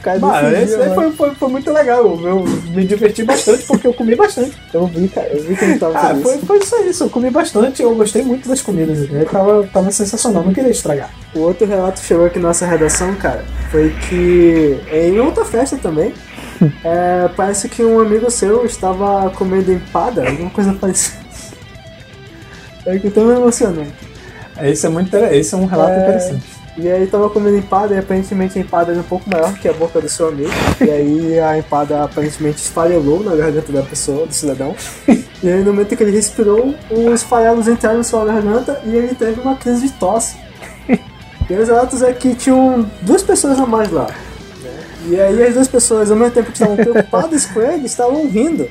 [0.02, 2.06] Cara, Mas nesse esse daí mano, foi, foi, foi muito legal.
[2.22, 4.54] Eu, me diverti bastante porque eu comi bastante.
[4.74, 7.04] Eu vi, cara, eu vi que ele tava Ah, foi, foi aí, isso.
[7.04, 9.10] Eu comi bastante, eu gostei muito das comidas.
[9.10, 9.26] Né?
[9.30, 11.10] Tava, tava sensacional, não queria estragar.
[11.36, 15.76] O outro relato que chegou aqui na nossa redação, cara, foi que em outra festa
[15.76, 16.14] também,
[16.84, 21.24] é, parece que um amigo seu estava comendo empada, alguma coisa parecida.
[22.86, 23.94] É que tão emocionante.
[24.62, 26.04] Esse é muito inter- esse é um relato É.
[26.04, 26.44] interessante.
[26.78, 29.74] E aí tava comendo empada e aparentemente a empada era um pouco maior que a
[29.74, 30.50] boca do seu amigo.
[30.82, 34.76] e aí a empada aparentemente esfarelou na garganta da pessoa, do cidadão.
[35.08, 39.16] E aí no momento que ele respirou, os farelos entraram na sua garganta e ele
[39.16, 40.36] teve uma crise de tosse.
[41.50, 44.08] E os relatos é que tinham duas pessoas a mais lá.
[45.06, 45.18] Né?
[45.18, 48.68] E aí as duas pessoas, ao mesmo tempo que estavam preocupadas com ele, estavam rindo.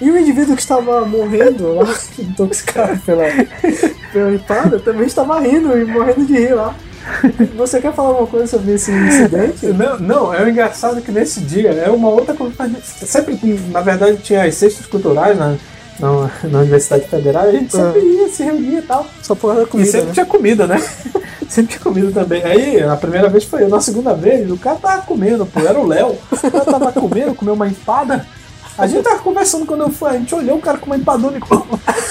[0.00, 3.24] E o indivíduo que estava morrendo lá, intoxicado pela,
[4.12, 6.74] pela empada, também estava rindo e morrendo de rir lá.
[7.56, 9.66] Você quer falar alguma coisa sobre esse incidente?
[9.74, 12.54] Não, não, é engraçado que nesse dia é uma outra coisa.
[12.82, 13.38] Sempre,
[13.70, 15.56] na verdade, tinha as cestas culturais na,
[16.02, 19.06] na, na Universidade Federal, a gente sempre ia, se reunia e tal.
[19.22, 20.12] Só por causa da E comida, sempre né?
[20.12, 20.82] tinha comida, né?
[21.48, 22.42] sempre tinha comida também.
[22.44, 25.78] Aí, a primeira vez foi eu, na segunda vez, o cara tava comendo, pô, era
[25.78, 26.16] o Léo.
[26.30, 28.26] O cara tava comendo, comeu uma empada.
[28.76, 31.36] A gente tava conversando quando eu fui, a gente olhou o cara com uma empadona
[31.36, 31.66] e co-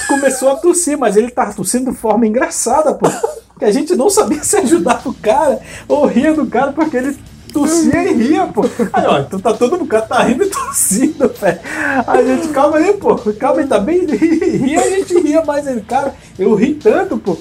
[0.07, 3.09] começou a tossir, mas ele tava tossindo de forma engraçada, pô.
[3.57, 7.17] Que a gente não sabia se ajudar o cara ou ria do cara porque ele
[7.51, 8.61] tossia e ria, pô.
[8.93, 11.59] Aí, ó, então tá todo mundo, tá rindo e tossindo, velho.
[12.07, 14.05] A gente, calma aí, pô, calma aí, tá bem?
[14.05, 15.81] Ria, a gente ria mais ele.
[15.81, 17.37] Cara, eu ri tanto, pô,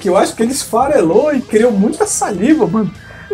[0.00, 2.92] que eu acho que ele esfarelou e criou muita saliva, mano.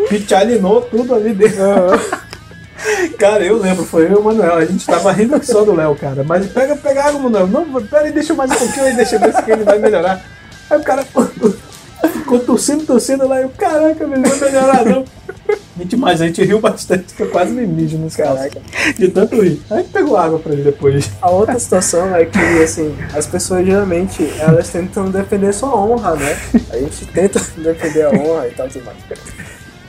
[0.09, 1.63] Pichalinou tudo ali dentro.
[3.19, 4.57] Cara, eu lembro, foi eu e o Manuel.
[4.57, 6.25] A gente tava rindo só do Léo, cara.
[6.25, 7.47] Mas pega, pega água, Manuel.
[7.47, 10.21] Não, pera aí, deixa mais um pouquinho aí, deixa eu ver se ele vai melhorar.
[10.69, 11.05] Aí o cara
[12.09, 13.41] ficou tossindo, tossindo lá.
[13.41, 15.05] E eu, caraca, não vai melhorar, não.
[15.79, 18.51] Gente, mas a gente riu bastante, que eu quase me mijo nos caras.
[18.97, 19.61] De tanto rir.
[19.71, 21.11] Aí pegou água pra ele depois.
[21.21, 26.39] A outra situação é que, assim, as pessoas geralmente, elas tentam defender sua honra, né?
[26.71, 28.99] A gente tenta defender a honra e tal, tudo mais.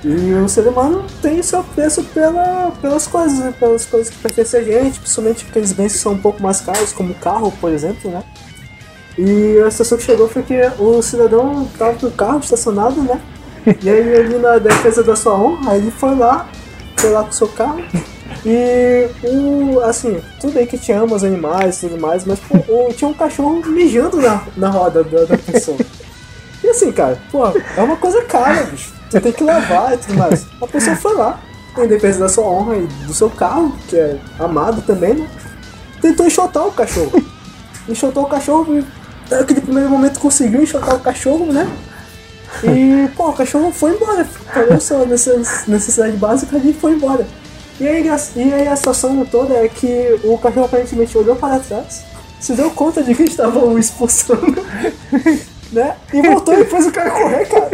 [0.05, 3.53] E o ser humano tem seu apreço pela, pelas coisas, né?
[3.57, 6.91] Pelas coisas que pertencem a gente, principalmente aqueles bens que são um pouco mais caros,
[6.91, 8.21] como o carro, por exemplo, né?
[9.17, 13.19] E a situação que chegou foi que o cidadão estava o carro estacionado, né?
[13.81, 16.47] E aí ele na defesa da sua honra, ele foi lá,
[16.97, 17.81] foi lá com o seu carro.
[18.45, 22.57] E o, assim, tudo bem que te ama os animais e tudo mais, mas pô,
[22.57, 25.77] o- tinha um cachorro mijando na, na roda da, da pessoa.
[26.63, 28.91] E assim, cara, pô, é uma coisa cara, bicho.
[29.09, 30.45] Você tem que lavar e tudo mais.
[30.61, 31.39] A pessoa foi lá,
[31.77, 35.27] em defesa da sua honra e do seu carro, que é amado também, né?
[36.01, 37.23] Tentou enxotar o cachorro.
[37.87, 38.85] Enxotou o cachorro e
[39.29, 41.67] naquele primeiro momento conseguiu enxotar o cachorro, né?
[42.63, 44.23] E, pô, o cachorro foi embora.
[44.25, 47.25] Falou sua necess- necessidade básica e foi embora.
[47.79, 51.59] E aí, a- e aí a situação toda é que o cachorro aparentemente olhou para
[51.59, 52.03] trás,
[52.39, 54.63] se deu conta de que estavam expulsando,
[55.73, 55.95] né?
[56.13, 57.71] E voltou e fez o cara correr, cara.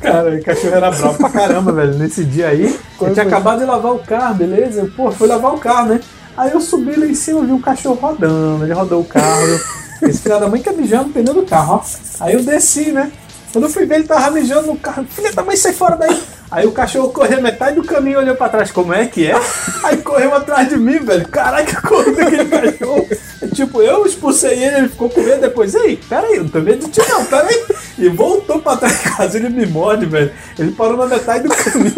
[0.00, 1.94] Cara, o cachorro era bravo pra caramba, velho.
[1.98, 2.64] Nesse dia aí,
[3.00, 3.24] eu tinha foi?
[3.24, 4.90] acabado de lavar o carro, beleza?
[4.96, 6.00] Pô, fui lavar o carro, né?
[6.36, 9.60] Aí eu subi lá em cima, vi um cachorro rodando, ele rodou o carro.
[10.02, 12.24] Esse filho da mãe que é mijando no pneu do carro, ó.
[12.24, 13.12] Aí eu desci, né?
[13.52, 15.04] Quando eu fui ver, ele tava mijando no carro.
[15.08, 16.20] Filha da mãe, sai fora daí!
[16.50, 19.34] Aí o cachorro correu metade do caminho olhou pra trás, como é que é?
[19.84, 21.26] Aí correu atrás de mim, velho.
[21.28, 23.06] Caraca, correu daquele cachorro.
[23.54, 25.74] Tipo, eu expulsei ele, ele ficou com medo depois.
[25.74, 27.64] Ei, peraí, não tô medo de ti não, peraí.
[27.98, 30.30] E voltou pra trás, quase ele me morde, velho.
[30.58, 31.94] Ele parou na metade do caminho.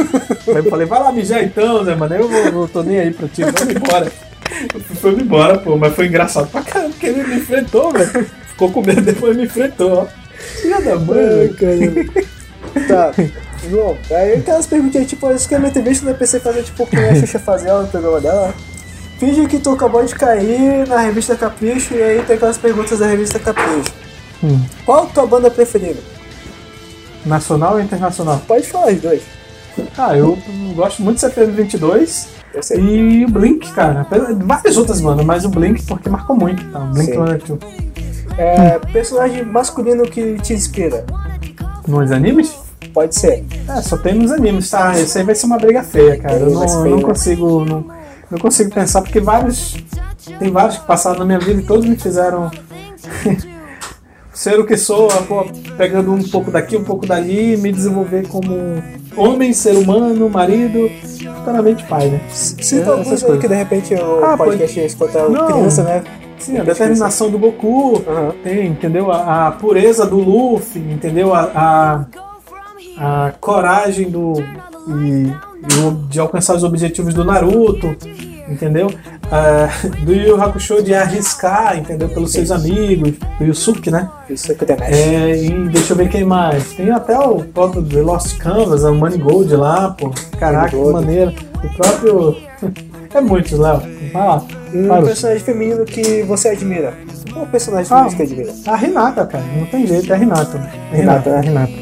[0.48, 2.14] Aí eu falei, vai lá mijar então, Zé, mano.
[2.14, 4.12] Eu não tô nem aí pra ti, vamos embora.
[5.00, 8.26] Foi embora, pô, mas foi engraçado pra caramba, porque ele me enfrentou, velho.
[8.48, 10.06] Ficou com medo, depois me enfrentou, ó.
[10.36, 12.12] Filha da mãe, caramba.
[12.88, 13.12] Tá.
[13.68, 16.86] João, aí aquelas perguntinhas, tipo, isso que a minha entrevista no PC fazer, tipo, o
[16.86, 18.54] que a Xuxa fazia no programa dela.
[19.18, 23.06] Finge que tu acabou de cair na revista Capricho e aí tem aquelas perguntas da
[23.06, 23.92] revista Capricho.
[24.42, 24.60] Hum.
[24.84, 26.00] Qual a tua banda preferida?
[27.24, 28.42] Nacional ou internacional?
[28.46, 29.22] Pode falar os dois.
[29.96, 30.38] Ah, eu
[30.74, 32.28] gosto muito de CPM 22
[32.78, 34.06] E o Blink, cara.
[34.44, 36.80] Várias outras bandas, mas o Blink porque marcou muito, tá?
[36.80, 37.14] O Blink Sim.
[37.14, 37.84] 182.
[38.36, 41.04] É, personagem masculino que te inspira?
[41.86, 42.54] Nos animes?
[42.92, 43.44] Pode ser.
[43.68, 44.98] É, só tem nos animes, tá?
[44.98, 46.36] Esse aí vai ser uma briga feia, cara.
[46.36, 47.64] Eu não, feio, não consigo.
[47.64, 47.84] Não,
[48.30, 49.76] não consigo pensar porque vários.
[50.38, 52.50] Tem vários que passaram na minha vida e todos me fizeram
[54.32, 55.44] ser o que sou, pô,
[55.76, 58.82] pegando um pouco daqui, um pouco dali, me desenvolver como
[59.16, 60.90] homem, ser humano, marido,
[61.36, 62.20] futuramente pai, né?
[62.30, 63.42] Cita É, alguns essas aí coisas.
[63.42, 65.46] que de repente o Ah, podcast ia escutar Não.
[65.46, 66.02] criança, né?
[66.38, 68.32] Sim, a determinação do Goku, Aham.
[68.42, 69.10] tem, entendeu?
[69.10, 71.32] A, a pureza do Luffy, entendeu?
[71.34, 72.04] A,
[72.98, 74.34] a, a coragem do
[74.88, 75.32] e,
[76.10, 77.96] de alcançar os objetivos do Naruto,
[78.48, 78.90] entendeu?
[79.36, 79.68] Ah,
[80.04, 82.08] do Yu Hakusho de arriscar, entendeu?
[82.08, 84.08] Pelos seus amigos, do Yusuke, né?
[84.30, 84.96] Isso é que o The Mesh.
[84.96, 86.72] É, e deixa eu ver quem mais.
[86.74, 90.12] Tem até o próprio The Lost Canvas, o Money Gold lá, pô.
[90.38, 90.92] Caraca, que Gold.
[90.92, 91.32] maneiro.
[91.64, 92.36] O próprio.
[93.14, 93.80] É muitos, Léo.
[94.12, 94.42] Vai lá.
[94.74, 95.04] Um Parou.
[95.06, 96.94] personagem feminino que você admira.
[97.32, 98.10] Qual personagem Ah.
[98.10, 98.52] feminino que admira?
[98.66, 99.44] A Renata, cara.
[99.56, 100.58] Não tem jeito, é a Renata.
[100.92, 101.72] É Renata, Renata, é a Renata.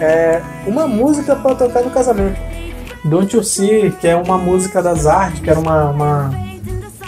[0.00, 2.36] É, uma música pra tocar no casamento.
[3.04, 6.30] Don't You See, que é uma música das artes, que era uma, uma,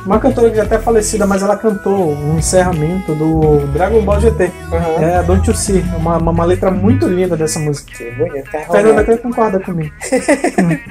[0.05, 4.51] uma cantora que já até falecida, mas ela cantou um encerramento do Dragon Ball GT.
[4.72, 5.02] Aham.
[5.05, 7.93] É a Don't You See, uma, uma, uma letra muito linda dessa música.
[7.97, 8.64] Que bonito, cara.
[8.66, 9.93] Fernanda até concorda comigo.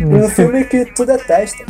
[0.00, 1.64] Um filme que tu detesta.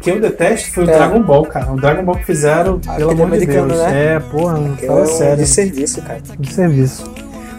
[0.00, 0.96] que eu detesto foi o É.
[0.96, 1.72] Dragon Ball, cara.
[1.72, 3.68] O Dragon Ball que fizeram, pelo Aquele amor de Deus.
[3.78, 4.14] né?
[4.14, 5.36] É, porra, não é fala um sério.
[5.38, 6.20] de serviço, cara.
[6.38, 7.10] De serviço.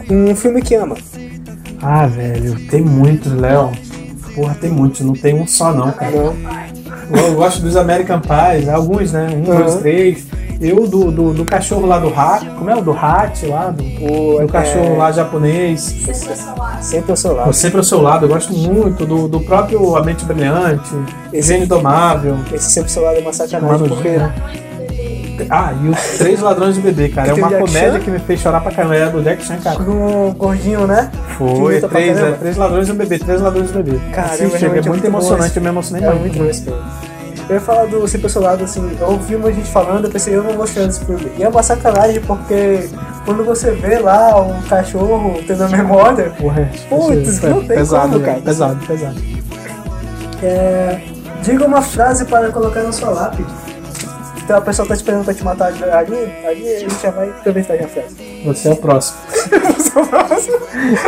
[0.09, 0.95] Um filme que ama.
[1.81, 3.71] Ah, velho, tem muitos, Léo.
[4.35, 6.11] Porra, tem muitos, não tem um só não, cara.
[6.15, 6.35] Eu,
[7.17, 9.27] eu gosto dos American Pies, alguns, né?
[9.35, 9.79] Um, dois, Uhum.
[9.81, 10.27] três.
[10.61, 13.71] Eu do, do, do cachorro lá do Hat, como é o do Hat lá?
[13.71, 15.81] Do, O, do cachorro é, lá japonês.
[16.81, 17.53] Sempre ao seu Eu lado.
[17.53, 20.89] sempre ao seu lado, eu gosto muito do, do próprio A Mente Brilhante,
[21.33, 22.37] Gênio Indomável.
[22.53, 24.33] Esse sempre ao seu lado é uma sacanagem, porque né?
[25.49, 27.29] Ah, e os Três Ladrões de Bebê, cara.
[27.29, 27.99] É uma comédia Chan?
[27.99, 28.95] que me fez chorar pra caramba.
[28.95, 29.81] É do Jack Chan, cara.
[29.81, 31.09] o gordinho, né?
[31.37, 33.99] Foi, três, é, três ladrões e um bebê, três ladrões e um bebê.
[34.15, 36.21] Assiste, é é muito emocionante, esse- eu me emocionei É muito.
[36.21, 36.79] muito bom esse filme.
[37.49, 40.43] Eu ia falar do Sempre lado, assim, eu ouvi uma gente falando, eu pensei, eu
[40.43, 41.31] não vou chorar desse filme.
[41.37, 42.87] E é uma sacanagem, porque
[43.25, 48.07] quando você vê lá um cachorro tendo a memória, Porra, Putz, é, não tem pesado,
[48.13, 48.25] como, né?
[48.25, 48.41] cara.
[48.41, 49.15] Pesado, pesado.
[50.43, 50.99] é,
[51.43, 53.49] diga uma frase para colocar na sua lápide.
[54.51, 55.81] Então a pessoa tá esperando pra te matar ali,
[56.45, 58.43] ali a gente já vai aproveitar já a frase.
[58.43, 59.17] Você é o próximo.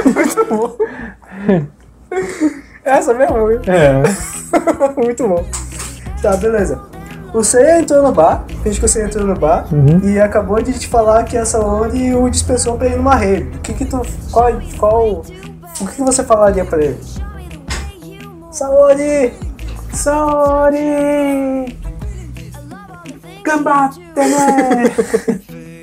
[0.06, 0.78] Muito bom.
[2.86, 3.36] Essa mesmo?
[3.68, 4.02] É.
[4.96, 5.46] Muito bom.
[6.22, 6.82] Tá, beleza.
[7.34, 10.00] Você entrou no bar, finge que você entrou no bar Uhum.
[10.10, 13.58] e acabou de te falar que essa onde o dispensou pra ir numa rede.
[13.58, 14.02] O que que tu.
[14.32, 14.54] Qual.
[14.80, 15.24] qual o
[15.86, 16.98] que, que você falaria pra ele?
[18.52, 19.34] Saúde!
[19.92, 21.83] Sorry!
[23.44, 24.84] Gambate, né?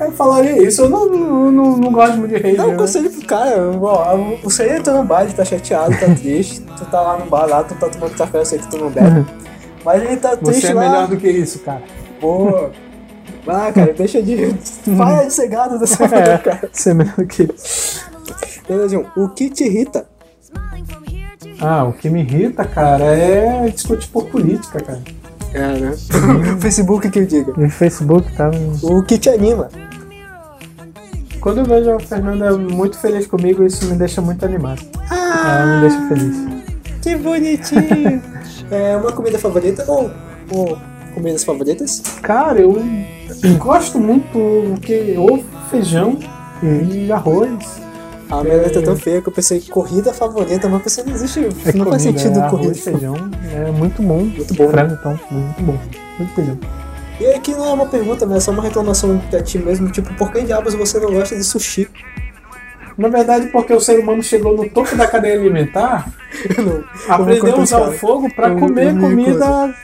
[0.00, 2.56] Eu falaria isso, eu não, não, não, não gosto muito de rei.
[2.56, 6.62] Dá um conselho pro cara, ó, você entrou no bar, ele tá chateado, tá triste,
[6.78, 8.88] tu tá lá no bar lá, tu tá tomando café, eu sei que tu não
[8.90, 9.26] bebe.
[9.84, 10.80] Mas ele tá triste Você é lá.
[10.82, 11.82] melhor do que isso, cara.
[12.20, 12.70] Pô.
[13.46, 14.54] Ah, cara, deixa de.
[14.96, 16.68] Para de ser gado dessa É, cara.
[16.70, 18.04] você é melhor do que isso.
[18.68, 19.06] Beleza.
[19.16, 20.06] O que te irrita?
[21.60, 25.00] Ah, o que me irrita, cara, é discutir por política, cara.
[25.52, 25.92] É, né?
[26.60, 27.52] Facebook que eu diga.
[27.56, 28.50] No Facebook, tá?
[28.82, 29.68] O que te anima?
[31.40, 34.82] Quando eu vejo a Fernanda muito feliz comigo, isso me deixa muito animado.
[35.10, 36.36] Ah, Ela me deixa feliz.
[37.02, 38.22] que bonitinho.
[38.70, 40.10] é uma comida favorita ou,
[40.50, 40.78] ou
[41.14, 42.00] comidas favoritas?
[42.22, 42.76] Cara, eu
[43.58, 46.18] gosto muito do que ovo, feijão
[46.62, 47.80] e arroz.
[48.30, 51.40] A minha letra é tão feia que eu pensei corrida favorita, mas pensei não existe.
[51.64, 52.74] É não faz sentido é corrida.
[52.74, 53.16] feijão.
[53.52, 54.20] É muito bom.
[54.20, 54.68] Muito bom.
[54.68, 55.78] Frango, então, muito bom.
[56.18, 56.58] Muito feijão.
[57.20, 58.36] E aqui não é uma pergunta, né?
[58.36, 59.90] É só uma reclamação pra ti mesmo.
[59.90, 61.88] Tipo, por que diabos você não gosta de sushi?
[62.96, 66.12] Na verdade, porque o ser humano chegou no topo da cadeia alimentar,
[66.58, 66.84] não.
[67.08, 69.74] aprendeu a usar o fogo para comer comida,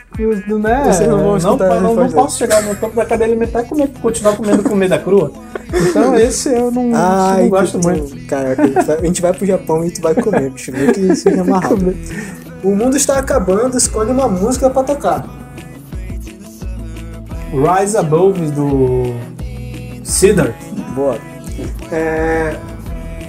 [0.59, 0.81] né?
[1.07, 4.61] Não não, não, não posso chegar no topo da cadeia alimentar e comer, continuar comendo
[4.61, 5.31] comida crua.
[5.73, 8.25] Então esse eu não, Ai, não gosto tu- muito.
[8.27, 10.71] Caraca, a gente, vai, pro Japão e tu vai comer, bicho.
[10.71, 11.95] Meio que seja amarrado.
[12.63, 15.25] O mundo está acabando, escolhe uma música pra tocar.
[17.51, 19.13] Rise Above do
[20.03, 20.53] Cedar.
[20.95, 21.17] Boa.
[21.91, 22.55] É,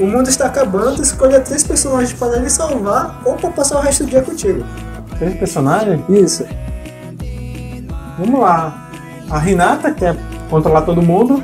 [0.01, 4.05] o mundo está acabando, escolha três personagens para lhe salvar ou pra passar o resto
[4.05, 4.65] do dia contigo.
[5.19, 6.01] Três personagens?
[6.09, 6.45] Isso.
[8.19, 8.89] Vamos lá.
[9.31, 10.17] A Renata, que é
[10.51, 11.43] controlar todo mundo.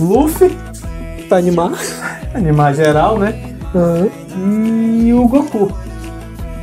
[0.00, 0.56] O Luffy,
[1.28, 1.72] Pra animar.
[2.34, 3.34] animar geral, né?
[3.74, 4.08] Aham.
[5.06, 5.70] E o Goku.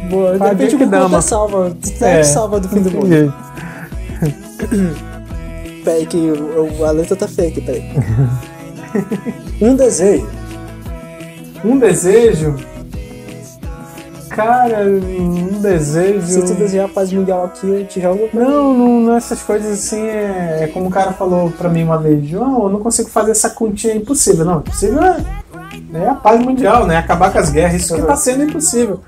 [0.09, 0.37] Boa.
[0.37, 1.21] De repente o Goku Dama.
[1.21, 1.75] salva.
[2.01, 2.23] É.
[2.23, 3.33] salva do fim do mundo.
[5.83, 7.83] Peraí que o- o- a letra tá feia aqui, peraí.
[9.61, 10.27] um desejo.
[11.63, 12.55] Um desejo.
[14.37, 16.27] Cara, um desejo.
[16.27, 19.79] Se tu desejar paz mundial aqui, eu te jogo pra Não, não, não, essas coisas
[19.79, 23.09] assim, é, é como o cara falou pra mim uma vez, João, eu não consigo
[23.09, 24.45] fazer essa continha impossível.
[24.45, 25.25] Não, impossível é,
[25.91, 26.97] é a paz mundial, né?
[26.97, 28.99] Acabar com as guerras, isso que tá sendo impossível.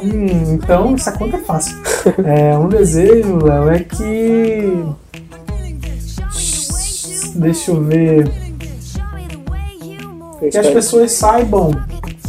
[0.00, 1.76] Hum, então, essa conta é fácil.
[2.24, 4.84] É, um desejo, Léo, é que.
[7.34, 8.30] Deixa eu ver.
[10.52, 11.72] Que as pessoas saibam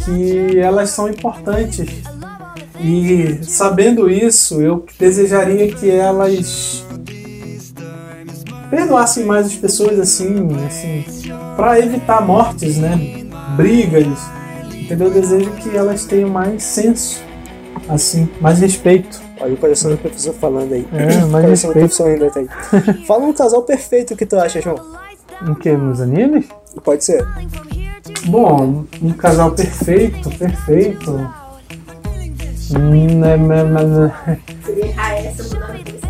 [0.04, 2.09] que elas são importantes.
[2.82, 6.84] E sabendo isso, eu desejaria que elas
[8.70, 11.04] perdoassem mais as pessoas assim, assim,
[11.56, 13.26] para evitar mortes, né?
[13.56, 14.18] Brigas.
[14.72, 15.08] Entendeu?
[15.08, 17.22] Eu desejo que elas tenham mais senso,
[17.88, 19.20] assim, mais respeito.
[19.40, 20.86] Olha o coração do professor falando aí.
[20.92, 21.72] É, do respeito.
[21.72, 23.04] professor ainda tá aí.
[23.06, 24.76] Fala um casal perfeito que tu acha, João.
[25.46, 25.70] Em que?
[25.72, 26.46] Nos animes?
[26.84, 27.26] Pode ser.
[28.26, 31.39] Bom, um casal perfeito, perfeito.
[35.84, 36.00] Depois.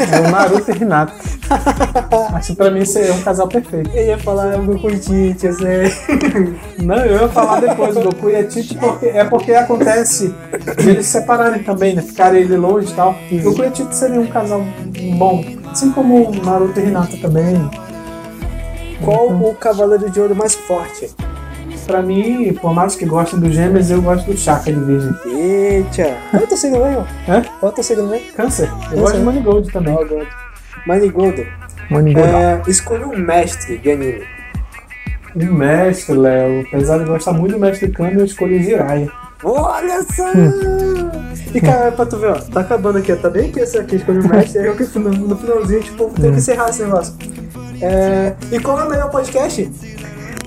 [0.00, 1.12] É o Naruto e Hinata.
[2.34, 3.90] Acho que pra mim seria um casal perfeito.
[3.94, 5.92] Eu ia falar o Goku e Tite, eu sei.
[6.78, 10.34] Não, eu ia falar depois do Goku e a Titi, porque, é porque acontece
[10.78, 12.02] de eles se separarem também, né?
[12.02, 13.16] Ficarem ele longe e tal.
[13.42, 14.62] Goku e a Titi seria um casal
[15.16, 15.44] bom.
[15.70, 17.56] Assim como o Naruto e Hinata também.
[19.04, 21.10] Qual o cavaleiro de ouro mais forte?
[21.88, 25.14] Pra mim, por mais que gostem dos gêmeos, eu gosto do Chaka de Virgem.
[25.24, 26.18] Eita.
[26.30, 27.06] Qual é o teu signo mesmo?
[27.26, 27.42] Hã?
[27.58, 28.32] Qual é o teu signo mesmo?
[28.34, 28.70] Câncer.
[28.92, 29.94] Eu gosto de Manigold também.
[29.94, 30.26] Oh, God.
[30.86, 31.46] Manigold.
[31.90, 32.28] Manigold.
[32.28, 34.22] É, escolha um mestre de anime.
[35.34, 36.66] Um mestre, Léo.
[36.68, 39.10] Apesar de gostar muito do mestre Kami, eu escolhi Jiraiya.
[39.42, 40.28] Olha só!
[41.54, 43.96] e cara, pra tu ver, ó, tá acabando aqui, ó, tá bem aqui essa aqui,
[43.96, 47.14] escolha um mestre, aí eu que no, no finalzinho, tipo, tem que encerrar esse negócio.
[47.80, 49.70] É, e qual é o melhor podcast?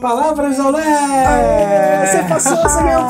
[0.01, 0.75] Palavras ao!
[0.79, 3.07] É, você passou, você ganhou o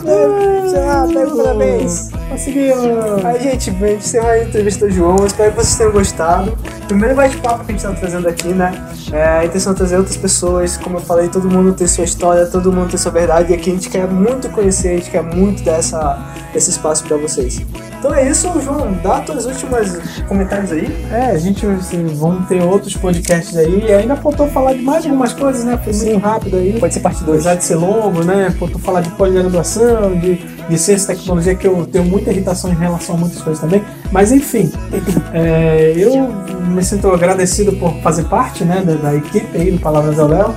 [0.00, 0.70] prêmio!
[0.70, 2.08] Já, pega o parabéns!
[2.30, 2.74] Conseguiu!
[3.22, 5.18] Aí, gente, a gente encerrar a entrevista do João.
[5.18, 6.56] Eu espero que vocês tenham gostado.
[6.88, 8.72] Primeiro bate-papo que a gente tá trazendo aqui, né?
[9.12, 10.78] É, a intenção é trazer outras pessoas.
[10.78, 13.52] Como eu falei, todo mundo tem sua história, todo mundo tem sua verdade.
[13.52, 16.18] E aqui a gente quer muito conhecer, a gente quer muito dar essa,
[16.54, 17.60] esse espaço pra vocês.
[17.98, 18.92] Então é isso, João.
[19.02, 19.98] Dá tuas últimas
[20.28, 20.86] comentários aí.
[21.10, 23.84] É, a gente assim, vamos ter outros podcasts aí.
[23.86, 25.78] E ainda faltou falar de mais algumas coisas, né?
[25.82, 26.78] Foi muito rápido aí.
[26.78, 27.38] Pode ser parte 2.
[27.38, 28.54] Apesar de ser longo, né?
[28.58, 30.38] Faltou falar de pós-graduação, de,
[30.70, 33.82] e tecnologia, que eu tenho muita irritação em relação a muitas coisas também.
[34.10, 34.70] Mas enfim,
[35.32, 36.28] é, eu
[36.68, 40.54] me sinto agradecido por fazer parte né, da, da equipe aí do Palavras ao Léo.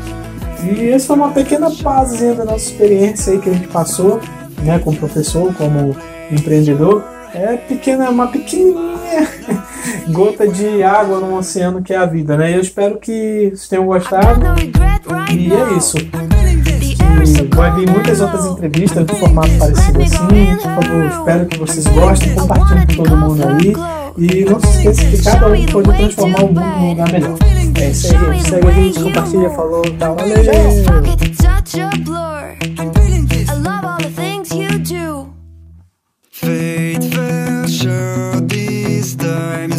[0.63, 4.19] E essa foi uma pequena base da nossa experiência aí que a gente passou,
[4.61, 5.95] né, como professor, como
[6.31, 7.03] empreendedor.
[7.33, 9.27] É pequena, uma pequenininha
[10.09, 12.55] gota de água no oceano que é a vida, né?
[12.55, 14.41] Eu espero que vocês tenham gostado.
[15.31, 15.97] E é isso.
[15.97, 20.55] E vai vir muitas outras entrevistas de formato parecido assim.
[20.55, 23.73] Por favor, espero que vocês gostem, compartilhem com todo mundo aí.
[24.17, 27.37] E não se esqueça que cada um pode transformar o mundo num lugar melhor.
[27.79, 28.49] É isso aí, gente.
[28.49, 30.15] Segue a gente, compartilha, falou, tal.
[30.15, 30.35] Valeu,
[36.41, 39.73] Fell short this time